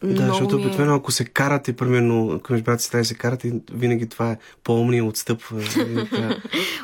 Да, 0.04 0.22
много 0.22 0.28
защото 0.28 0.56
ми 0.56 0.62
е- 0.62 0.66
обикновено 0.66 0.94
ако 0.94 1.12
се 1.12 1.24
карате, 1.24 1.72
примерно, 1.72 2.30
ако 2.30 2.52
имаш 2.52 2.62
брат 2.62 2.80
сестра 2.80 3.00
и 3.00 3.04
се 3.04 3.14
карате, 3.14 3.52
винаги 3.72 4.08
това 4.08 4.30
е 4.30 4.38
по-умния 4.64 5.04
отстъпва. 5.04 5.60
Да 6.10 6.38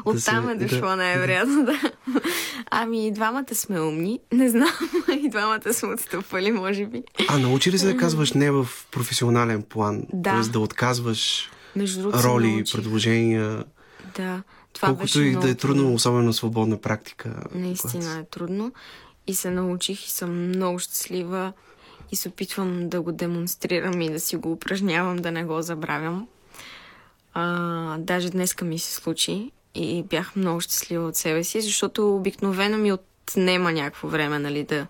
Оттам 0.04 0.48
е 0.48 0.54
дошло 0.54 0.80
да. 0.80 0.96
най-вероятно, 0.96 1.64
да. 1.64 1.80
Ами 2.70 3.06
и 3.06 3.12
двамата 3.12 3.54
сме 3.54 3.80
умни. 3.80 4.20
Не 4.32 4.48
знам, 4.48 4.72
и 5.24 5.28
двамата 5.28 5.72
сме 5.74 5.88
отстъпвали, 5.88 6.52
може 6.52 6.86
би. 6.86 7.02
А 7.28 7.38
научи 7.38 7.72
ли 7.72 7.78
се 7.78 7.86
да 7.86 7.96
казваш 7.96 8.32
не 8.32 8.50
в 8.50 8.68
професионален 8.90 9.62
план? 9.62 10.02
Да. 10.12 10.32
Тоест 10.32 10.52
да 10.52 10.60
отказваш 10.60 11.50
Между 11.76 12.02
другото, 12.02 12.24
роли, 12.24 12.64
предложения, 12.72 13.64
Да, 14.16 14.42
това 14.72 14.88
колкото 14.88 15.20
и 15.20 15.36
да 15.36 15.50
е 15.50 15.54
трудно, 15.54 15.94
особено 15.94 16.32
свободна 16.32 16.76
практика. 16.76 17.34
Наистина 17.54 18.18
е 18.18 18.24
трудно. 18.24 18.72
И 19.26 19.34
се 19.34 19.50
научих 19.50 20.06
и 20.06 20.10
съм 20.10 20.48
много 20.48 20.78
щастлива 20.78 21.52
и 22.12 22.16
се 22.16 22.28
опитвам 22.28 22.88
да 22.88 23.00
го 23.00 23.12
демонстрирам 23.12 24.00
и 24.00 24.10
да 24.10 24.20
си 24.20 24.36
го 24.36 24.52
упражнявам, 24.52 25.16
да 25.16 25.30
не 25.30 25.44
го 25.44 25.62
забравям. 25.62 26.28
А, 27.34 27.98
даже 27.98 28.30
днеска 28.30 28.64
ми 28.64 28.78
се 28.78 28.94
случи 28.94 29.50
и 29.74 30.02
бях 30.02 30.36
много 30.36 30.60
щастлива 30.60 31.08
от 31.08 31.16
себе 31.16 31.44
си, 31.44 31.60
защото 31.60 32.16
обикновено 32.16 32.78
ми 32.78 32.92
отнема 32.92 33.72
някакво 33.72 34.08
време, 34.08 34.38
нали, 34.38 34.64
да, 34.64 34.86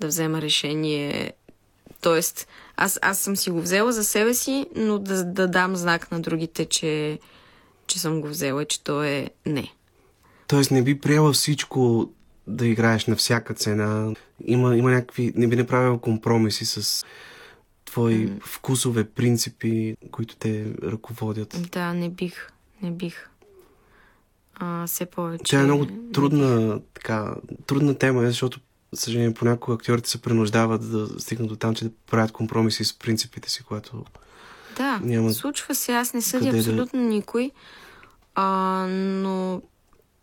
да 0.00 0.06
взема 0.06 0.42
решение. 0.42 1.32
Тоест, 2.00 2.48
аз, 2.76 2.98
аз 3.02 3.18
съм 3.18 3.36
си 3.36 3.50
го 3.50 3.60
взела 3.60 3.92
за 3.92 4.04
себе 4.04 4.34
си, 4.34 4.66
но 4.76 4.98
да, 4.98 5.24
да 5.24 5.48
дам 5.48 5.76
знак 5.76 6.10
на 6.10 6.20
другите, 6.20 6.64
че, 6.64 7.18
че 7.86 7.98
съм 7.98 8.20
го 8.20 8.28
взела, 8.28 8.64
че 8.64 8.84
то 8.84 9.02
е 9.02 9.30
не. 9.46 9.72
Тоест 10.46 10.70
не 10.70 10.82
би 10.82 11.00
приела 11.00 11.32
всичко 11.32 12.10
да 12.46 12.66
играеш 12.66 13.06
на 13.06 13.16
всяка 13.16 13.54
цена. 13.54 14.14
Има, 14.44 14.76
има 14.76 14.90
някакви... 14.90 15.32
Не 15.36 15.48
би 15.48 15.56
направил 15.56 15.98
компромиси 15.98 16.66
с 16.66 17.04
твои 17.84 18.32
вкусове, 18.46 19.04
принципи, 19.04 19.96
които 20.10 20.36
те 20.36 20.66
ръководят. 20.82 21.68
Да, 21.72 21.94
не 21.94 22.10
бих. 22.10 22.48
Не 22.82 22.90
бих. 22.90 23.28
А, 24.54 24.86
все 24.86 25.06
повече. 25.06 25.44
Тя 25.44 25.60
е 25.60 25.64
много 25.64 25.86
трудна, 26.12 26.80
така, 26.94 27.34
трудна 27.66 27.94
тема, 27.98 28.24
е, 28.24 28.26
защото, 28.26 28.60
за 28.92 29.00
съжаление, 29.00 29.34
понякога 29.34 29.74
актьорите 29.74 30.10
се 30.10 30.22
принуждават 30.22 30.90
да 30.90 31.20
стигнат 31.20 31.48
до 31.48 31.56
там, 31.56 31.74
че 31.74 31.84
да 31.84 31.90
правят 32.10 32.32
компромиси 32.32 32.84
с 32.84 32.98
принципите 32.98 33.50
си, 33.50 33.62
което... 33.62 34.04
Да, 34.76 35.00
Няма 35.02 35.32
случва 35.32 35.74
се. 35.74 35.92
Аз 35.92 36.14
не 36.14 36.22
съдя 36.22 36.44
къде 36.44 36.52
да- 36.52 36.58
абсолютно 36.58 37.00
никой. 37.00 37.50
А, 38.34 38.86
но 38.90 39.62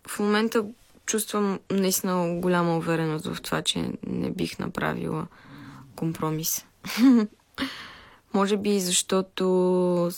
в 0.08 0.20
момента 0.20 0.66
чувствам 1.10 1.60
наистина 1.72 2.40
голяма 2.42 2.78
увереност 2.78 3.26
в 3.26 3.42
това, 3.42 3.62
че 3.62 3.92
не 4.08 4.32
бих 4.32 4.60
направила 4.60 5.28
компромис. 5.96 6.66
Може 8.34 8.58
би 8.58 8.76
и 8.76 8.80
защото 8.82 10.12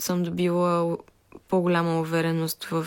съм 0.00 0.22
добила 0.22 0.96
по-голяма 1.48 2.00
увереност 2.00 2.64
в, 2.64 2.86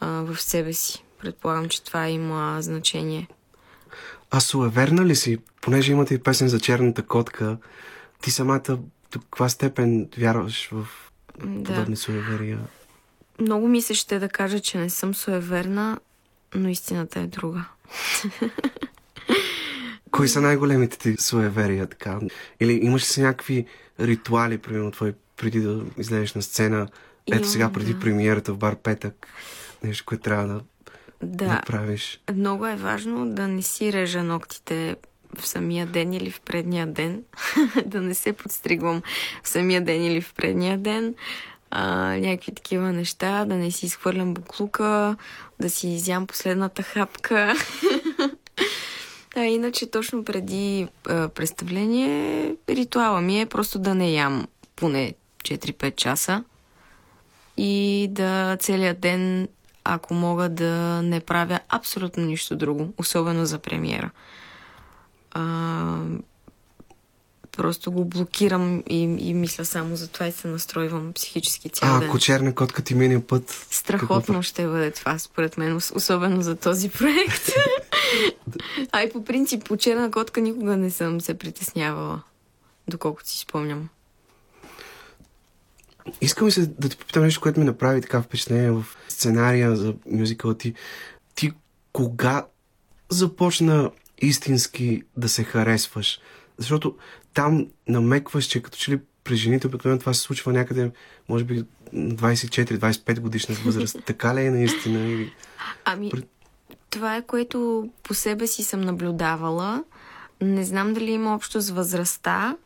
а, 0.00 0.08
в 0.08 0.40
себе 0.40 0.72
си. 0.72 1.04
Предполагам, 1.20 1.68
че 1.68 1.82
това 1.82 2.08
има 2.08 2.62
значение. 2.62 3.28
А 4.30 4.40
суеверна 4.40 5.04
ли 5.04 5.16
си? 5.16 5.38
Понеже 5.60 5.92
имате 5.92 6.14
и 6.14 6.22
песен 6.22 6.48
за 6.48 6.60
черната 6.60 7.02
котка, 7.02 7.58
ти 8.22 8.30
самата 8.30 8.78
до 9.12 9.18
каква 9.18 9.48
степен 9.48 10.08
вярваш 10.18 10.68
в 10.72 10.86
Да. 11.44 11.62
подобни 11.64 11.96
суеверия? 11.96 12.58
Много 13.40 13.68
ми 13.68 13.82
се 13.82 13.94
ще 13.94 14.18
да 14.18 14.28
кажа, 14.28 14.60
че 14.60 14.78
не 14.78 14.90
съм 14.90 15.14
суеверна, 15.14 15.98
но 16.54 16.68
истината 16.68 17.20
е 17.20 17.26
друга. 17.26 17.64
Кои 20.10 20.28
са 20.28 20.40
най-големите 20.40 20.98
ти 20.98 21.22
суеверия? 21.22 21.86
Така? 21.86 22.18
Или 22.60 22.72
имаш 22.72 23.02
ли 23.02 23.06
си 23.06 23.22
някакви 23.22 23.66
ритуали, 24.00 24.58
примерно, 24.58 24.90
твой, 24.90 25.14
преди 25.36 25.60
да 25.60 25.82
излезеш 25.98 26.34
на 26.34 26.42
сцена? 26.42 26.88
Ето 27.26 27.38
Имам, 27.38 27.44
сега, 27.50 27.72
преди 27.72 27.94
да. 27.94 28.00
премиерата 28.00 28.52
в 28.52 28.58
бар 28.58 28.76
Петък, 28.76 29.26
нещо, 29.84 30.04
което 30.04 30.22
трябва 30.22 30.46
да 30.46 30.60
Да, 31.22 31.46
направиш. 31.46 32.20
много 32.34 32.66
е 32.66 32.76
важно 32.76 33.30
да 33.30 33.48
не 33.48 33.62
си 33.62 33.92
режа 33.92 34.22
ногтите 34.22 34.96
в 35.38 35.46
самия 35.46 35.86
ден 35.86 36.12
или 36.12 36.30
в 36.30 36.40
предния 36.40 36.86
ден. 36.86 37.22
да 37.86 38.00
не 38.00 38.14
се 38.14 38.32
подстригвам 38.32 39.02
в 39.42 39.48
самия 39.48 39.84
ден 39.84 40.04
или 40.04 40.20
в 40.20 40.34
предния 40.34 40.78
ден. 40.78 41.14
А, 41.70 42.16
някакви 42.16 42.54
такива 42.54 42.92
неща, 42.92 43.44
да 43.44 43.54
не 43.54 43.70
си 43.70 43.86
изхвърлям 43.86 44.34
буклука, 44.34 45.16
да 45.60 45.70
си 45.70 45.88
изям 45.88 46.26
последната 46.26 46.82
хапка. 46.82 47.54
А 49.36 49.44
иначе 49.44 49.90
точно 49.90 50.24
преди 50.24 50.88
а, 51.08 51.28
представление 51.28 52.54
ритуала 52.68 53.20
ми 53.20 53.40
е 53.40 53.46
просто 53.46 53.78
да 53.78 53.94
не 53.94 54.12
ям 54.12 54.46
поне 54.76 55.14
4-5 55.42 55.94
часа 55.94 56.44
и 57.56 58.06
да 58.10 58.56
целият 58.60 59.00
ден, 59.00 59.48
ако 59.84 60.14
мога 60.14 60.48
да 60.48 61.02
не 61.02 61.20
правя 61.20 61.60
абсолютно 61.68 62.24
нищо 62.24 62.56
друго, 62.56 62.92
особено 62.98 63.46
за 63.46 63.58
премиера. 63.58 64.10
А, 65.30 65.96
просто 67.58 67.92
го 67.92 68.04
блокирам 68.04 68.82
и, 68.86 69.02
и 69.02 69.34
мисля 69.34 69.64
само 69.64 69.96
за 69.96 70.08
това 70.08 70.26
и 70.26 70.32
се 70.32 70.48
настройвам 70.48 71.12
психически 71.12 71.68
цял 71.68 71.96
А, 71.96 72.00
ден. 72.00 72.08
ако 72.08 72.18
черна 72.18 72.54
котка 72.54 72.82
ти 72.82 72.94
мине 72.94 73.26
път... 73.26 73.66
Страхотно 73.70 74.42
ще 74.42 74.66
бъде 74.66 74.90
това, 74.90 75.18
според 75.18 75.58
мен, 75.58 75.76
ос- 75.76 75.96
особено 75.96 76.42
за 76.42 76.56
този 76.56 76.88
проект. 76.88 77.50
а 78.92 79.02
и 79.02 79.12
по 79.12 79.24
принцип, 79.24 79.64
по 79.64 79.76
черна 79.76 80.10
котка 80.10 80.40
никога 80.40 80.76
не 80.76 80.90
съм 80.90 81.20
се 81.20 81.38
притеснявала, 81.38 82.22
доколкото 82.88 83.28
си 83.28 83.38
спомням. 83.38 83.88
Искам 86.20 86.50
се 86.50 86.66
да 86.66 86.88
те 86.88 86.96
попитам 86.96 87.22
нещо, 87.22 87.40
което 87.40 87.60
ми 87.60 87.66
направи 87.66 88.00
така 88.00 88.22
впечатление 88.22 88.70
в 88.70 88.84
сценария 89.08 89.76
за 89.76 89.94
мюзикъла 90.10 90.58
ти. 90.58 90.74
Ти 91.34 91.52
кога 91.92 92.46
започна 93.08 93.90
истински 94.18 95.02
да 95.16 95.28
се 95.28 95.44
харесваш? 95.44 96.20
Защото 96.58 96.96
там 97.34 97.66
намекваш, 97.88 98.44
че 98.44 98.62
като 98.62 98.78
че 98.78 98.90
ли 98.90 99.00
при 99.24 99.36
жените 99.36 99.66
обикновено 99.66 100.00
това 100.00 100.14
се 100.14 100.20
случва 100.20 100.52
някъде, 100.52 100.90
може 101.28 101.44
би 101.44 101.64
на 101.92 102.14
24-25 102.14 103.20
годишна 103.20 103.54
възраст. 103.54 103.96
така 104.06 104.34
ли 104.34 104.44
е 104.44 104.50
наистина? 104.50 104.98
Или... 104.98 105.32
Ами, 105.84 106.10
това 106.90 107.16
е 107.16 107.22
което 107.22 107.88
по 108.02 108.14
себе 108.14 108.46
си 108.46 108.62
съм 108.62 108.80
наблюдавала. 108.80 109.84
Не 110.40 110.64
знам 110.64 110.94
дали 110.94 111.10
има 111.10 111.34
общо 111.34 111.60
с 111.60 111.70
възрастта. 111.70 112.56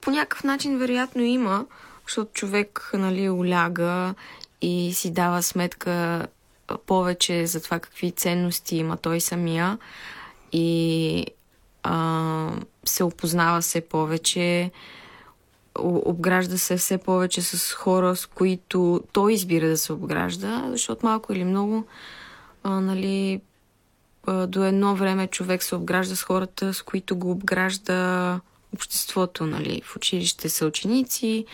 По 0.00 0.10
някакъв 0.10 0.44
начин, 0.44 0.78
вероятно, 0.78 1.22
има, 1.22 1.66
защото 2.06 2.32
човек, 2.32 2.90
нали, 2.94 3.30
оляга 3.30 4.14
и 4.62 4.92
си 4.94 5.10
дава 5.12 5.42
сметка 5.42 6.26
повече 6.86 7.46
за 7.46 7.62
това 7.62 7.78
какви 7.78 8.12
ценности 8.12 8.76
има 8.76 8.96
той 8.96 9.20
самия 9.20 9.78
и 10.52 11.26
а, 11.82 12.50
се 12.86 13.04
опознава 13.04 13.60
все 13.60 13.80
повече, 13.80 14.70
обгражда 15.78 16.58
се 16.58 16.76
все 16.76 16.98
повече 16.98 17.42
с 17.42 17.72
хора, 17.72 18.16
с 18.16 18.26
които 18.26 19.02
той 19.12 19.32
избира 19.32 19.68
да 19.68 19.78
се 19.78 19.92
обгражда, 19.92 20.64
защото 20.68 21.06
малко 21.06 21.32
или 21.32 21.44
много 21.44 21.84
а, 22.62 22.80
нали, 22.80 23.40
а, 24.26 24.46
до 24.46 24.64
едно 24.64 24.94
време 24.96 25.26
човек 25.26 25.62
се 25.62 25.74
обгражда 25.74 26.16
с 26.16 26.22
хората, 26.22 26.74
с 26.74 26.82
които 26.82 27.16
го 27.16 27.30
обгражда 27.30 28.40
обществото, 28.74 29.46
нали, 29.46 29.82
в 29.84 29.96
училище 29.96 30.48
са 30.48 30.66
ученици, 30.66 31.46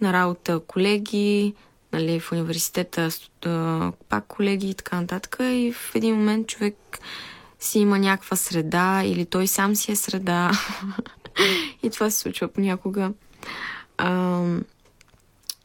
на 0.00 0.12
работа 0.12 0.60
колеги, 0.66 1.54
нали, 1.92 2.20
в 2.20 2.32
университета 2.32 3.08
пак 4.08 4.26
колеги 4.26 4.70
и 4.70 4.74
така 4.74 5.00
нататък. 5.00 5.36
И 5.40 5.72
в 5.72 5.94
един 5.94 6.16
момент 6.16 6.46
човек 6.46 6.98
си 7.64 7.78
има 7.78 7.98
някаква 7.98 8.36
среда 8.36 9.02
или 9.04 9.26
той 9.26 9.46
сам 9.46 9.76
си 9.76 9.92
е 9.92 9.96
среда. 9.96 10.50
и 11.82 11.90
това 11.90 12.10
се 12.10 12.18
случва 12.18 12.48
понякога. 12.48 13.12
А, 13.98 14.42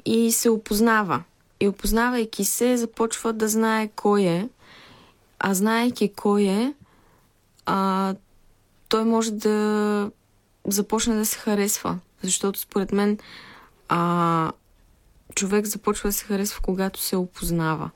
и 0.06 0.32
се 0.32 0.50
опознава. 0.50 1.24
И 1.60 1.68
опознавайки 1.68 2.46
се, 2.46 2.78
започва 2.78 3.34
да 3.34 3.50
знае 3.50 3.88
кой 3.88 4.22
е. 4.22 4.50
А 5.40 5.54
знаейки 5.54 6.14
кой 6.14 6.44
е, 6.44 6.74
а, 7.66 8.16
той 8.90 9.06
може 9.06 9.32
да 9.32 10.12
започне 10.68 11.16
да 11.16 11.26
се 11.26 11.38
харесва. 11.38 12.00
Защото 12.24 12.60
според 12.60 12.92
мен 12.92 13.18
а, 13.90 14.52
човек 15.36 15.66
започва 15.66 16.10
да 16.10 16.14
се 16.14 16.26
харесва, 16.26 16.62
когато 16.62 17.00
се 17.00 17.16
опознава. 17.16 17.90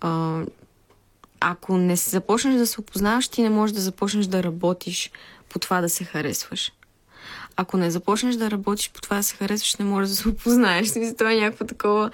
А, 0.00 0.42
ако 1.42 1.78
не 1.78 1.96
започнеш 1.96 2.54
да 2.54 2.66
се 2.66 2.80
опознаваш, 2.80 3.28
ти 3.28 3.42
не 3.42 3.50
можеш 3.50 3.74
да 3.74 3.80
започнеш 3.80 4.26
да 4.26 4.42
работиш 4.42 5.10
по 5.48 5.58
това 5.58 5.80
да 5.80 5.88
се 5.88 6.04
харесваш. 6.04 6.72
Ако 7.56 7.76
не 7.76 7.90
започнеш 7.90 8.36
да 8.36 8.50
работиш 8.50 8.90
по 8.90 9.00
това 9.00 9.16
да 9.16 9.22
се 9.22 9.36
харесваш, 9.36 9.76
не 9.76 9.84
можеш 9.84 10.10
да 10.10 10.16
се 10.16 10.28
опознаеш. 10.28 10.88
Смисъл, 10.88 11.16
Това 11.16 11.32
е 11.32 11.36
някакво 11.36 11.64
такова 11.64 12.10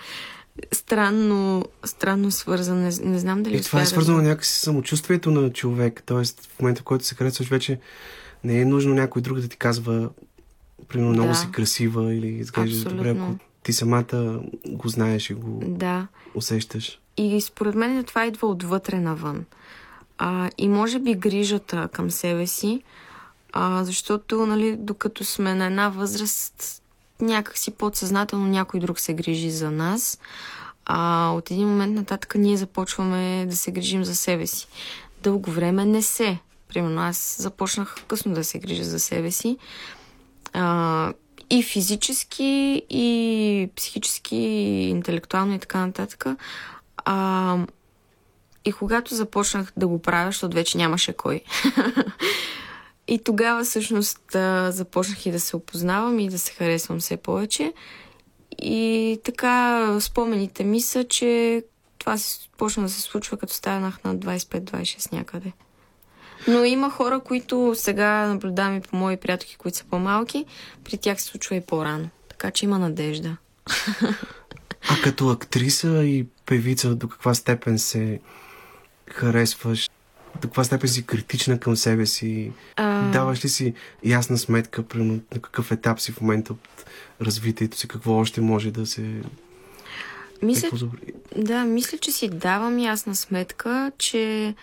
странно, 0.72 1.64
странно 1.84 2.30
свързано. 2.30 2.80
Не, 2.80 3.10
не 3.10 3.18
знам 3.18 3.42
дали 3.42 3.56
И 3.56 3.62
това 3.62 3.78
е 3.78 3.82
да 3.82 3.88
свързано 3.88 4.18
разбера. 4.18 4.30
някакси 4.30 4.52
с 4.52 4.58
самочувствието 4.58 5.30
на 5.30 5.52
човек. 5.52 6.02
Тоест, 6.06 6.48
в 6.48 6.60
момента, 6.60 6.80
в 6.80 6.84
който 6.84 7.04
се 7.04 7.14
харесваш, 7.14 7.48
вече 7.48 7.78
не 8.44 8.60
е 8.60 8.64
нужно 8.64 8.94
някой 8.94 9.22
друг 9.22 9.40
да 9.40 9.48
ти 9.48 9.56
казва, 9.56 10.10
примерно, 10.88 11.10
много 11.12 11.28
Да. 11.28 11.34
си 11.34 11.46
красива 11.52 12.14
или 12.14 12.26
изглеждаш 12.28 12.82
добре, 12.84 13.10
ако 13.10 13.34
ти 13.68 13.72
самата 13.72 14.40
го 14.68 14.88
знаеш 14.88 15.30
и 15.30 15.34
го 15.34 15.60
Да. 15.66 16.06
усещаш. 16.34 17.00
И 17.16 17.40
според 17.40 17.74
мен 17.74 18.04
това 18.04 18.26
идва 18.26 18.48
отвътре 18.48 19.00
навън. 19.00 19.44
А, 20.18 20.50
и 20.58 20.68
може 20.68 20.98
би 20.98 21.14
грижата 21.14 21.88
към 21.92 22.10
себе 22.10 22.46
си, 22.46 22.82
а, 23.52 23.84
защото, 23.84 24.46
нали, 24.46 24.76
докато 24.76 25.24
сме 25.24 25.54
на 25.54 25.64
една 25.66 25.88
възраст, 25.88 26.82
някакси 27.20 27.70
подсъзнателно 27.70 28.46
някой 28.46 28.80
друг 28.80 29.00
се 29.00 29.14
грижи 29.14 29.50
за 29.50 29.70
нас. 29.70 30.18
А 30.86 31.30
от 31.30 31.50
един 31.50 31.68
момент 31.68 31.94
нататък 31.94 32.34
ние 32.34 32.56
започваме 32.56 33.46
да 33.46 33.56
се 33.56 33.70
грижим 33.70 34.04
за 34.04 34.16
себе 34.16 34.46
си. 34.46 34.68
Дълго 35.22 35.50
време 35.50 35.84
не 35.84 36.02
се. 36.02 36.38
Примерно 36.68 37.00
аз 37.00 37.36
започнах 37.38 37.96
късно 38.06 38.34
да 38.34 38.44
се 38.44 38.58
грижа 38.58 38.84
за 38.84 39.00
себе 39.00 39.30
си. 39.30 39.56
А, 40.52 41.12
и 41.50 41.62
физически, 41.62 42.82
и 42.90 43.70
психически, 43.76 44.36
и 44.36 44.88
интелектуално 44.88 45.54
и 45.54 45.58
така 45.58 45.86
нататък. 45.86 46.26
А, 46.96 47.58
и 48.64 48.72
когато 48.72 49.14
започнах 49.14 49.72
да 49.76 49.88
го 49.88 50.02
правя, 50.02 50.28
защото 50.28 50.54
вече 50.54 50.78
нямаше 50.78 51.12
кой. 51.12 51.40
и 53.08 53.18
тогава 53.18 53.64
всъщност 53.64 54.20
започнах 54.68 55.26
и 55.26 55.30
да 55.30 55.40
се 55.40 55.56
опознавам 55.56 56.20
и 56.20 56.28
да 56.28 56.38
се 56.38 56.52
харесвам 56.52 56.98
все 56.98 57.16
повече. 57.16 57.72
И 58.62 59.20
така 59.24 59.96
спомените 60.00 60.64
ми 60.64 60.80
са, 60.80 61.04
че 61.04 61.62
това 61.98 62.16
почна 62.58 62.82
да 62.82 62.88
се 62.88 63.00
случва 63.00 63.36
като 63.36 63.54
станах 63.54 64.04
на 64.04 64.16
25-26 64.16 65.12
някъде. 65.12 65.52
Но 66.48 66.64
има 66.64 66.90
хора, 66.90 67.20
които 67.20 67.72
сега 67.76 68.26
наблюдавам 68.26 68.76
и 68.76 68.80
по 68.80 68.96
мои 68.96 69.16
приятелки, 69.16 69.56
които 69.56 69.78
са 69.78 69.84
по-малки, 69.84 70.44
при 70.84 70.98
тях 70.98 71.20
се 71.20 71.26
случва 71.26 71.56
и 71.56 71.60
по-рано. 71.60 72.08
Така 72.28 72.50
че 72.50 72.64
има 72.64 72.78
надежда. 72.78 73.36
А 74.90 75.02
като 75.02 75.28
актриса 75.28 76.04
и 76.04 76.26
певица, 76.46 76.94
до 76.94 77.08
каква 77.08 77.34
степен 77.34 77.78
се 77.78 78.20
харесваш? 79.10 79.90
До 80.40 80.48
каква 80.48 80.64
степен 80.64 80.88
си 80.88 81.06
критична 81.06 81.60
към 81.60 81.76
себе 81.76 82.06
си? 82.06 82.52
А... 82.76 83.10
Даваш 83.10 83.44
ли 83.44 83.48
си 83.48 83.74
ясна 84.04 84.38
сметка, 84.38 84.82
примерно, 84.82 85.20
на 85.34 85.40
какъв 85.40 85.72
етап 85.72 86.00
си 86.00 86.12
в 86.12 86.20
момента 86.20 86.52
от 86.52 86.84
развитието 87.20 87.76
си, 87.76 87.88
какво 87.88 88.12
още 88.12 88.40
може 88.40 88.70
да 88.70 88.86
се... 88.86 89.22
Мисля, 90.42 90.68
е? 91.36 91.42
Да, 91.42 91.64
мисля, 91.64 91.98
че 91.98 92.12
си 92.12 92.28
давам 92.28 92.78
ясна 92.78 93.14
сметка, 93.14 93.92
че 93.98 94.54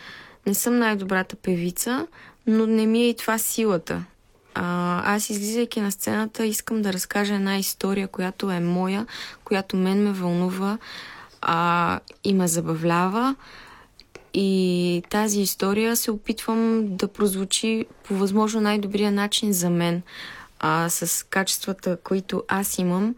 не 0.47 0.53
съм 0.53 0.79
най-добрата 0.79 1.35
певица, 1.35 2.07
но 2.47 2.65
не 2.65 2.85
ми 2.85 2.99
е 3.01 3.09
и 3.09 3.15
това 3.15 3.37
силата. 3.37 4.05
А, 4.53 5.15
аз 5.15 5.29
излизайки 5.29 5.81
на 5.81 5.91
сцената 5.91 6.45
искам 6.45 6.81
да 6.81 6.93
разкажа 6.93 7.33
една 7.33 7.57
история, 7.57 8.07
която 8.07 8.51
е 8.51 8.59
моя, 8.59 9.05
която 9.43 9.77
мен 9.77 10.03
ме 10.03 10.11
вълнува 10.11 10.77
а, 11.41 11.99
и 12.23 12.33
ме 12.33 12.47
забавлява. 12.47 13.35
И 14.33 15.03
тази 15.09 15.41
история 15.41 15.95
се 15.95 16.11
опитвам 16.11 16.81
да 16.97 17.07
прозвучи 17.07 17.85
по 18.03 18.15
възможно 18.15 18.61
най-добрия 18.61 19.11
начин 19.11 19.53
за 19.53 19.69
мен. 19.69 20.01
а, 20.59 20.89
с 20.89 21.25
качествата, 21.25 21.97
които 22.03 22.43
аз 22.47 22.77
имам, 22.77 23.15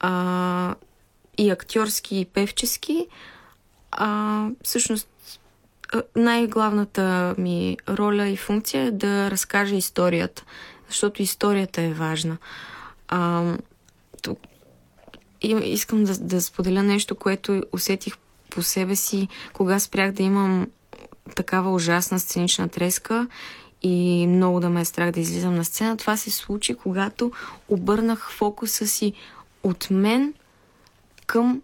а, 0.00 0.74
и 1.38 1.50
актьорски, 1.50 2.20
и 2.20 2.24
певчески, 2.24 3.06
а, 3.90 4.48
всъщност 4.62 5.08
най-главната 6.16 7.34
ми 7.38 7.76
роля 7.88 8.28
и 8.28 8.36
функция 8.36 8.82
е 8.82 8.90
да 8.90 9.30
разкажа 9.30 9.74
историята, 9.74 10.44
защото 10.88 11.22
историята 11.22 11.82
е 11.82 11.92
важна. 11.92 12.36
А, 13.08 13.54
тук, 14.22 14.38
искам 15.62 16.04
да, 16.04 16.18
да 16.18 16.42
споделя 16.42 16.82
нещо, 16.82 17.14
което 17.14 17.62
усетих 17.72 18.14
по 18.50 18.62
себе 18.62 18.96
си, 18.96 19.28
кога 19.52 19.78
спрях 19.78 20.12
да 20.12 20.22
имам 20.22 20.66
такава 21.34 21.72
ужасна 21.72 22.20
сценична 22.20 22.68
треска 22.68 23.26
и 23.82 24.26
много 24.26 24.60
да 24.60 24.70
ме 24.70 24.80
е 24.80 24.84
страх 24.84 25.10
да 25.10 25.20
излизам 25.20 25.54
на 25.54 25.64
сцена. 25.64 25.96
Това 25.96 26.16
се 26.16 26.30
случи, 26.30 26.74
когато 26.74 27.32
обърнах 27.68 28.30
фокуса 28.32 28.86
си 28.86 29.12
от 29.62 29.90
мен 29.90 30.34
към 31.26 31.62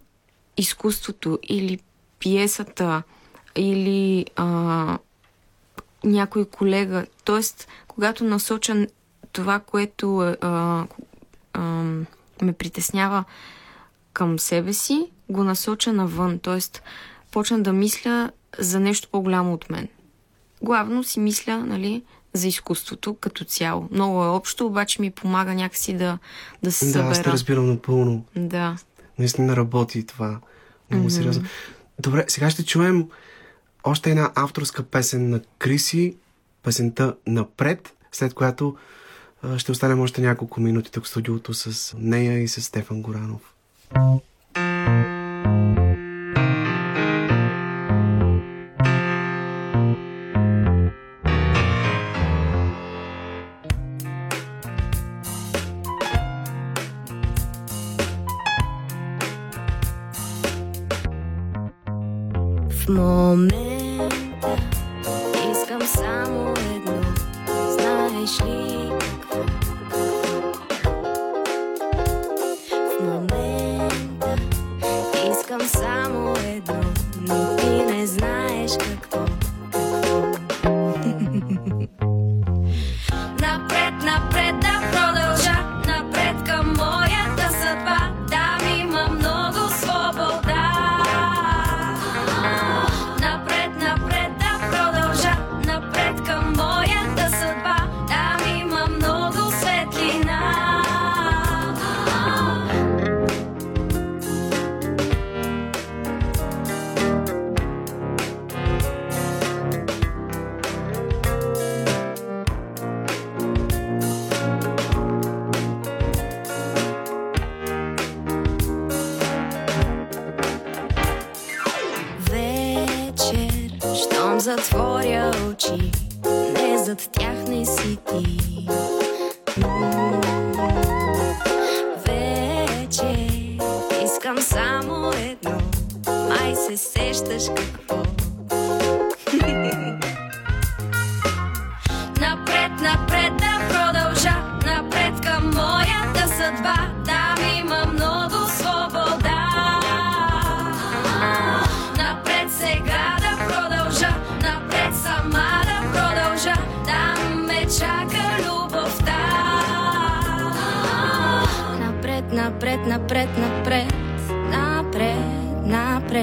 изкуството 0.57 1.39
или 1.43 1.79
пиесата 2.19 3.03
или 3.55 4.25
а, 4.35 4.97
някой 6.03 6.45
колега. 6.45 7.05
Тоест, 7.23 7.67
когато 7.87 8.23
насоча 8.23 8.87
това, 9.31 9.59
което 9.59 10.17
а, 10.17 10.87
а, 11.53 11.61
ме 12.41 12.53
притеснява 12.53 13.23
към 14.13 14.39
себе 14.39 14.73
си, 14.73 15.11
го 15.29 15.43
насоча 15.43 15.93
навън. 15.93 16.39
Тоест, 16.39 16.83
почна 17.31 17.63
да 17.63 17.73
мисля 17.73 18.31
за 18.59 18.79
нещо 18.79 19.07
по-голямо 19.11 19.53
от 19.53 19.69
мен. 19.69 19.87
Главно 20.61 21.03
си 21.03 21.19
мисля, 21.19 21.57
нали, 21.57 22.03
за 22.33 22.47
изкуството 22.47 23.13
като 23.13 23.43
цяло. 23.43 23.87
Много 23.91 24.23
е 24.23 24.27
общо, 24.27 24.65
обаче 24.65 25.01
ми 25.01 25.11
помага 25.11 25.53
някакси 25.53 25.93
да, 25.93 26.17
да 26.63 26.71
се 26.71 26.85
Да, 26.85 26.91
събера. 26.91 27.09
аз 27.09 27.21
те 27.21 27.31
разбирам 27.31 27.67
напълно. 27.67 28.25
Да. 28.35 28.77
Наистина 29.19 29.55
работи 29.55 30.05
това. 30.05 30.39
Много 30.91 31.09
mm-hmm. 31.09 31.15
сериозно. 31.15 31.43
Добре, 31.99 32.25
сега 32.27 32.49
ще 32.49 32.65
чуем 32.65 33.07
още 33.83 34.09
една 34.09 34.31
авторска 34.35 34.83
песен 34.83 35.29
на 35.29 35.41
Криси, 35.59 36.15
песента 36.63 37.15
Напред, 37.27 37.93
след 38.11 38.33
която 38.33 38.75
ще 39.57 39.71
останем 39.71 39.99
още 39.99 40.21
няколко 40.21 40.61
минути 40.61 40.91
тук 40.91 41.05
в 41.05 41.07
студиото 41.07 41.53
с 41.53 41.95
нея 41.97 42.39
и 42.39 42.47
с 42.47 42.61
Стефан 42.61 43.01
Горанов. 43.01 43.53
В 62.69 63.62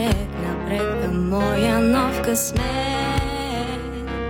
напред, 0.07 0.29
напред 0.49 1.05
към 1.05 1.29
моя 1.29 1.79
нов 1.81 2.23
късмет. 2.23 2.61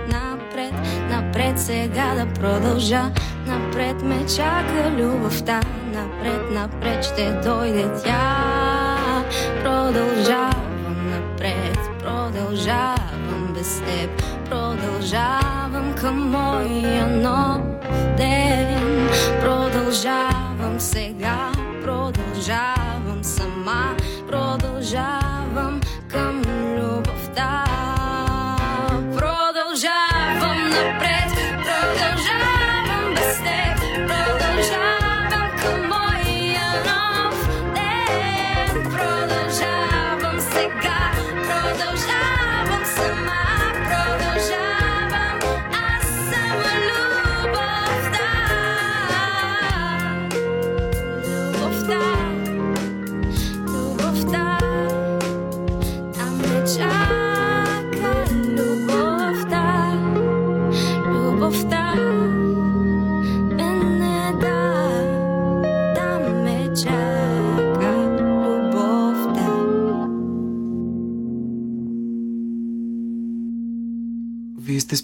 Напред, 0.07 0.73
напред 1.09 1.59
сега 1.59 2.13
да 2.15 2.33
продължа. 2.33 3.11
Напред 3.47 4.03
ме 4.03 4.25
чака 4.25 4.91
любовта. 4.97 5.61
Напред, 5.93 6.41
напред 6.51 7.03
ще 7.03 7.31
дойде 7.31 7.85
тя. 8.03 8.37
Продължавам 9.63 11.09
напред, 11.09 11.79
продължавам 11.99 13.53
без 13.53 13.79
теб. 13.79 14.23
Продължавам 14.49 15.95
към 16.01 16.31
моя 16.31 17.07
нов 17.07 17.61
ден. 18.17 19.09
Продължавам 19.41 20.79
сега, 20.79 21.51
продължавам 21.83 23.23
сама. 23.23 23.95
Продължавам 24.27 25.40
към 26.11 26.40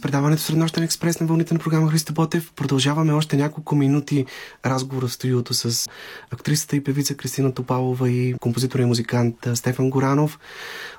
предаването 0.07 0.41
Среднощен 0.41 0.83
експрес 0.83 1.19
на 1.19 1.27
вълните 1.27 1.53
на 1.53 1.59
програма 1.59 1.91
Христо 1.91 2.13
Ботев. 2.13 2.51
Продължаваме 2.55 3.13
още 3.13 3.37
няколко 3.37 3.75
минути 3.75 4.25
разговора 4.65 5.07
в 5.07 5.13
студиото 5.13 5.53
с 5.53 5.89
актрисата 6.31 6.75
и 6.75 6.83
певица 6.83 7.15
Кристина 7.15 7.53
Топалова 7.53 8.09
и 8.09 8.33
композитора 8.33 8.81
и 8.81 8.85
музикант 8.85 9.35
Стефан 9.53 9.89
Горанов. 9.89 10.39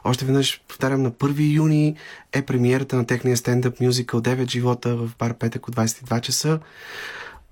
Още 0.04 0.24
веднъж 0.24 0.60
повтарям, 0.68 1.02
на 1.02 1.10
1 1.10 1.54
юни 1.54 1.96
е 2.32 2.42
премиерата 2.42 2.96
на 2.96 3.06
техния 3.06 3.36
стендъп 3.36 3.80
мюзикъл 3.80 4.20
9 4.20 4.50
живота 4.50 4.96
в 4.96 5.10
бар 5.18 5.34
Петък 5.34 5.68
от 5.68 5.76
22 5.76 6.20
часа. 6.20 6.58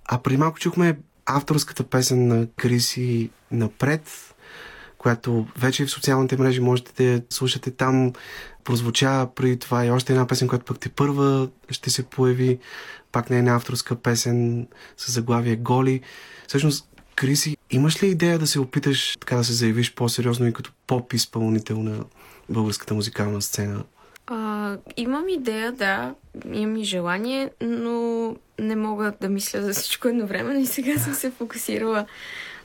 А 0.05 0.19
преди 0.19 0.37
малко 0.37 0.59
чухме 0.59 0.99
авторската 1.27 1.85
песен 1.85 2.29
на 2.29 2.47
Криси 2.57 3.31
напред, 3.51 4.35
която 4.99 5.47
вече 5.59 5.87
в 5.87 5.91
социалните 5.91 6.37
мрежи 6.37 6.61
можете 6.61 7.19
да 7.19 7.23
слушате 7.31 7.71
там. 7.71 8.13
Прозвуча 8.67 9.29
преди 9.35 9.59
това 9.59 9.85
и 9.85 9.91
още 9.91 10.12
една 10.12 10.27
песен, 10.27 10.49
която 10.49 10.64
пък 10.64 10.79
те 10.79 10.89
първа 10.89 11.49
ще 11.71 11.91
се 11.91 12.03
появи. 12.03 12.59
Пак 13.12 13.31
не 13.31 13.39
е 13.39 13.53
авторска 13.53 13.97
песен 13.97 14.67
с 14.97 15.12
заглавие 15.12 15.57
Голи. 15.57 16.01
Всъщност, 16.49 16.89
Криси, 17.17 17.57
имаш 17.71 18.03
ли 18.03 18.07
идея 18.07 18.39
да 18.39 18.47
се 18.47 18.61
опиташ 18.61 19.17
така 19.21 19.37
да 19.37 19.45
се 19.45 19.53
заявиш 19.53 19.95
по-сериозно 19.95 20.47
и 20.47 20.53
като 20.53 20.73
поп-изпълнител 20.87 21.83
на 21.83 22.05
българската 22.49 22.95
музикална 22.95 23.43
сцена? 23.43 23.85
А, 24.27 24.77
имам 24.97 25.29
идея, 25.29 25.73
да, 25.73 26.14
имам 26.53 26.77
и 26.77 26.85
желание, 26.85 27.51
но 27.61 28.37
не 28.59 28.77
мога 28.77 29.12
да 29.21 29.29
мисля 29.29 29.62
за 29.62 29.73
всичко 29.73 30.09
едновременно 30.09 30.61
и 30.61 30.67
сега 30.67 30.99
съм 30.99 31.14
се 31.14 31.31
фокусирала 31.31 32.07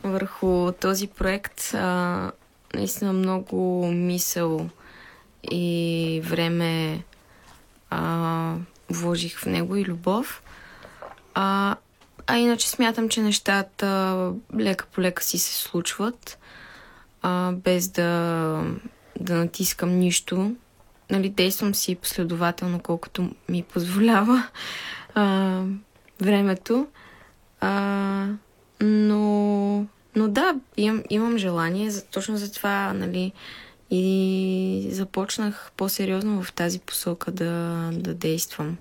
върху 0.03 0.71
този 0.71 1.07
проект. 1.07 1.73
А, 1.73 2.31
наистина 2.73 3.13
много 3.13 3.87
мисъл 3.87 4.69
и 5.51 6.21
време 6.23 7.03
а, 7.89 8.55
вложих 8.89 9.39
в 9.39 9.45
него 9.45 9.75
и 9.75 9.85
любов. 9.85 10.43
А, 11.33 11.75
а 12.27 12.37
иначе 12.37 12.69
смятам, 12.69 13.09
че 13.09 13.21
нещата 13.21 14.31
лека 14.59 14.85
по 14.85 15.01
лека 15.01 15.23
си 15.23 15.39
се 15.39 15.53
случват, 15.53 16.37
а, 17.21 17.51
без 17.51 17.87
да, 17.87 18.63
да 19.19 19.35
натискам 19.35 19.99
нищо. 19.99 20.55
Нали, 21.09 21.29
действам 21.29 21.75
си 21.75 21.95
последователно, 21.95 22.79
колкото 22.79 23.29
ми 23.49 23.63
позволява 23.63 24.47
а, 25.15 25.61
времето. 26.21 26.87
А, 27.61 28.27
но, 28.81 29.85
но 30.15 30.27
да, 30.27 30.55
имам, 30.77 31.03
имам 31.09 31.37
желание, 31.37 31.89
за, 31.89 32.05
точно 32.05 32.37
за 32.37 32.51
това, 32.51 32.93
нали, 32.93 33.31
и 33.91 34.87
започнах 34.91 35.71
по-сериозно 35.77 36.43
в 36.43 36.53
тази 36.53 36.79
посока 36.79 37.31
да, 37.31 37.89
да 37.93 38.13
действам. 38.13 38.77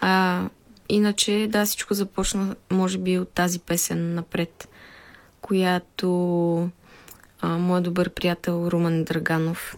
А, 0.00 0.44
иначе, 0.88 1.48
да, 1.50 1.66
всичко 1.66 1.94
започна, 1.94 2.56
може 2.70 2.98
би, 2.98 3.18
от 3.18 3.28
тази 3.28 3.58
песен 3.58 4.14
напред, 4.14 4.68
която 5.40 6.70
а, 7.40 7.48
моят 7.48 7.84
добър 7.84 8.10
приятел 8.10 8.68
Румен 8.72 9.04
Драганов 9.04 9.76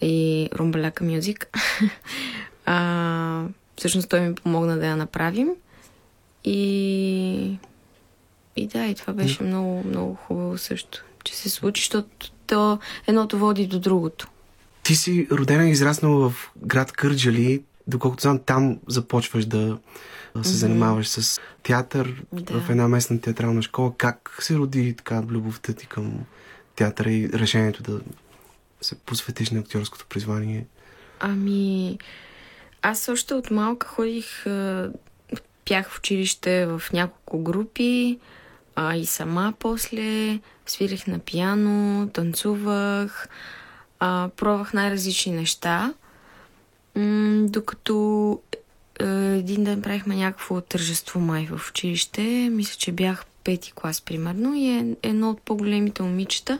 и 0.00 0.48
Румбаляка 0.54 1.04
Мюзик, 1.04 1.58
а, 2.66 3.44
всъщност 3.78 4.08
той 4.08 4.20
ми 4.20 4.34
помогна 4.34 4.78
да 4.78 4.86
я 4.86 4.96
направим. 4.96 5.50
И, 6.44 7.58
и 8.56 8.66
да, 8.66 8.86
и 8.86 8.94
това 8.94 9.12
беше 9.12 9.42
много, 9.42 9.84
много 9.84 10.14
хубаво 10.14 10.58
също, 10.58 11.04
че 11.24 11.36
се 11.36 11.50
случи, 11.50 11.82
защото 11.82 12.30
то 12.52 12.78
едното 13.06 13.38
води 13.38 13.66
до 13.66 13.78
другото. 13.80 14.28
Ти 14.82 14.94
си 14.94 15.26
родена 15.30 15.68
и 15.68 15.70
израснала 15.70 16.30
в 16.30 16.50
град 16.56 16.92
Кърджали. 16.92 17.62
Доколкото 17.86 18.22
знам, 18.22 18.38
там 18.38 18.78
започваш 18.86 19.44
да 19.44 19.78
се 20.42 20.52
занимаваш 20.52 21.08
с 21.08 21.40
театър 21.62 22.22
Да. 22.32 22.60
в 22.60 22.70
една 22.70 22.88
местна 22.88 23.20
театрална 23.20 23.62
школа. 23.62 23.92
Как 23.98 24.38
се 24.40 24.56
роди 24.56 24.94
така 24.96 25.22
любовта 25.28 25.72
ти 25.72 25.86
към 25.86 26.12
театъра 26.76 27.10
и 27.10 27.28
решението 27.28 27.82
да 27.82 28.00
се 28.80 28.94
посветиш 28.94 29.50
на 29.50 29.60
актьорското 29.60 30.06
призвание? 30.08 30.66
Ами, 31.20 31.98
аз 32.82 33.08
още 33.08 33.34
от 33.34 33.50
малка 33.50 33.86
ходих, 33.86 34.44
пях 35.64 35.90
в 35.90 35.98
училище 35.98 36.66
в 36.66 36.82
няколко 36.92 37.42
групи, 37.42 38.18
а 38.76 38.96
и 38.96 39.06
сама 39.06 39.54
после 39.58 40.38
свирих 40.72 41.06
на 41.06 41.18
пиано, 41.18 42.08
танцувах, 42.08 43.28
а, 44.00 44.30
пробвах 44.36 44.72
най-различни 44.72 45.32
неща, 45.32 45.94
м- 46.96 47.46
докато 47.48 48.40
е, 49.00 49.04
един 49.38 49.64
ден 49.64 49.82
правихме 49.82 50.16
някакво 50.16 50.60
тържество 50.60 51.20
май 51.20 51.48
в 51.50 51.70
училище, 51.70 52.22
мисля, 52.52 52.76
че 52.78 52.92
бях 52.92 53.24
пети 53.44 53.72
клас 53.72 54.00
примерно 54.00 54.54
и 54.54 54.68
е, 54.68 54.96
едно 55.02 55.30
от 55.30 55.40
по-големите 55.42 56.02
момичета 56.02 56.58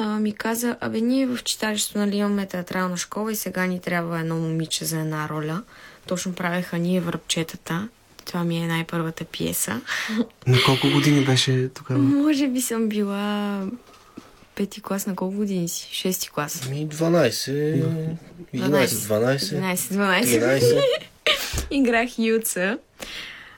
а, 0.00 0.20
ми 0.20 0.32
каза, 0.32 0.76
абе 0.80 1.00
ние 1.00 1.26
в 1.26 1.42
читалището 1.44 1.98
нали, 1.98 2.16
имаме 2.16 2.46
театрална 2.46 2.96
школа 2.96 3.32
и 3.32 3.36
сега 3.36 3.66
ни 3.66 3.80
трябва 3.80 4.20
едно 4.20 4.36
момиче 4.36 4.84
за 4.84 5.00
една 5.00 5.28
роля. 5.28 5.62
Точно 6.06 6.32
правеха 6.32 6.78
ние 6.78 7.00
връбчетата. 7.00 7.88
Това 8.30 8.44
ми 8.44 8.58
е 8.58 8.66
най-първата 8.66 9.24
пиеса. 9.24 9.80
На 10.46 10.58
колко 10.66 10.90
години 10.90 11.24
беше 11.24 11.68
тогава? 11.68 12.00
Може 12.00 12.48
би 12.48 12.60
съм 12.60 12.88
била 12.88 13.62
пети 14.54 14.82
клас 14.82 15.06
на 15.06 15.14
колко 15.16 15.36
години 15.36 15.68
си? 15.68 15.88
Шести 15.92 16.30
клас. 16.30 16.68
Ми 16.68 16.88
12, 16.88 17.36
11, 18.54 18.86
12, 18.86 19.36
11, 19.36 19.74
12. 19.76 20.24
13. 20.24 20.82
Играх 21.70 22.18
Юца. 22.18 22.78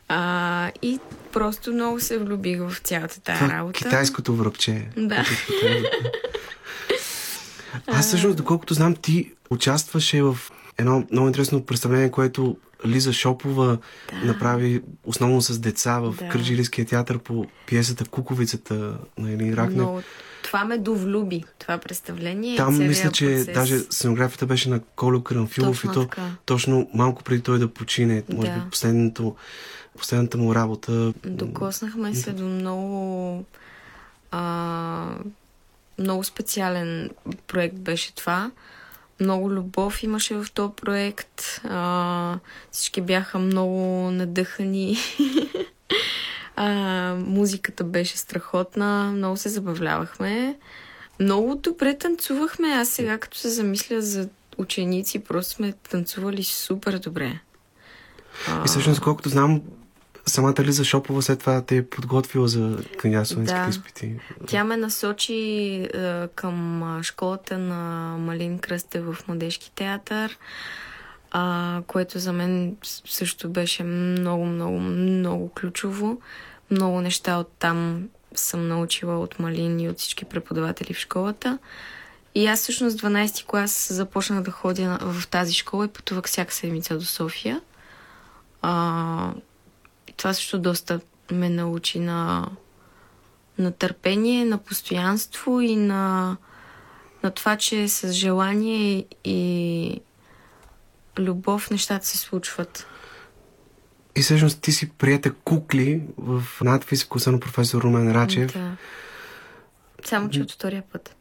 А, 0.08 0.70
и 0.82 0.98
просто 1.32 1.72
много 1.72 2.00
се 2.00 2.18
влюбих 2.18 2.58
в 2.60 2.78
цялата 2.84 3.20
тая 3.20 3.38
Това 3.38 3.52
работа. 3.54 3.78
китайското 3.78 4.34
връбче. 4.34 4.86
Да. 4.96 5.24
Аз 7.86 8.06
всъщност, 8.06 8.36
доколкото 8.36 8.74
знам, 8.74 8.94
ти 8.96 9.32
участваше 9.50 10.22
в 10.22 10.38
едно 10.78 11.06
много 11.12 11.26
интересно 11.28 11.66
представление, 11.66 12.10
което 12.10 12.56
Лиза 12.86 13.12
Шопова 13.12 13.78
Да. 14.12 14.26
направи 14.26 14.82
основно 15.04 15.40
с 15.40 15.58
деца 15.58 16.00
в 16.00 16.14
Да. 16.14 16.28
Кърджилийския 16.28 16.84
театър 16.86 17.18
по 17.18 17.46
пиесата 17.66 18.04
Куковицата 18.04 18.74
на 19.18 19.30
Елин 19.30 19.54
Ракнев. 19.54 19.76
Но 19.76 20.02
това 20.42 20.64
ме 20.64 20.78
довлюби, 20.78 21.44
това 21.58 21.78
представление. 21.78 22.56
Там 22.56 22.78
мисля, 22.78 23.10
че 23.10 23.26
процес. 23.26 23.46
даже 23.46 23.78
сценографията 23.78 24.46
беше 24.46 24.68
на 24.68 24.80
Колю 24.80 25.22
Карамфилов 25.22 25.76
Точно 25.76 25.90
и 25.90 25.94
то 25.94 26.00
така. 26.02 26.22
точно 26.46 26.90
малко 26.94 27.22
преди 27.22 27.42
той 27.42 27.58
да 27.58 27.68
почине, 27.68 28.22
може 28.28 28.48
Да. 28.48 28.54
би 28.54 28.70
последното, 28.70 29.36
последната 29.98 30.38
му 30.38 30.54
работа. 30.54 31.12
Докоснахме 31.24 32.14
се 32.14 32.32
до 32.32 32.44
много 32.44 33.44
а, 34.30 35.14
много 35.98 36.24
специален 36.24 37.10
проект 37.46 37.76
беше 37.76 38.14
това. 38.14 38.50
Много 39.22 39.50
любов 39.50 40.02
имаше 40.02 40.34
в 40.34 40.46
този 40.54 40.72
проект. 40.76 41.60
А, 41.64 42.38
всички 42.70 43.00
бяха 43.00 43.38
много 43.38 44.10
надъхани. 44.10 44.96
а, 46.56 47.14
музиката 47.18 47.84
беше 47.84 48.16
страхотна. 48.16 49.12
Много 49.12 49.36
се 49.36 49.48
забавлявахме. 49.48 50.58
Много 51.20 51.54
добре 51.54 51.98
танцувахме. 51.98 52.68
Аз 52.68 52.88
сега, 52.88 53.18
като 53.18 53.38
се 53.38 53.48
замисля 53.48 54.02
за 54.02 54.28
ученици, 54.58 55.18
просто 55.18 55.54
сме 55.54 55.72
танцували 55.72 56.44
супер 56.44 56.98
добре. 56.98 57.40
И 58.64 58.66
всъщност, 58.66 59.00
колкото 59.00 59.28
знам, 59.28 59.62
самата 60.26 60.54
Лиза 60.60 60.84
Шопова 60.84 61.22
след 61.22 61.38
това 61.38 61.62
те 61.62 61.76
е 61.76 61.86
подготвила 61.86 62.48
за 62.48 62.78
кандидатстването 62.98 63.54
Да. 63.54 63.66
изпити. 63.68 64.14
Тя 64.46 64.64
ме 64.64 64.76
насочи 64.76 65.34
е, 65.94 66.28
към 66.34 66.82
школата 67.02 67.58
на 67.58 68.14
Малин 68.18 68.58
Кръсте 68.58 69.00
в 69.00 69.16
Младежки 69.28 69.72
театър, 69.74 70.38
а, 71.30 71.82
което 71.86 72.18
за 72.18 72.32
мен 72.32 72.76
също 73.04 73.48
беше 73.48 73.84
много, 73.84 74.44
много, 74.46 74.78
много 74.80 75.48
ключово. 75.48 76.20
Много 76.70 77.00
неща 77.00 77.36
от 77.36 77.52
там 77.58 78.08
съм 78.34 78.68
научила 78.68 79.18
от 79.18 79.38
Малин 79.38 79.80
и 79.80 79.88
от 79.88 79.98
всички 79.98 80.24
преподаватели 80.24 80.94
в 80.94 80.98
школата. 80.98 81.58
И 82.34 82.46
аз 82.46 82.60
всъщност 82.60 83.00
12 83.00 83.46
клас 83.46 83.88
започнах 83.90 84.42
да 84.42 84.50
ходя 84.50 84.98
в 85.00 85.28
тази 85.28 85.54
школа 85.54 85.84
и 85.84 85.88
пътувах 85.88 86.24
всяка 86.24 86.54
седмица 86.54 86.98
до 86.98 87.04
София. 87.04 87.60
А, 88.62 89.32
това 90.22 90.34
също 90.34 90.58
доста 90.58 91.00
ме 91.32 91.48
научи 91.48 91.98
на, 91.98 92.48
на 93.58 93.72
търпение, 93.72 94.44
на 94.44 94.58
постоянство 94.58 95.60
и 95.60 95.76
на, 95.76 96.36
на 97.22 97.30
това, 97.30 97.56
че 97.56 97.88
с 97.88 98.12
желание 98.12 99.04
и 99.24 100.00
любов 101.18 101.70
нещата 101.70 102.06
се 102.06 102.18
случват. 102.18 102.86
И 104.16 104.22
всъщност 104.22 104.60
ти 104.60 104.72
си 104.72 104.90
прията 104.90 105.34
кукли 105.34 106.02
в 106.16 106.44
надпис 106.60 107.04
вкуса 107.04 107.32
на 107.32 107.40
професор 107.40 107.82
Румен 107.82 108.12
Рачев. 108.12 108.52
Да. 108.52 108.76
Само, 110.04 110.30
че 110.30 110.42
от 110.42 110.52
втория 110.52 110.82
път. 110.92 111.16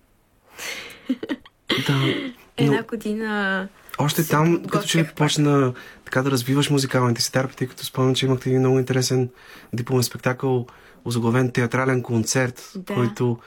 Да. 1.87 1.95
Но 1.95 2.13
Една 2.57 2.83
година... 2.83 3.67
още 4.01 4.27
там, 4.27 4.63
като 4.65 4.87
че 4.87 4.97
ли 4.97 5.07
почна 5.07 5.73
така 6.05 6.21
да 6.21 6.31
развиваш 6.31 6.69
музикалните 6.69 7.21
си 7.21 7.31
дарби, 7.31 7.53
тъй 7.53 7.67
като 7.67 7.85
спомням, 7.85 8.15
че 8.15 8.25
имахте 8.25 8.49
един 8.49 8.59
много 8.59 8.79
интересен 8.79 9.29
дипломен 9.73 10.03
спектакъл, 10.03 10.67
озаглавен 11.05 11.51
театрален 11.51 12.03
концерт, 12.03 12.71
Да. 12.75 12.93
който 12.93 13.37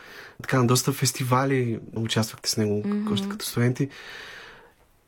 така 0.43 0.59
на 0.59 0.67
доста 0.67 0.93
фестивали 0.93 1.79
участвахте 1.95 2.51
с 2.51 2.57
него 2.57 2.83
Мгм. 2.87 3.13
още 3.13 3.29
като 3.29 3.45
студенти. 3.45 3.89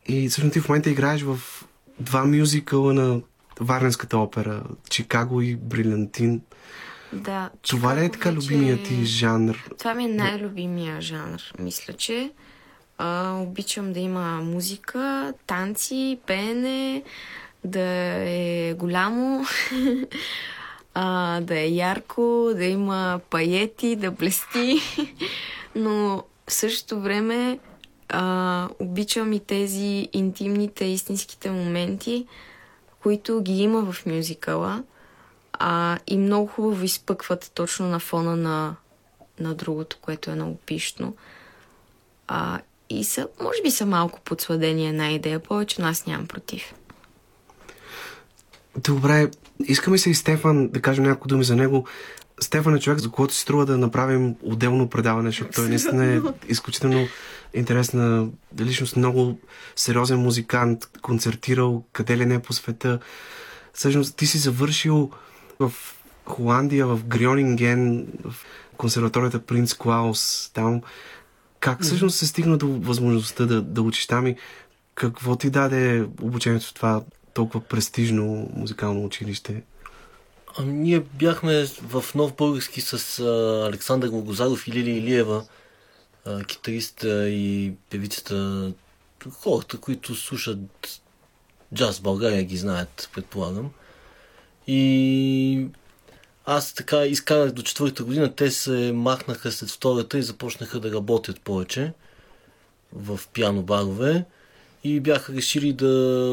И 0.07 0.29
всъщност 0.29 0.53
ти 0.53 0.61
в 0.61 0.69
момента 0.69 0.91
играеш 0.91 1.23
в 1.23 1.39
два 2.01 2.25
мюзикъла 2.25 2.95
на 2.95 3.21
Варненската 3.61 4.19
опера, 4.19 4.63
Чикаго 4.91 5.41
и 5.41 5.57
Брилянтин. 5.57 6.41
Да. 7.13 7.51
Това 7.63 7.97
ли 7.97 8.05
е 8.05 8.09
така 8.11 8.31
вече- 8.31 8.47
любимия 8.47 8.83
ти 8.83 9.05
жанр? 9.05 9.69
Това 9.79 9.95
ми 9.95 10.05
е 10.05 10.09
най-любимия 10.09 11.01
жанр, 11.01 11.41
мисля, 11.59 11.93
че. 11.93 12.31
А, 12.99 13.39
обичам 13.43 13.93
да 13.93 14.01
има 14.01 14.41
музика, 14.43 15.35
танци, 15.47 16.19
пеене, 16.27 17.03
да 17.65 17.83
е 18.31 18.75
голямо, 18.75 19.45
а, 20.95 21.41
да 21.41 21.59
е 21.59 21.69
ярко, 21.69 22.51
да 22.55 22.65
има 22.65 23.21
паети, 23.31 23.97
да 23.97 24.11
блести. 24.11 24.81
Но 25.75 26.23
в 26.49 26.53
същото 26.53 27.01
време 27.01 27.59
а, 28.09 28.69
обичам 28.79 29.33
и 29.33 29.41
тези 29.41 30.09
интимните, 30.13 30.85
истинските 30.85 31.51
моменти, 31.51 32.27
които 33.03 33.41
ги 33.43 33.63
има 33.63 33.93
в 33.93 34.07
мюзикъла 34.07 34.83
а, 35.53 35.99
и 36.07 36.19
много 36.19 36.47
хубаво 36.47 36.85
изпъкват 36.85 37.51
точно 37.55 37.89
на 37.89 37.99
фона 37.99 38.37
на, 38.37 38.77
на 39.41 39.55
другото, 39.55 39.99
което 40.01 40.31
е 40.31 40.35
много 40.35 40.57
пишно. 40.57 41.17
А, 42.29 42.61
и 42.91 43.05
са, 43.05 43.29
може 43.43 43.63
би 43.63 43.71
са 43.71 43.87
малко 43.87 44.21
подсладени 44.21 44.89
една 44.89 45.11
идея 45.11 45.41
повече, 45.41 45.81
но 45.81 45.89
аз 45.89 46.07
нямам 46.07 46.27
против. 46.27 46.75
Добре, 48.77 49.31
искаме 49.65 49.99
се 49.99 50.11
и 50.11 50.15
Стефан 50.15 50.69
да 50.69 50.83
кажем 50.83 51.05
няколко 51.05 51.29
думи 51.29 51.45
за 51.45 51.57
него. 51.57 51.87
Стефан 52.41 52.77
е 52.77 52.81
човек, 52.81 52.99
за 52.99 53.11
когото 53.11 53.35
се 53.35 53.41
струва 53.41 53.67
да 53.67 53.79
направим 53.79 54.37
отделно 54.43 54.89
предаване, 54.89 55.29
защото 55.29 55.51
той 55.51 55.69
наистина 55.69 56.07
е 56.07 56.21
изключително 56.49 57.09
интересна 57.55 58.29
личност, 58.61 58.97
много 58.97 59.39
сериозен 59.77 60.19
музикант, 60.19 60.91
концертирал 61.03 61.85
къде 61.93 62.17
ли 62.17 62.27
не 62.27 62.43
по 62.43 62.53
света. 62.53 62.99
Всъщност 63.73 64.17
ти 64.17 64.27
си 64.27 64.39
завършил 64.39 65.11
в 65.59 65.73
Холандия, 66.25 66.87
в 66.87 67.05
Грионинген, 67.05 68.07
в 68.25 68.35
консерваторията 68.77 69.39
Принц 69.39 69.75
Клаус, 69.75 70.51
там. 70.55 70.83
Как 71.61 71.83
всъщност 71.83 72.17
се 72.17 72.27
стигна 72.27 72.59
до 72.59 72.69
възможността 72.69 73.47
да, 73.47 73.63
да 73.63 73.83
учиш 73.83 74.07
там 74.07 74.27
и 74.27 74.37
какво 74.95 75.37
ти 75.37 75.51
даде 75.51 76.09
обучението 76.23 76.67
в 76.67 76.75
това 76.75 77.03
толкова 77.35 77.61
престижно 77.61 78.51
музикално 78.57 79.05
училище? 79.05 79.63
Ами, 80.59 80.73
ние 80.73 81.01
бяхме 81.01 81.67
в 81.67 82.05
Нов 82.15 82.37
Български 82.37 82.81
с 82.81 83.19
а, 83.19 83.67
Александър 83.69 84.09
Логозаров 84.09 84.69
и 84.69 84.73
Лилия 84.73 84.99
Илиева, 84.99 85.45
а, 86.27 86.45
китариста 86.45 87.29
и 87.29 87.73
певицата. 87.91 88.73
Хората, 89.31 89.79
които 89.79 90.15
слушат 90.15 90.59
джаз 91.75 91.99
в 91.99 92.03
България, 92.03 92.43
ги 92.43 92.57
знаят, 92.57 93.11
предполагам. 93.15 93.71
И 94.67 95.67
аз 96.47 96.73
така 96.73 97.07
изкарах 97.07 97.53
до 97.53 97.63
четвърта 97.63 98.05
година, 98.05 98.35
те 98.35 98.51
се 98.51 98.93
махнаха 98.95 99.53
след 99.53 99.71
втората 99.71 100.19
и 100.19 100.23
започнаха 100.23 100.81
да 100.81 100.93
работят 100.93 101.41
повече 101.41 101.93
в 102.93 103.21
пиано 103.33 103.63
барове 103.63 104.25
и 104.85 105.01
бяха 105.01 105.33
решили 105.33 105.73
да 105.73 105.87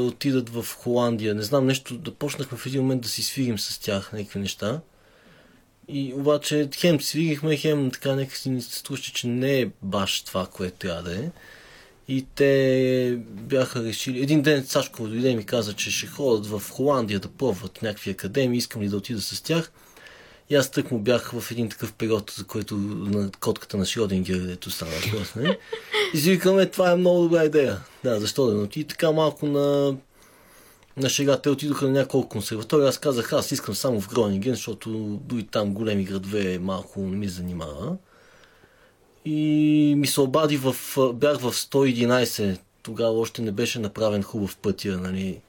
отидат 0.08 0.50
в 0.50 0.66
Холандия. 0.78 1.36
Не 1.36 1.42
знам, 1.42 1.66
нещо, 1.66 1.98
да 1.98 2.14
почнахме 2.14 2.58
в 2.58 2.66
един 2.66 2.82
момент 2.82 3.02
да 3.02 3.08
си 3.08 3.24
свирим 3.24 3.60
с 3.60 3.80
тях 3.80 4.14
някакви 4.14 4.40
неща. 4.40 4.82
И 5.88 6.14
обаче 6.14 6.70
хем 6.76 7.02
свирихме, 7.02 7.58
хем 7.58 7.92
така 7.92 8.16
нека 8.16 8.38
си 8.38 8.50
ни 8.50 8.62
се 8.62 8.78
струваше, 8.78 9.14
че 9.14 9.28
не 9.28 9.62
е 9.62 9.70
баш 9.82 10.22
това, 10.22 10.46
което 10.46 10.78
трябва 10.78 11.04
да 11.04 11.20
е. 11.20 11.30
И 12.08 12.26
те 12.36 13.20
бяха 13.22 13.84
решили... 13.84 14.22
Един 14.22 14.42
ден 14.42 14.66
Сашко 14.66 15.08
дойде 15.08 15.30
и 15.30 15.36
ми 15.36 15.46
каза, 15.46 15.74
че 15.74 15.92
ще 15.92 16.08
ходят 16.08 16.48
в 16.48 16.62
Холандия 16.72 17.20
да 17.20 17.28
пробват 17.28 17.82
някакви 17.82 18.12
академии, 18.12 18.58
искам 18.58 18.82
ли 18.82 18.90
да 18.90 18.98
отида 18.98 19.22
с 19.22 19.42
тях. 19.42 19.72
И 20.50 20.56
аз 20.56 20.72
тък 20.72 20.92
му 20.92 21.00
бях 21.00 21.32
в 21.32 21.52
един 21.52 21.70
такъв 21.70 21.94
период, 21.94 22.34
за 22.38 22.44
който 22.44 22.78
на 22.78 23.32
котката 23.40 23.78
на 23.78 23.86
Шродингер, 23.86 24.40
дето 24.40 24.72
става 24.72 24.92
въпрос, 24.92 25.36
не? 25.36 25.58
И 26.14 26.18
си 26.18 26.32
викаме, 26.32 26.66
това 26.66 26.92
е 26.92 26.96
много 26.96 27.24
добра 27.24 27.44
идея. 27.44 27.80
Да, 28.04 28.20
защо 28.20 28.46
да 28.46 28.54
не 28.54 28.62
отиди? 28.62 28.88
Така 28.88 29.12
малко 29.12 29.46
на, 29.46 29.96
на 30.98 31.10
шега. 31.10 31.38
Те 31.38 31.50
отидоха 31.50 31.86
на 31.86 31.92
няколко 31.92 32.30
консерватории. 32.30 32.88
Аз 32.88 32.98
казах, 32.98 33.34
аз 33.34 33.52
искам 33.52 33.76
само 33.76 34.02
в 34.02 34.10
Гронинген, 34.10 34.54
защото 34.54 34.90
дори 35.24 35.44
там 35.44 35.74
големи 35.74 36.04
градове 36.04 36.60
малко 36.60 37.00
не 37.00 37.16
ми 37.16 37.28
занимава. 37.28 37.98
И 39.26 39.94
ми 39.98 40.08
се 40.08 40.22
обади 40.22 40.58
в... 40.58 40.76
Бях 41.14 41.40
в 41.40 41.52
111. 41.52 42.58
Тогава 42.84 43.20
още 43.20 43.42
не 43.42 43.52
беше 43.52 43.80
направен 43.80 44.24
хубав 44.24 44.58
пътя, 44.58 44.98
нали? 44.98 45.42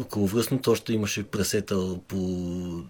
Околовръстното 0.00 0.70
още 0.70 0.92
имаше 0.92 1.22
пресета 1.22 1.98
по... 2.08 2.82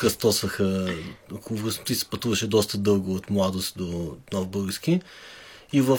Кръстосваха 0.00 0.94
околовръстното 1.32 1.92
и 1.92 1.94
се 1.94 2.10
пътуваше 2.10 2.46
доста 2.46 2.78
дълго 2.78 3.14
от 3.14 3.30
младост 3.30 3.78
до 3.78 4.16
Нов 4.32 4.48
Български. 4.48 5.00
И 5.72 5.80
в 5.80 5.98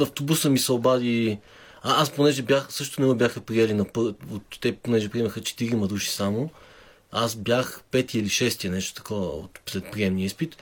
автобуса 0.00 0.50
ми 0.50 0.58
се 0.58 0.72
обади... 0.72 1.38
А, 1.82 2.02
аз 2.02 2.10
понеже 2.10 2.42
бях, 2.42 2.66
също 2.70 3.00
не 3.00 3.06
ме 3.06 3.14
бяха 3.14 3.40
приели 3.40 3.74
на 3.74 3.84
пър... 3.84 4.14
от 4.30 4.42
те, 4.60 4.76
понеже 4.76 5.08
приемаха 5.08 5.40
4 5.40 5.86
души 5.86 6.10
само. 6.10 6.50
Аз 7.12 7.34
бях 7.34 7.80
пети 7.90 8.18
или 8.18 8.28
шести, 8.28 8.68
нещо 8.68 8.94
такова 8.94 9.26
от 9.26 9.60
след 9.66 9.84
изпит. 9.96 10.56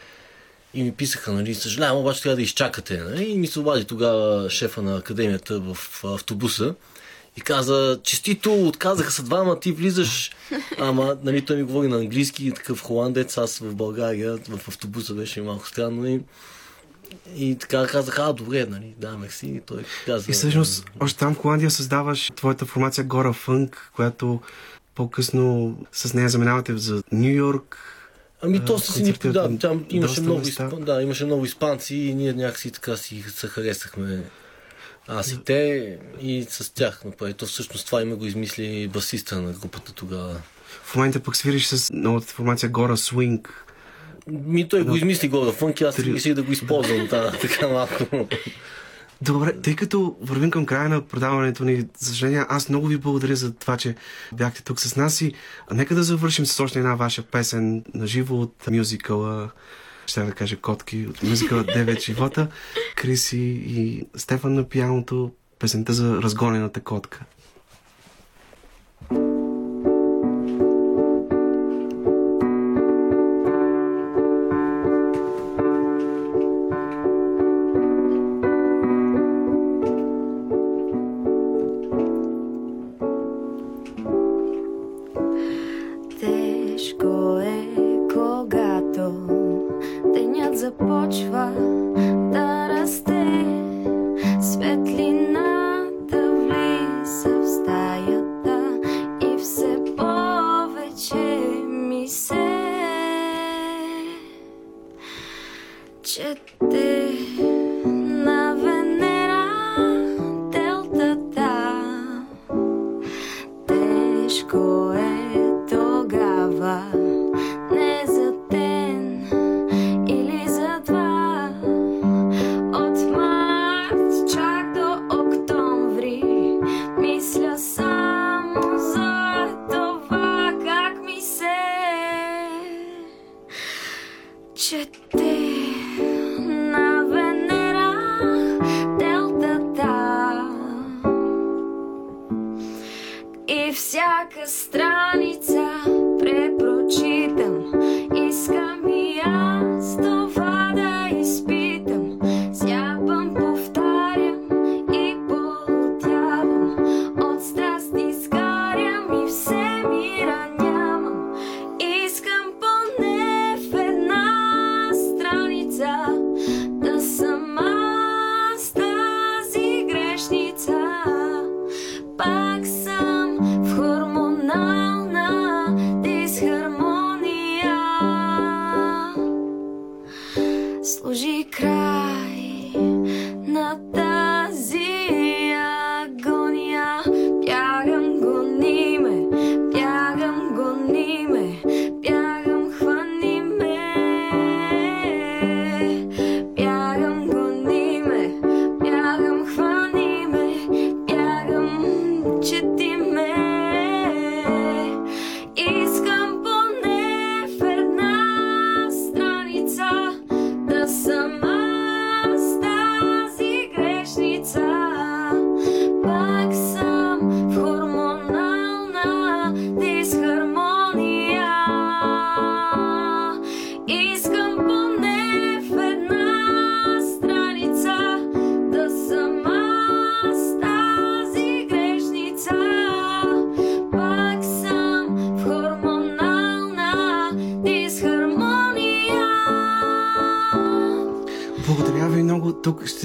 И 0.75 0.83
ми 0.83 0.93
писаха, 0.93 1.33
нали, 1.33 1.55
съжалявам, 1.55 1.99
обаче 1.99 2.23
трябва 2.23 2.37
да 2.37 2.43
изчакате. 2.43 2.97
Нали? 2.97 3.25
И 3.25 3.39
ми 3.39 3.47
се 3.47 3.61
обади 3.61 3.85
тогава 3.85 4.51
шефа 4.51 4.83
на 4.83 4.97
академията 4.97 5.61
в 5.61 6.05
автобуса 6.05 6.75
и 7.37 7.41
каза, 7.41 8.01
честито, 8.03 8.69
отказаха 8.69 9.11
се 9.11 9.23
двама, 9.23 9.61
ти 9.61 9.73
влизаш. 9.73 10.31
Ама, 10.79 11.17
нали, 11.25 11.45
той 11.45 11.57
ми 11.57 11.63
говори 11.63 11.89
на 11.89 11.97
английски, 11.97 12.53
такъв 12.53 12.83
холандец, 12.83 13.39
аз 13.39 13.59
в 13.59 13.75
България, 13.75 14.39
в 14.49 14.69
автобуса 14.69 15.15
беше 15.15 15.43
малко 15.43 15.69
странно 15.69 16.07
и 16.07 16.21
и 17.37 17.57
така 17.59 17.87
казах, 17.87 18.19
а, 18.19 18.33
добре, 18.33 18.67
нали, 18.67 18.95
да, 18.99 19.19
мерси. 19.19 19.47
И 19.47 19.61
той 19.61 19.85
каза... 20.07 20.31
И 20.31 20.33
всъщност, 20.33 20.85
още 21.01 21.19
там 21.19 21.35
в 21.35 21.39
Холандия 21.39 21.71
създаваш 21.71 22.31
твоята 22.37 22.67
формация 22.67 23.05
Гора 23.05 23.33
Фънк, 23.33 23.91
която 23.97 24.41
по-късно 24.95 25.77
с 25.93 26.15
нея 26.15 26.29
заминавате 26.29 26.77
за 26.77 27.03
Нью 27.13 27.35
Йорк. 27.35 27.79
Ами 28.43 28.65
то 28.65 28.79
с 28.79 28.97
ни, 28.97 29.13
да, 29.13 29.59
там 29.59 29.85
имаше 29.91 30.21
много, 30.21 30.39
места. 30.39 30.71
да, 30.81 31.03
имаше 31.03 31.25
много 31.25 31.45
испанци 31.45 31.97
и 31.97 32.15
ние 32.15 32.33
някакси 32.33 32.71
така 32.71 32.97
си 32.97 33.25
се 33.29 33.47
харесахме. 33.47 34.23
Аз 35.09 35.33
и 35.33 35.45
те 35.45 35.99
и 36.21 36.47
с 36.49 36.75
тях 36.75 37.05
направи. 37.05 37.35
То 37.35 37.47
всъщност 37.47 37.87
това 37.87 38.03
има 38.03 38.17
го 38.17 38.27
измисли 38.27 38.89
басиста 38.93 39.43
на 39.43 39.53
групата 39.53 39.93
тогава. 39.93 40.41
В 40.85 40.97
момента 40.97 41.21
пък 41.21 41.37
свириш 41.37 41.67
с 41.67 41.93
новата 41.93 42.27
формация 42.27 42.69
Гора 42.69 42.97
Свинг. 42.97 43.65
Ми 44.27 44.69
той 44.69 44.85
го 44.85 44.97
измисли 44.97 45.29
горе 45.29 45.53
фънки, 45.53 45.85
аз 45.85 45.97
Три- 45.97 46.15
реших 46.15 46.35
да 46.35 46.43
го 46.43 46.53
използвам 46.53 47.07
да, 47.07 47.33
така 47.41 47.69
малко. 47.69 48.29
Добре, 49.23 49.61
тъй 49.63 49.77
като 49.77 50.17
вървим 50.21 50.51
към 50.51 50.67
края 50.67 50.89
на 50.89 51.01
предаването 51.01 51.65
ни, 51.65 51.87
за 51.99 52.09
съжаление, 52.09 52.45
аз 52.49 52.69
много 52.69 52.87
ви 52.87 52.97
благодаря 52.97 53.37
за 53.37 53.55
това, 53.55 53.77
че 53.77 53.95
бяхте 54.33 54.63
тук 54.63 54.81
с 54.81 54.97
нас 54.97 55.21
и 55.21 55.33
нека 55.73 55.95
да 55.95 56.03
завършим 56.03 56.47
с 56.47 56.61
още 56.61 56.79
една 56.79 56.95
ваша 56.95 57.23
песен 57.23 57.85
на 57.95 58.07
живо 58.07 58.37
от 58.37 58.55
мюзикъла, 58.71 59.51
ще 60.07 60.23
да 60.23 60.33
кажа 60.33 60.57
котки, 60.57 61.07
от 61.07 61.23
мюзикъла 61.23 61.65
Девет 61.65 62.01
живота, 62.03 62.49
Криси 62.97 63.63
и 63.67 64.07
Стефан 64.17 64.55
на 64.55 64.69
пианото, 64.69 65.33
песента 65.59 65.93
за 65.93 66.23
разгонената 66.23 66.81
котка. 66.81 67.25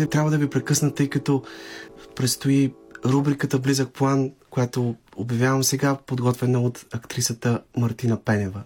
Трябва 0.09 0.31
да 0.31 0.37
ви 0.37 0.49
прекъсна, 0.49 0.93
тъй 0.93 1.09
като 1.09 1.43
предстои 2.15 2.73
рубриката 3.05 3.59
Близък 3.59 3.89
план, 3.89 4.31
която 4.49 4.95
обявявам 5.15 5.63
сега, 5.63 5.95
подготвена 6.05 6.61
от 6.61 6.85
актрисата 6.93 7.61
Мартина 7.77 8.17
Пенева. 8.17 8.61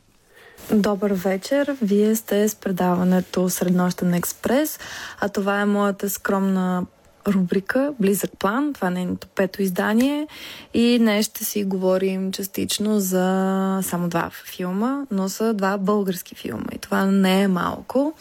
Добър 0.72 1.12
вечер! 1.12 1.78
Вие 1.82 2.16
сте 2.16 2.50
с 2.50 2.56
предаването 2.56 3.50
Среднощен 3.50 4.14
експрес, 4.14 4.80
а 5.20 5.30
това 5.30 5.62
е 5.62 5.66
моята 5.66 6.10
скромна 6.10 6.86
рубрика 7.28 7.94
Близък 8.00 8.32
план. 8.40 8.74
Това 8.74 8.88
е 8.88 8.92
нейното 8.92 9.28
пето 9.28 9.62
издание 9.62 10.28
и 10.74 11.00
днес 11.00 11.26
ще 11.26 11.46
си 11.46 11.64
говорим 11.64 12.32
частично 12.32 13.00
за 13.00 13.80
само 13.84 14.10
два 14.10 14.30
филма, 14.30 15.06
но 15.12 15.30
са 15.30 15.54
два 15.54 15.78
български 15.78 16.36
филма 16.36 16.66
и 16.72 16.78
това 16.78 17.06
не 17.06 17.42
е 17.42 17.48
малко. 17.48 18.14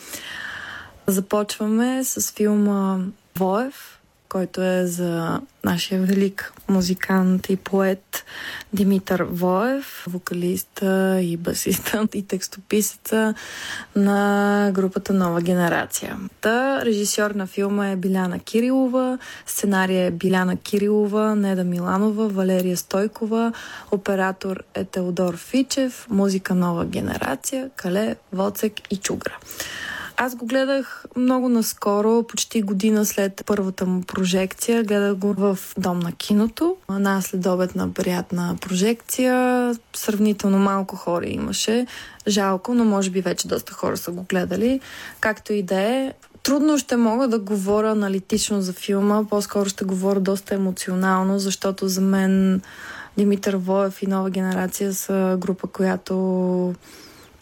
Започваме 1.07 2.05
с 2.05 2.33
филма 2.33 2.99
Воев, 3.39 3.99
който 4.29 4.63
е 4.63 4.87
за 4.87 5.41
нашия 5.65 6.01
велик 6.01 6.53
музикант 6.69 7.51
и 7.51 7.57
поет 7.57 8.25
Димитър 8.73 9.23
Воев, 9.23 10.05
вокалиста 10.09 11.21
и 11.23 11.37
басиста 11.37 12.09
и 12.15 12.27
текстописеца 12.27 13.35
на 13.97 14.71
групата 14.75 15.13
Нова 15.13 15.41
генерация. 15.41 16.19
Та 16.41 16.85
режисьор 16.85 17.31
на 17.31 17.47
филма 17.47 17.89
е 17.89 17.97
Биляна 17.97 18.39
Кирилова, 18.39 19.19
сценария 19.47 20.07
е 20.07 20.11
Биляна 20.11 20.57
Кирилова, 20.57 21.37
Неда 21.37 21.65
Миланова, 21.65 22.29
Валерия 22.29 22.77
Стойкова, 22.77 23.53
оператор 23.91 24.63
е 24.75 24.85
Теодор 24.85 25.37
Фичев, 25.37 26.07
музика 26.11 26.55
Нова 26.55 26.85
генерация, 26.85 27.71
Кале, 27.77 28.17
Воцек 28.33 28.73
и 28.91 28.97
Чугра. 28.97 29.39
Аз 30.17 30.35
го 30.35 30.47
гледах 30.47 31.05
много 31.17 31.49
наскоро, 31.49 32.23
почти 32.23 32.63
година 32.63 33.07
след 33.07 33.43
първата 33.47 33.87
му 33.87 34.03
прожекция. 34.03 34.85
Гледах 34.85 35.15
го 35.15 35.35
в 35.35 35.59
Дом 35.79 35.99
на 35.99 36.13
киното. 36.13 36.77
Една 36.91 37.23
следобедна 37.23 37.93
приятна 37.93 38.57
прожекция. 38.61 39.75
Сравнително 39.97 40.59
малко 40.59 40.97
хора 40.97 41.27
имаше. 41.27 41.87
Жалко, 42.29 42.75
но 42.75 42.85
може 42.85 43.11
би 43.11 43.21
вече 43.21 43.49
доста 43.49 43.73
хора 43.73 43.97
са 43.97 44.11
го 44.11 44.23
гледали. 44.23 44.81
Както 45.21 45.53
и 45.53 45.63
да 45.63 45.81
е, 45.81 46.13
Трудно 46.43 46.79
ще 46.79 46.97
мога 46.97 47.29
да 47.29 47.39
говоря 47.39 47.91
аналитично 47.91 48.63
за 48.63 48.73
филма, 48.73 49.25
по-скоро 49.31 49.69
ще 49.69 49.85
говоря 49.85 50.21
доста 50.21 50.55
емоционално, 50.55 51.39
защото 51.39 51.89
за 51.89 52.01
мен 52.01 52.63
Димитър 53.17 53.57
Воев 53.57 54.03
и 54.03 54.07
Нова 54.07 54.31
генерация 54.31 54.95
са 54.95 55.37
група, 55.41 55.67
която 55.67 56.15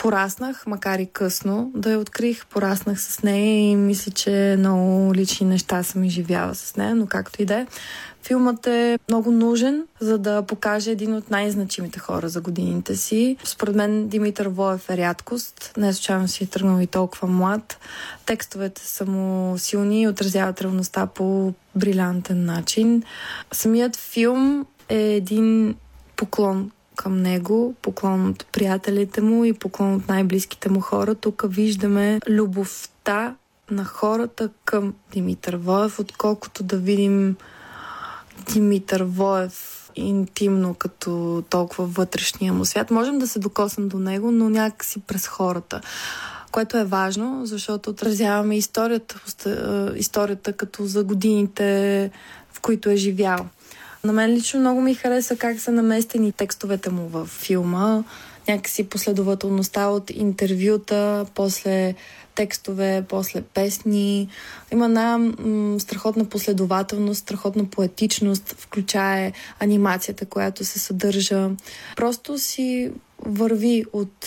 пораснах, 0.01 0.67
макар 0.67 0.99
и 0.99 1.07
късно, 1.07 1.71
да 1.75 1.91
я 1.91 1.99
открих. 1.99 2.47
Пораснах 2.47 3.01
с 3.01 3.23
нея 3.23 3.71
и 3.71 3.77
мисля, 3.77 4.13
че 4.13 4.57
много 4.59 5.15
лични 5.15 5.47
неща 5.47 5.83
съм 5.83 6.05
изживяла 6.05 6.55
с 6.55 6.77
нея, 6.77 6.95
но 6.95 7.07
както 7.07 7.43
и 7.43 7.45
да 7.45 7.55
е. 7.55 7.67
Филмът 8.23 8.67
е 8.67 8.99
много 9.09 9.31
нужен, 9.31 9.87
за 10.01 10.19
да 10.19 10.43
покаже 10.43 10.91
един 10.91 11.15
от 11.15 11.31
най-значимите 11.31 11.99
хора 11.99 12.29
за 12.29 12.41
годините 12.41 12.97
си. 12.97 13.37
Според 13.45 13.75
мен 13.77 14.09
Димитър 14.09 14.49
Воев 14.49 14.91
е 14.91 14.97
рядкост. 14.97 15.73
Не 15.77 15.93
случайно 15.93 16.29
си 16.29 16.45
е 16.45 16.47
тръгнал 16.47 16.81
и 16.81 16.87
толкова 16.87 17.29
млад. 17.29 17.79
Текстовете 18.27 18.83
са 18.87 19.07
му 19.07 19.59
силни 19.59 20.03
и 20.03 20.09
отразяват 20.09 20.63
реалността 20.63 21.07
по 21.07 21.53
брилянтен 21.75 22.45
начин. 22.45 23.03
Самият 23.53 23.97
филм 23.97 24.67
е 24.89 24.99
един 24.99 25.75
поклон 26.17 26.71
към 27.01 27.23
него, 27.23 27.75
поклон 27.83 28.29
от 28.29 28.47
приятелите 28.53 29.21
му 29.21 29.45
и 29.45 29.53
поклон 29.53 29.95
от 29.95 30.09
най-близките 30.09 30.71
му 30.71 30.81
хора. 30.81 31.15
Тук 31.15 31.45
виждаме 31.49 32.21
любовта 32.29 33.35
на 33.71 33.85
хората 33.85 34.51
към 34.65 34.95
Димитър 35.13 35.57
Воев, 35.57 35.99
отколкото 35.99 36.63
да 36.63 36.77
видим 36.77 37.37
Димитър 38.53 39.03
Воев 39.03 39.91
интимно 39.97 40.75
като 40.75 41.43
толкова 41.51 41.87
вътрешния 41.87 42.53
му 42.53 42.65
свят. 42.65 42.91
Можем 42.91 43.19
да 43.19 43.29
се 43.29 43.39
докоснем 43.39 43.89
до 43.89 43.99
него, 43.99 44.31
но 44.31 44.51
някакси 44.51 45.01
през 45.01 45.27
хората 45.27 45.81
което 46.51 46.79
е 46.79 46.85
важно, 46.85 47.47
защото 47.47 47.91
отразяваме 47.91 48.57
историята, 48.57 49.21
историята 49.97 50.53
като 50.53 50.87
за 50.87 51.05
годините, 51.05 52.11
в 52.53 52.61
които 52.61 52.91
е 52.91 52.97
живял. 52.97 53.49
На 54.05 54.13
мен 54.13 54.31
лично 54.31 54.61
много 54.61 54.81
ми 54.81 54.95
хареса 54.95 55.37
как 55.37 55.61
са 55.61 55.73
наместени 55.73 56.33
текстовете 56.33 56.91
му 56.91 57.09
в 57.09 57.27
филма. 57.27 58.05
Някакси 58.49 58.89
последователността 58.89 59.89
от 59.89 60.11
интервюта, 60.11 61.27
после 61.35 61.95
текстове, 62.35 63.05
после 63.09 63.43
песни. 63.43 64.29
Има 64.73 64.85
една 64.85 65.19
м- 65.19 65.81
страхотна 65.81 66.25
последователност, 66.25 67.21
страхотна 67.21 67.65
поетичност, 67.65 68.55
включая 68.59 69.33
анимацията, 69.59 70.27
която 70.27 70.65
се 70.65 70.79
съдържа. 70.79 71.51
Просто 71.97 72.39
си 72.39 72.93
върви 73.27 73.85
от 73.93 74.27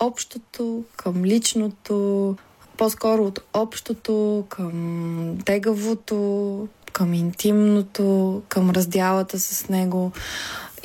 общото 0.00 0.84
към 0.96 1.24
личното, 1.24 2.36
по-скоро 2.76 3.24
от 3.24 3.40
общото 3.54 4.44
към 4.48 5.38
тегавото, 5.44 6.68
към 6.92 7.14
интимното, 7.14 8.42
към 8.48 8.70
раздялата 8.70 9.40
с 9.40 9.68
него. 9.68 10.12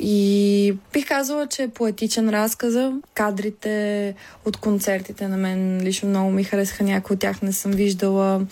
И 0.00 0.74
бих 0.92 1.08
казала, 1.08 1.46
че 1.46 1.62
е 1.62 1.68
поетичен 1.68 2.30
разказа. 2.30 2.92
Кадрите 3.14 4.14
от 4.44 4.56
концертите 4.56 5.28
на 5.28 5.36
мен 5.36 5.80
лично 5.82 6.08
много 6.08 6.30
ми 6.30 6.44
харесаха. 6.44 6.84
Някои 6.84 7.14
от 7.14 7.20
тях 7.20 7.42
не 7.42 7.52
съм 7.52 7.72
виждала. 7.72 8.46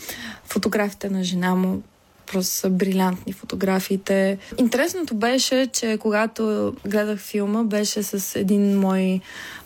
Фотографите 0.44 1.10
на 1.10 1.24
жена 1.24 1.54
му 1.54 1.82
просто 2.26 2.54
са 2.54 2.70
брилянтни 2.70 3.32
фотографиите. 3.32 4.38
Интересното 4.58 5.14
беше, 5.14 5.66
че 5.66 5.98
когато 6.00 6.74
гледах 6.86 7.18
филма, 7.18 7.62
беше 7.62 8.02
с 8.02 8.36
един 8.38 8.78
мой 8.78 9.20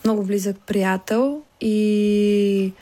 много 0.04 0.22
близък 0.22 0.56
приятел 0.66 1.42
и 1.60 2.72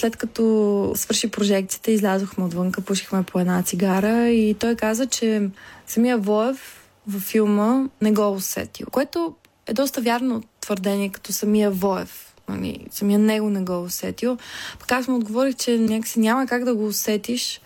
след 0.00 0.16
като 0.16 0.92
свърши 0.94 1.30
прожекцията, 1.30 1.90
излязохме 1.90 2.44
отвънка, 2.44 2.80
пушихме 2.80 3.22
по 3.22 3.40
една 3.40 3.62
цигара 3.62 4.28
и 4.28 4.54
той 4.54 4.76
каза, 4.76 5.06
че 5.06 5.50
самия 5.86 6.18
Воев 6.18 6.88
във 7.06 7.22
филма 7.22 7.84
не 8.00 8.12
го 8.12 8.32
усетил, 8.32 8.86
което 8.90 9.34
е 9.66 9.72
доста 9.72 10.00
вярно 10.00 10.42
твърдение, 10.60 11.08
като 11.08 11.32
самия 11.32 11.70
Воев. 11.70 12.34
Нали, 12.48 12.86
самия 12.90 13.18
него 13.18 13.50
не 13.50 13.60
го 13.60 13.82
усетил. 13.82 14.38
Пък 14.78 14.92
аз 14.92 15.08
му 15.08 15.16
отговорих, 15.16 15.56
че 15.56 15.78
някакси 15.78 16.20
няма 16.20 16.46
как 16.46 16.64
да 16.64 16.74
го 16.74 16.86
усетиш, 16.86 17.60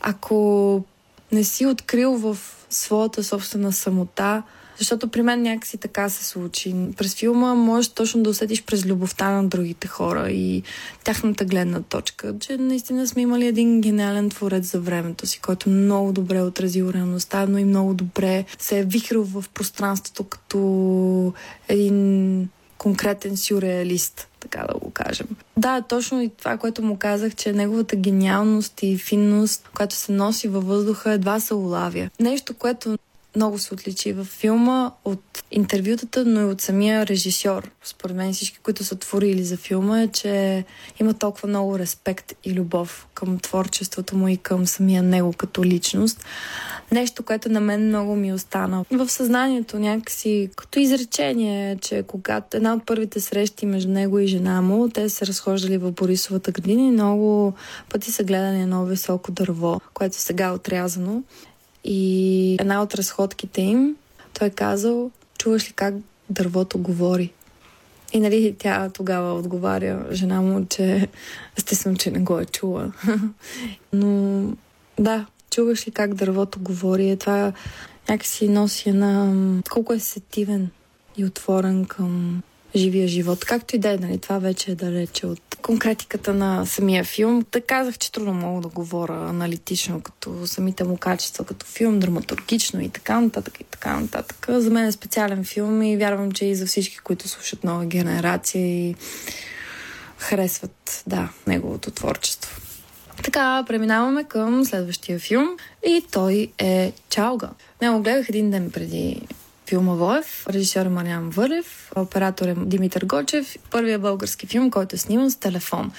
ако 0.00 0.84
не 1.32 1.44
си 1.44 1.66
открил 1.66 2.16
в 2.16 2.38
своята 2.70 3.24
собствена 3.24 3.72
самота 3.72 4.42
защото 4.78 5.08
при 5.08 5.22
мен 5.22 5.42
някакси 5.42 5.78
така 5.78 6.08
се 6.08 6.24
случи. 6.24 6.74
През 6.96 7.14
филма 7.14 7.54
можеш 7.54 7.88
точно 7.88 8.22
да 8.22 8.30
усетиш 8.30 8.64
през 8.64 8.86
любовта 8.86 9.30
на 9.30 9.48
другите 9.48 9.88
хора 9.88 10.30
и 10.30 10.62
тяхната 11.04 11.44
гледна 11.44 11.82
точка, 11.82 12.34
че 12.40 12.56
наистина 12.56 13.08
сме 13.08 13.22
имали 13.22 13.46
един 13.46 13.80
гениален 13.80 14.30
творец 14.30 14.70
за 14.70 14.80
времето 14.80 15.26
си, 15.26 15.40
който 15.40 15.70
много 15.70 16.12
добре 16.12 16.36
е 16.36 16.42
отразил 16.42 16.90
реалността, 16.90 17.46
но 17.46 17.58
и 17.58 17.64
много 17.64 17.94
добре 17.94 18.44
се 18.58 18.78
е 18.78 18.84
вихрил 18.84 19.24
в 19.24 19.44
пространството 19.54 20.24
като 20.24 21.32
един 21.68 22.48
конкретен 22.78 23.36
сюрреалист, 23.36 24.28
така 24.40 24.66
да 24.72 24.78
го 24.78 24.90
кажем. 24.90 25.26
Да, 25.56 25.82
точно 25.82 26.22
и 26.22 26.28
това, 26.28 26.56
което 26.56 26.82
му 26.82 26.96
казах, 26.96 27.34
че 27.34 27.52
неговата 27.52 27.96
гениалност 27.96 28.82
и 28.82 28.98
финност, 28.98 29.68
която 29.74 29.94
се 29.94 30.12
носи 30.12 30.48
във 30.48 30.66
въздуха, 30.66 31.12
едва 31.12 31.40
се 31.40 31.54
улавя. 31.54 32.10
Нещо, 32.20 32.54
което 32.54 32.98
много 33.38 33.58
се 33.58 33.74
отличи 33.74 34.12
във 34.12 34.26
филма 34.26 34.90
от 35.04 35.44
интервютата, 35.50 36.24
но 36.24 36.40
и 36.40 36.44
от 36.44 36.60
самия 36.60 37.06
режисьор. 37.06 37.70
Според 37.84 38.16
мен 38.16 38.32
всички, 38.32 38.58
които 38.58 38.84
са 38.84 38.96
творили 38.96 39.44
за 39.44 39.56
филма, 39.56 40.02
е, 40.02 40.08
че 40.08 40.64
има 41.00 41.14
толкова 41.14 41.48
много 41.48 41.78
респект 41.78 42.32
и 42.44 42.54
любов 42.54 43.06
към 43.14 43.38
творчеството 43.38 44.16
му 44.16 44.28
и 44.28 44.36
към 44.36 44.66
самия 44.66 45.02
него 45.02 45.32
като 45.32 45.64
личност. 45.64 46.24
Нещо, 46.92 47.22
което 47.22 47.48
на 47.48 47.60
мен 47.60 47.88
много 47.88 48.16
ми 48.16 48.32
остана 48.32 48.84
в 48.90 49.08
съзнанието 49.08 49.78
някакси 49.78 50.50
като 50.56 50.78
изречение, 50.78 51.76
че 51.76 52.04
когато 52.06 52.56
една 52.56 52.74
от 52.74 52.86
първите 52.86 53.20
срещи 53.20 53.66
между 53.66 53.90
него 53.90 54.18
и 54.18 54.26
жена 54.26 54.62
му, 54.62 54.88
те 54.88 55.08
се 55.08 55.26
разхождали 55.26 55.78
в 55.78 55.92
Борисовата 55.92 56.52
градина 56.52 56.82
и 56.82 56.90
много 56.90 57.52
пъти 57.88 58.12
са 58.12 58.24
гледани 58.24 58.62
едно 58.62 58.84
високо 58.84 59.32
дърво, 59.32 59.80
което 59.94 60.16
сега 60.16 60.46
е 60.46 60.50
отрязано. 60.50 61.22
И 61.84 62.56
една 62.60 62.82
от 62.82 62.94
разходките 62.94 63.60
им, 63.60 63.96
той 64.38 64.48
е 64.48 64.50
казал, 64.50 65.10
чуваш 65.38 65.68
ли 65.68 65.72
как 65.72 65.94
дървото 66.30 66.78
говори? 66.78 67.32
И 68.12 68.20
нали 68.20 68.54
тя 68.58 68.90
тогава 68.90 69.34
отговаря 69.34 70.06
жена 70.12 70.40
му, 70.40 70.66
че 70.66 71.08
естествено, 71.58 71.96
че 71.96 72.10
не 72.10 72.18
го 72.18 72.38
е 72.38 72.44
чула. 72.44 72.92
Но 73.92 74.42
да, 74.98 75.26
чуваш 75.50 75.86
ли 75.86 75.90
как 75.90 76.14
дървото 76.14 76.60
говори? 76.60 77.10
Е, 77.10 77.16
това 77.16 77.52
някакси 78.08 78.48
носи 78.48 78.88
една... 78.88 79.32
Колко 79.70 79.92
е 79.92 79.98
сетивен 79.98 80.70
и 81.16 81.24
отворен 81.24 81.84
към 81.84 82.42
живия 82.76 83.08
живот. 83.08 83.44
Както 83.44 83.76
и 83.76 83.78
да 83.78 83.92
е, 83.92 83.96
нали, 83.96 84.18
това 84.18 84.38
вече 84.38 84.70
е 84.70 84.74
далече 84.74 85.26
от 85.26 85.40
конкретиката 85.62 86.34
на 86.34 86.66
самия 86.66 87.04
филм. 87.04 87.44
Та 87.50 87.60
казах, 87.60 87.98
че 87.98 88.12
трудно 88.12 88.34
мога 88.34 88.60
да 88.60 88.68
говоря 88.68 89.28
аналитично, 89.28 90.00
като 90.00 90.46
самите 90.46 90.84
му 90.84 90.96
качества, 90.96 91.44
като 91.44 91.66
филм, 91.66 91.98
драматургично 91.98 92.80
и 92.80 92.88
така 92.88 93.20
нататък 93.20 93.60
и 93.60 93.64
така 93.64 94.00
нататък. 94.00 94.46
За 94.48 94.70
мен 94.70 94.84
е 94.84 94.92
специален 94.92 95.44
филм 95.44 95.82
и 95.82 95.96
вярвам, 95.96 96.32
че 96.32 96.44
и 96.44 96.54
за 96.54 96.66
всички, 96.66 96.98
които 96.98 97.28
слушат 97.28 97.64
нова 97.64 97.84
генерация 97.86 98.66
и 98.66 98.94
харесват, 100.18 101.02
да, 101.06 101.28
неговото 101.46 101.90
творчество. 101.90 102.60
Така, 103.24 103.64
преминаваме 103.66 104.24
към 104.24 104.64
следващия 104.64 105.18
филм 105.18 105.48
и 105.86 106.04
той 106.10 106.52
е 106.58 106.92
Чалга. 107.10 107.50
Не 107.82 107.90
го 107.90 108.00
гледах 108.00 108.28
един 108.28 108.50
ден 108.50 108.70
преди 108.70 109.22
филма 109.68 109.94
Воев. 109.94 110.46
Режисьор 110.48 110.86
е 110.86 110.88
Мариан 110.88 111.30
Вълев, 111.30 111.92
оператор 111.96 112.48
е 112.48 112.54
Димитър 112.58 113.04
Гочев. 113.04 113.56
Първият 113.70 114.02
български 114.02 114.46
филм, 114.46 114.70
който 114.70 114.96
е 114.96 114.98
сниман 114.98 115.30
с 115.30 115.36
телефон. 115.36 115.92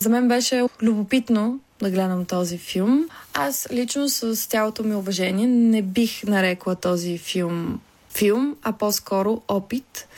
За 0.00 0.08
мен 0.08 0.28
беше 0.28 0.64
любопитно 0.82 1.60
да 1.82 1.90
гледам 1.90 2.24
този 2.24 2.58
филм. 2.58 3.08
Аз 3.34 3.68
лично 3.72 4.08
с 4.08 4.46
цялото 4.46 4.82
ми 4.84 4.94
уважение 4.94 5.46
не 5.46 5.82
бих 5.82 6.24
нарекла 6.24 6.74
този 6.74 7.18
филм 7.18 7.80
филм, 8.14 8.56
а 8.62 8.72
по-скоро 8.72 9.42
опит. 9.48 10.08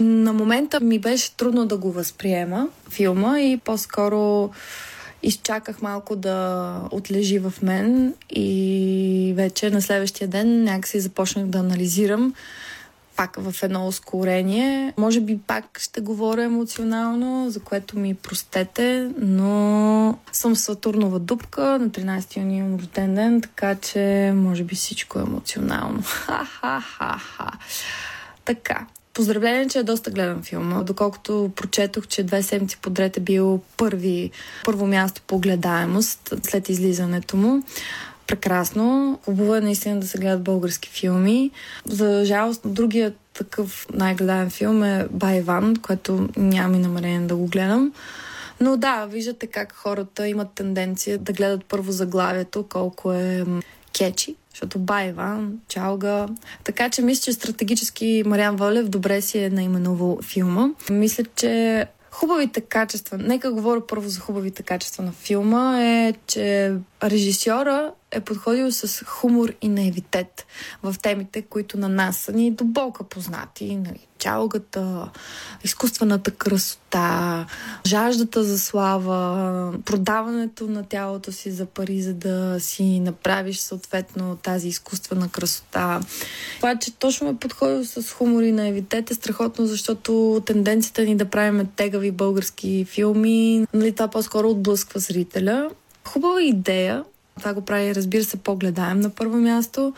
На 0.00 0.32
момента 0.32 0.80
ми 0.80 0.98
беше 0.98 1.36
трудно 1.36 1.66
да 1.66 1.76
го 1.76 1.92
възприема 1.92 2.68
филма 2.90 3.40
и 3.40 3.56
по-скоро 3.56 4.50
изчаках 5.22 5.82
малко 5.82 6.16
да 6.16 6.80
отлежи 6.90 7.38
в 7.38 7.52
мен 7.62 8.14
и 8.30 9.32
вече 9.36 9.70
на 9.70 9.82
следващия 9.82 10.28
ден 10.28 10.64
някакси 10.64 11.00
започнах 11.00 11.46
да 11.46 11.58
анализирам 11.58 12.34
пак 13.18 13.36
в 13.40 13.62
едно 13.62 13.86
ускорение. 13.86 14.92
Може 14.98 15.20
би 15.20 15.38
пак 15.38 15.78
ще 15.80 16.00
говоря 16.00 16.42
емоционално, 16.42 17.50
за 17.50 17.60
което 17.60 17.98
ми 17.98 18.14
простете, 18.14 19.10
но 19.18 20.18
съм 20.32 20.54
в 20.54 20.58
Сатурнова 20.58 21.18
дупка, 21.18 21.62
на 21.62 21.90
13 21.90 22.36
юни 22.36 22.56
имам 22.56 22.76
рожден 22.76 23.14
ден, 23.14 23.40
така 23.40 23.74
че 23.74 24.32
може 24.34 24.64
би 24.64 24.74
всичко 24.74 25.18
е 25.18 25.22
емоционално. 25.22 26.02
Ха-ха-ха-ха. 26.06 27.50
Така, 28.44 28.86
Поздравление, 29.18 29.68
че 29.68 29.78
е 29.78 29.82
доста 29.82 30.10
гледан 30.10 30.42
филм. 30.42 30.84
Доколкото 30.84 31.50
прочетох, 31.56 32.06
че 32.06 32.22
две 32.22 32.42
седмици 32.42 32.76
подред 32.76 33.16
е 33.16 33.20
бил 33.20 33.60
първи, 33.76 34.30
първо 34.64 34.86
място 34.86 35.22
по 35.26 35.38
гледаемост 35.38 36.34
след 36.42 36.68
излизането 36.68 37.36
му. 37.36 37.62
Прекрасно. 38.26 39.18
Хубаво 39.24 39.54
е 39.54 39.60
наистина 39.60 40.00
да 40.00 40.06
се 40.06 40.18
гледат 40.18 40.42
български 40.42 40.88
филми. 40.88 41.50
За 41.84 42.22
жалост, 42.24 42.60
другият 42.64 43.16
такъв 43.34 43.86
най-гледаем 43.92 44.50
филм 44.50 44.84
е 44.84 45.06
Байван, 45.10 45.76
което 45.76 46.28
нямам 46.36 46.74
и 46.74 46.78
намерение 46.78 47.20
да 47.20 47.36
го 47.36 47.46
гледам. 47.46 47.92
Но 48.60 48.76
да, 48.76 49.06
виждате 49.06 49.46
как 49.46 49.72
хората 49.72 50.28
имат 50.28 50.48
тенденция 50.54 51.18
да 51.18 51.32
гледат 51.32 51.64
първо 51.64 51.92
заглавието, 51.92 52.66
колко 52.68 53.12
е 53.12 53.44
кечи, 53.92 54.36
защото 54.58 54.78
Байва, 54.78 55.48
Чалга. 55.68 56.26
Така 56.64 56.90
че 56.90 57.02
мисля, 57.02 57.22
че 57.22 57.32
стратегически 57.32 58.22
Мариан 58.26 58.56
Волев 58.56 58.88
добре 58.88 59.20
си 59.20 59.38
е 59.38 59.50
наименувал 59.50 60.18
филма. 60.22 60.68
Мисля, 60.90 61.24
че 61.36 61.86
хубавите 62.10 62.60
качества, 62.60 63.18
нека 63.18 63.52
говоря 63.52 63.86
първо 63.86 64.08
за 64.08 64.20
хубавите 64.20 64.62
качества 64.62 65.04
на 65.04 65.12
филма, 65.12 65.82
е, 65.82 66.14
че 66.26 66.74
режисьора 67.02 67.92
е 68.10 68.20
подходил 68.20 68.72
с 68.72 69.04
хумор 69.04 69.52
и 69.60 69.68
наивитет 69.68 70.46
в 70.82 70.94
темите, 71.02 71.42
които 71.42 71.78
на 71.78 71.88
нас 71.88 72.16
са 72.16 72.32
ни 72.32 72.50
до 72.50 72.64
болка 72.64 73.04
познати. 73.04 73.76
Нали, 73.76 74.06
чалгата, 74.18 75.10
изкуствената 75.64 76.30
красота, 76.30 77.46
жаждата 77.86 78.44
за 78.44 78.58
слава, 78.58 79.72
продаването 79.84 80.66
на 80.66 80.84
тялото 80.84 81.32
си 81.32 81.50
за 81.50 81.66
пари, 81.66 82.02
за 82.02 82.14
да 82.14 82.56
си 82.60 83.00
направиш 83.00 83.58
съответно 83.58 84.36
тази 84.36 84.68
изкуствена 84.68 85.28
красота. 85.28 86.00
Това, 86.56 86.78
че 86.78 86.94
точно 86.94 87.28
е 87.28 87.36
подходил 87.36 87.84
с 87.84 88.12
хумор 88.12 88.42
и 88.42 88.52
наивитет 88.52 89.10
е 89.10 89.14
страхотно, 89.14 89.66
защото 89.66 90.42
тенденцията 90.46 91.02
ни 91.02 91.16
да 91.16 91.24
правим 91.24 91.66
тегави 91.76 92.10
български 92.10 92.86
филми, 92.88 93.66
нали, 93.74 93.92
това 93.92 94.08
по-скоро 94.08 94.50
отблъсква 94.50 95.00
зрителя. 95.00 95.70
Хубава 96.04 96.42
идея, 96.42 97.04
това 97.38 97.54
го 97.54 97.60
прави, 97.60 97.94
разбира 97.94 98.24
се, 98.24 98.36
по-гледаем 98.36 99.00
на 99.00 99.10
първо 99.10 99.36
място, 99.36 99.94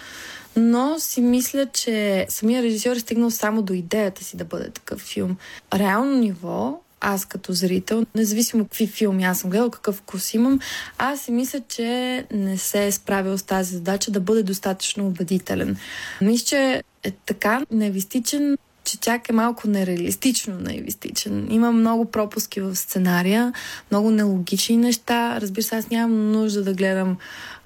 но 0.57 0.97
си 0.99 1.21
мисля, 1.21 1.67
че 1.67 2.27
самия 2.29 2.63
режисьор 2.63 2.97
е 2.97 3.01
стигнал 3.01 3.31
само 3.31 3.63
до 3.63 3.73
идеята 3.73 4.25
си 4.25 4.37
да 4.37 4.45
бъде 4.45 4.71
такъв 4.71 5.01
филм. 5.01 5.37
Реално 5.75 6.19
ниво, 6.19 6.81
аз 7.01 7.25
като 7.25 7.53
зрител, 7.53 8.07
независимо 8.15 8.65
какви 8.65 8.87
филми 8.87 9.25
аз 9.25 9.39
съм 9.39 9.51
гледал, 9.51 9.71
какъв 9.71 9.97
вкус 9.97 10.35
имам, 10.35 10.61
аз 10.99 11.21
си 11.21 11.33
мисля, 11.33 11.61
че 11.69 12.25
не 12.33 12.59
се 12.59 12.87
е 12.87 12.93
справил 12.93 13.39
с 13.39 13.43
тази 13.43 13.75
задача 13.75 14.11
да 14.11 14.21
бъде 14.21 14.43
достатъчно 14.43 15.07
убедителен. 15.07 15.77
Мисля, 16.21 16.45
че 16.47 16.83
е 17.05 17.11
така 17.11 17.63
невистичен, 17.71 18.59
че 18.91 18.99
чак 18.99 19.29
е 19.29 19.33
малко 19.33 19.69
нереалистично 19.69 20.55
наивистичен. 20.61 21.49
Има 21.51 21.73
много 21.73 22.05
пропуски 22.05 22.61
в 22.61 22.77
сценария, 22.77 23.53
много 23.91 24.11
нелогични 24.11 24.77
неща. 24.77 25.41
Разбира 25.41 25.63
се, 25.63 25.77
аз 25.77 25.91
нямам 25.91 26.33
нужда 26.33 26.65
да 26.65 26.75
гледам 26.75 27.17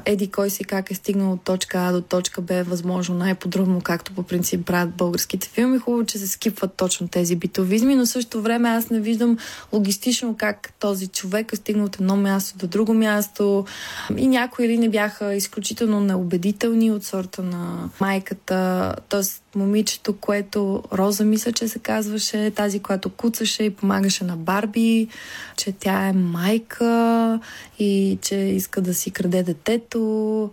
еди 0.04 0.30
кой 0.30 0.50
си 0.50 0.64
как 0.64 0.90
е 0.90 0.94
стигнал 0.94 1.32
от 1.32 1.42
точка 1.42 1.78
А 1.78 1.92
до 1.92 2.00
точка 2.00 2.40
Б, 2.40 2.64
възможно 2.64 3.14
най-подробно, 3.14 3.80
както 3.80 4.12
по 4.12 4.22
принцип 4.22 4.66
правят 4.66 4.94
българските 4.94 5.48
филми. 5.48 5.78
Хубаво, 5.78 6.06
че 6.06 6.18
се 6.18 6.26
скипват 6.26 6.74
точно 6.74 7.08
тези 7.08 7.36
битовизми, 7.36 7.94
но 7.94 8.06
също 8.06 8.42
време 8.42 8.68
аз 8.68 8.90
не 8.90 9.00
виждам 9.00 9.38
логистично 9.72 10.36
как 10.38 10.72
този 10.78 11.06
човек 11.06 11.52
е 11.52 11.56
стигнал 11.56 11.86
от 11.86 11.96
едно 11.96 12.16
място 12.16 12.58
до 12.58 12.66
друго 12.66 12.94
място. 12.94 13.64
И 14.16 14.26
някои 14.26 14.68
ли 14.68 14.78
не 14.78 14.88
бяха 14.88 15.34
изключително 15.34 16.00
неубедителни 16.00 16.90
от 16.90 17.04
сорта 17.04 17.42
на 17.42 17.90
майката, 18.00 18.94
т.е. 19.08 19.43
момичето, 19.54 20.16
което 20.16 20.82
Роза 20.92 21.24
мисля, 21.24 21.52
че 21.52 21.68
се 21.68 21.78
казваше, 21.78 22.50
тази, 22.50 22.80
която 22.80 23.10
куцаше 23.10 23.62
и 23.62 23.70
помагаше 23.70 24.24
на 24.24 24.36
Барби, 24.36 25.08
че 25.56 25.72
тя 25.72 26.06
е 26.06 26.12
майка 26.12 27.40
и 27.78 28.18
че 28.22 28.36
иска 28.36 28.80
да 28.80 28.94
си 28.94 29.10
краде 29.10 29.42
детето, 29.42 30.50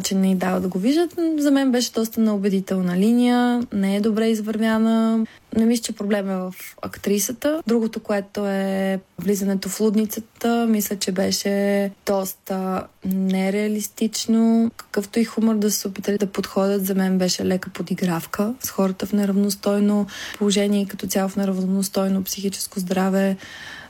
че 0.00 0.14
не 0.14 0.30
й 0.30 0.34
дава 0.34 0.60
да 0.60 0.68
го 0.68 0.78
виждат. 0.78 1.14
За 1.38 1.50
мен 1.50 1.72
беше 1.72 1.92
доста 1.92 2.20
неубедителна 2.20 2.96
линия, 2.96 3.66
не 3.72 3.96
е 3.96 4.00
добре 4.00 4.28
извървяна. 4.28 5.26
Не 5.56 5.66
мисля, 5.66 5.82
че 5.82 5.92
проблем 5.92 6.30
е 6.30 6.36
в 6.36 6.54
актрисата. 6.82 7.62
Другото, 7.66 8.00
което 8.00 8.46
е 8.46 9.00
влизането 9.18 9.68
в 9.68 9.80
лудницата, 9.80 10.66
мисля, 10.68 10.96
че 10.96 11.12
беше 11.12 11.90
доста 12.06 12.86
нереалистично. 13.04 14.70
Какъвто 14.76 15.20
и 15.20 15.24
хумор 15.24 15.54
да 15.54 15.70
се 15.70 15.88
опитали 15.88 16.18
да 16.18 16.26
подходят, 16.26 16.86
за 16.86 16.94
мен 16.94 17.18
беше 17.18 17.44
лека 17.44 17.70
подигравка 17.70 18.54
с 18.60 18.70
хората 18.70 19.06
в 19.06 19.12
неравностойно 19.12 20.06
положение 20.38 20.82
и 20.82 20.86
като 20.86 21.06
цяло 21.06 21.28
в 21.28 21.36
неравностойно 21.36 22.24
психическо 22.24 22.80
здраве. 22.80 23.36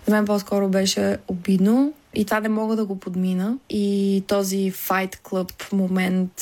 За 0.06 0.14
мен 0.14 0.24
по-скоро 0.24 0.68
беше 0.68 1.16
обидно 1.28 1.92
и 2.14 2.24
това 2.24 2.40
не 2.40 2.48
мога 2.48 2.76
да 2.76 2.84
го 2.84 2.98
подмина. 2.98 3.56
И 3.70 4.24
този 4.26 4.72
Fight 4.72 5.16
Club 5.16 5.72
момент 5.72 6.32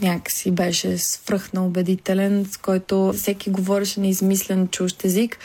някакси 0.00 0.50
беше 0.50 0.98
свръхна 0.98 1.66
убедителен, 1.66 2.46
с 2.50 2.56
който 2.56 3.12
всеки 3.16 3.50
говореше 3.50 4.00
на 4.00 4.06
измислен 4.06 4.68
чужд 4.68 5.04
език, 5.04 5.38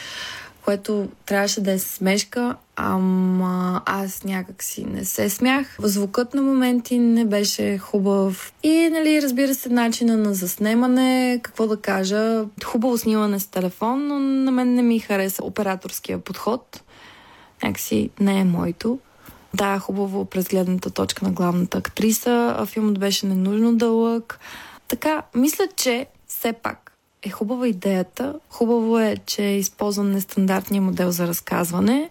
което 0.65 1.07
трябваше 1.25 1.61
да 1.61 1.71
е 1.71 1.79
смешка, 1.79 2.55
ама 2.75 3.81
аз 3.85 4.23
някакси 4.23 4.85
не 4.85 5.05
се 5.05 5.29
смях. 5.29 5.77
Звукът 5.79 6.33
на 6.33 6.41
моменти 6.41 6.99
не 6.99 7.25
беше 7.25 7.77
хубав. 7.77 8.53
И, 8.63 8.89
нали, 8.91 9.21
разбира 9.21 9.55
се, 9.55 9.69
начина 9.69 10.17
на 10.17 10.33
заснемане, 10.33 11.39
какво 11.43 11.67
да 11.67 11.77
кажа, 11.77 12.45
хубаво 12.65 12.97
снимане 12.97 13.39
с 13.39 13.47
телефон, 13.47 14.07
но 14.07 14.19
на 14.19 14.51
мен 14.51 14.73
не 14.73 14.81
ми 14.81 14.99
хареса 14.99 15.45
операторския 15.45 16.17
подход. 16.17 16.81
Някакси 17.63 18.09
не 18.19 18.39
е 18.39 18.43
моето. 18.43 18.99
Да, 19.53 19.79
хубаво 19.79 20.25
през 20.25 20.47
гледната 20.47 20.89
точка 20.89 21.25
на 21.25 21.31
главната 21.31 21.77
актриса. 21.77 22.55
А 22.57 22.65
филмът 22.65 22.99
беше 22.99 23.25
ненужно 23.25 23.75
дълъг. 23.75 24.39
Така, 24.87 25.21
мисля, 25.35 25.67
че 25.75 26.05
все 26.27 26.53
пак 26.53 26.91
е 27.23 27.29
хубава 27.29 27.67
идеята. 27.67 28.35
Хубаво 28.49 28.99
е, 28.99 29.17
че 29.25 29.43
е 29.43 29.57
използван 29.57 30.11
нестандартния 30.11 30.81
модел 30.81 31.11
за 31.11 31.27
разказване. 31.27 32.09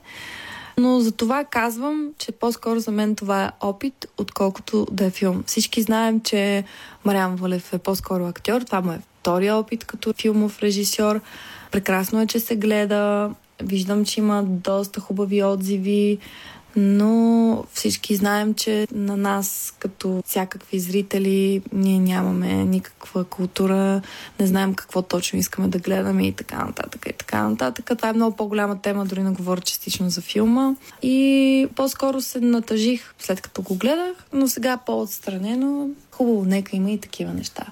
Но 0.79 1.01
за 1.01 1.12
това 1.12 1.45
казвам, 1.45 2.11
че 2.19 2.33
по-скоро 2.33 2.81
за 2.81 2.91
мен 2.91 3.17
това 3.17 3.45
е 3.45 3.51
опит, 3.61 4.07
отколкото 4.19 4.87
да 4.91 5.05
е 5.05 5.11
филм. 5.11 5.45
Всички 5.47 5.83
знаем, 5.83 6.21
че 6.21 6.65
Мариан 7.05 7.37
Валев 7.37 7.73
е 7.73 7.79
по-скоро 7.79 8.27
актьор. 8.27 8.61
Това 8.61 8.81
му 8.81 8.93
е 8.93 9.01
втория 9.21 9.57
опит 9.57 9.85
като 9.85 10.12
филмов 10.12 10.62
режисьор. 10.62 11.21
Прекрасно 11.71 12.21
е, 12.21 12.27
че 12.27 12.41
се 12.41 12.57
гледа. 12.57 13.31
Виждам, 13.62 14.05
че 14.05 14.21
има 14.21 14.43
доста 14.43 15.01
хубави 15.01 15.45
отзиви 15.45 16.19
но 16.76 17.64
всички 17.72 18.16
знаем, 18.16 18.55
че 18.55 18.86
на 18.92 19.16
нас, 19.16 19.74
като 19.78 20.22
всякакви 20.26 20.80
зрители, 20.80 21.62
ние 21.72 21.98
нямаме 21.98 22.64
никаква 22.64 23.24
култура, 23.24 24.02
не 24.40 24.47
знаем 24.47 24.74
какво 24.74 25.02
точно 25.02 25.38
искаме 25.38 25.68
да 25.68 25.78
гледаме 25.78 26.26
и 26.26 26.32
така 26.32 26.64
нататък 26.64 27.06
и 27.10 27.12
така 27.12 27.48
нататък. 27.48 27.90
Това 27.97 28.09
е 28.09 28.12
много 28.12 28.36
по-голяма 28.36 28.82
тема, 28.82 29.06
дори 29.06 29.22
не 29.22 29.30
говоря 29.30 29.60
частично 29.60 30.10
за 30.10 30.20
филма. 30.20 30.74
И 31.02 31.68
по-скоро 31.76 32.20
се 32.20 32.40
натъжих 32.40 33.14
след 33.18 33.40
като 33.40 33.62
го 33.62 33.74
гледах, 33.74 34.26
но 34.32 34.48
сега 34.48 34.76
по-отстранено. 34.76 35.88
Хубаво, 36.10 36.44
нека 36.44 36.76
има 36.76 36.90
и 36.90 37.01
такива 37.01 37.34
неща. 37.34 37.66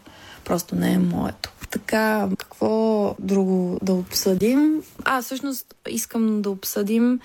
Просто 0.44 0.74
не 0.74 0.92
е 0.92 0.98
моето. 0.98 1.52
Така, 1.70 2.28
какво 2.38 3.14
друго 3.18 3.78
да 3.82 3.92
обсъдим? 3.92 4.82
А, 5.04 5.22
всъщност 5.22 5.74
искам 5.88 6.42
да 6.42 6.50
обсъдим 6.50 7.20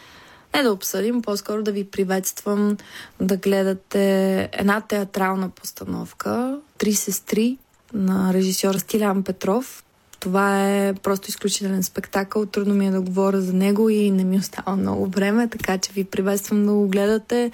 не 0.55 0.63
да 0.63 0.71
обсъдим, 0.71 1.21
по-скоро 1.21 1.63
да 1.63 1.71
ви 1.71 1.83
приветствам 1.83 2.77
да 3.21 3.37
гледате 3.37 4.49
една 4.53 4.81
театрална 4.81 5.49
постановка 5.49 6.59
Три 6.77 6.93
сестри 6.93 7.57
на 7.93 8.33
режисьор 8.33 8.75
Стилян 8.75 9.23
Петров. 9.23 9.83
Това 10.19 10.69
е 10.69 10.93
просто 10.93 11.29
изключителен 11.29 11.83
спектакъл. 11.83 12.45
Трудно 12.45 12.75
ми 12.75 12.87
е 12.87 12.91
да 12.91 13.01
говоря 13.01 13.41
за 13.41 13.53
него 13.53 13.89
и 13.89 14.11
не 14.11 14.23
ми 14.23 14.37
остава 14.37 14.75
много 14.75 15.05
време, 15.05 15.47
така 15.47 15.77
че 15.77 15.91
ви 15.91 16.03
приветствам 16.03 16.65
да 16.65 16.71
го 16.71 16.87
гледате 16.87 17.51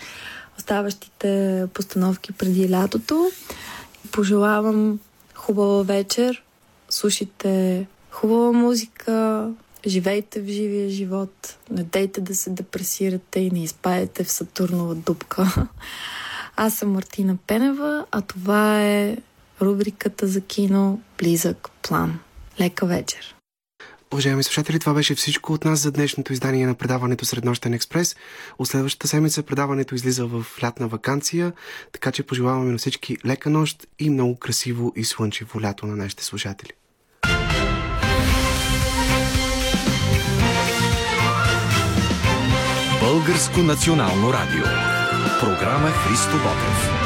оставащите 0.58 1.68
постановки 1.74 2.32
преди 2.32 2.70
лятото. 2.70 3.32
Пожелавам 4.12 5.00
хубава 5.36 5.84
вечер, 5.84 6.44
слушайте 6.90 7.86
хубава 8.12 8.52
музика, 8.52 9.48
живейте 9.88 10.42
в 10.42 10.48
живия 10.48 10.90
живот, 10.90 11.58
не 11.72 11.84
дейте 11.84 12.22
да 12.22 12.36
се 12.36 12.50
депресирате 12.50 13.40
и 13.40 13.52
не 13.52 13.64
изпадете 13.64 14.24
в 14.24 14.32
Сатурнова 14.32 14.96
дупка. 14.96 15.68
Аз 16.56 16.74
съм 16.74 16.92
Мартина 16.92 17.38
Пенева, 17.48 18.06
а 18.12 18.22
това 18.22 18.84
е 18.84 19.18
рубриката 19.62 20.28
за 20.28 20.42
кино 20.42 21.02
Близък 21.18 21.70
план. 21.82 22.20
Лека 22.60 22.86
вечер! 22.86 23.36
Уважаеми 24.14 24.44
слушатели, 24.44 24.80
това 24.80 24.94
беше 24.94 25.16
всичко 25.16 25.54
от 25.54 25.66
нас 25.66 25.80
за 25.80 25.92
днешното 25.92 26.34
издание 26.34 26.68
на 26.68 26.76
предаването 26.76 27.26
Среднощен 27.26 27.74
експрес. 27.74 28.16
От 28.60 28.68
следващата 28.68 29.08
седмица 29.08 29.44
предаването 29.44 29.96
излиза 29.96 30.26
в 30.26 30.46
лятна 30.64 30.88
вакансия, 30.88 31.54
така 31.92 32.12
че 32.12 32.24
пожелаваме 32.24 32.72
на 32.72 32.78
всички 32.78 33.18
лека 33.26 33.50
нощ 33.50 33.88
и 34.00 34.10
много 34.10 34.36
красиво 34.36 34.94
и 34.96 35.06
слънчево 35.06 35.62
лято 35.62 35.88
на 35.88 35.96
нашите 35.96 36.24
слушатели. 36.24 36.79
Българско 43.30 43.64
национално 43.64 44.34
радио. 44.34 44.64
Програма 45.40 45.90
Христо 45.90 46.38
Ботев. 46.38 46.99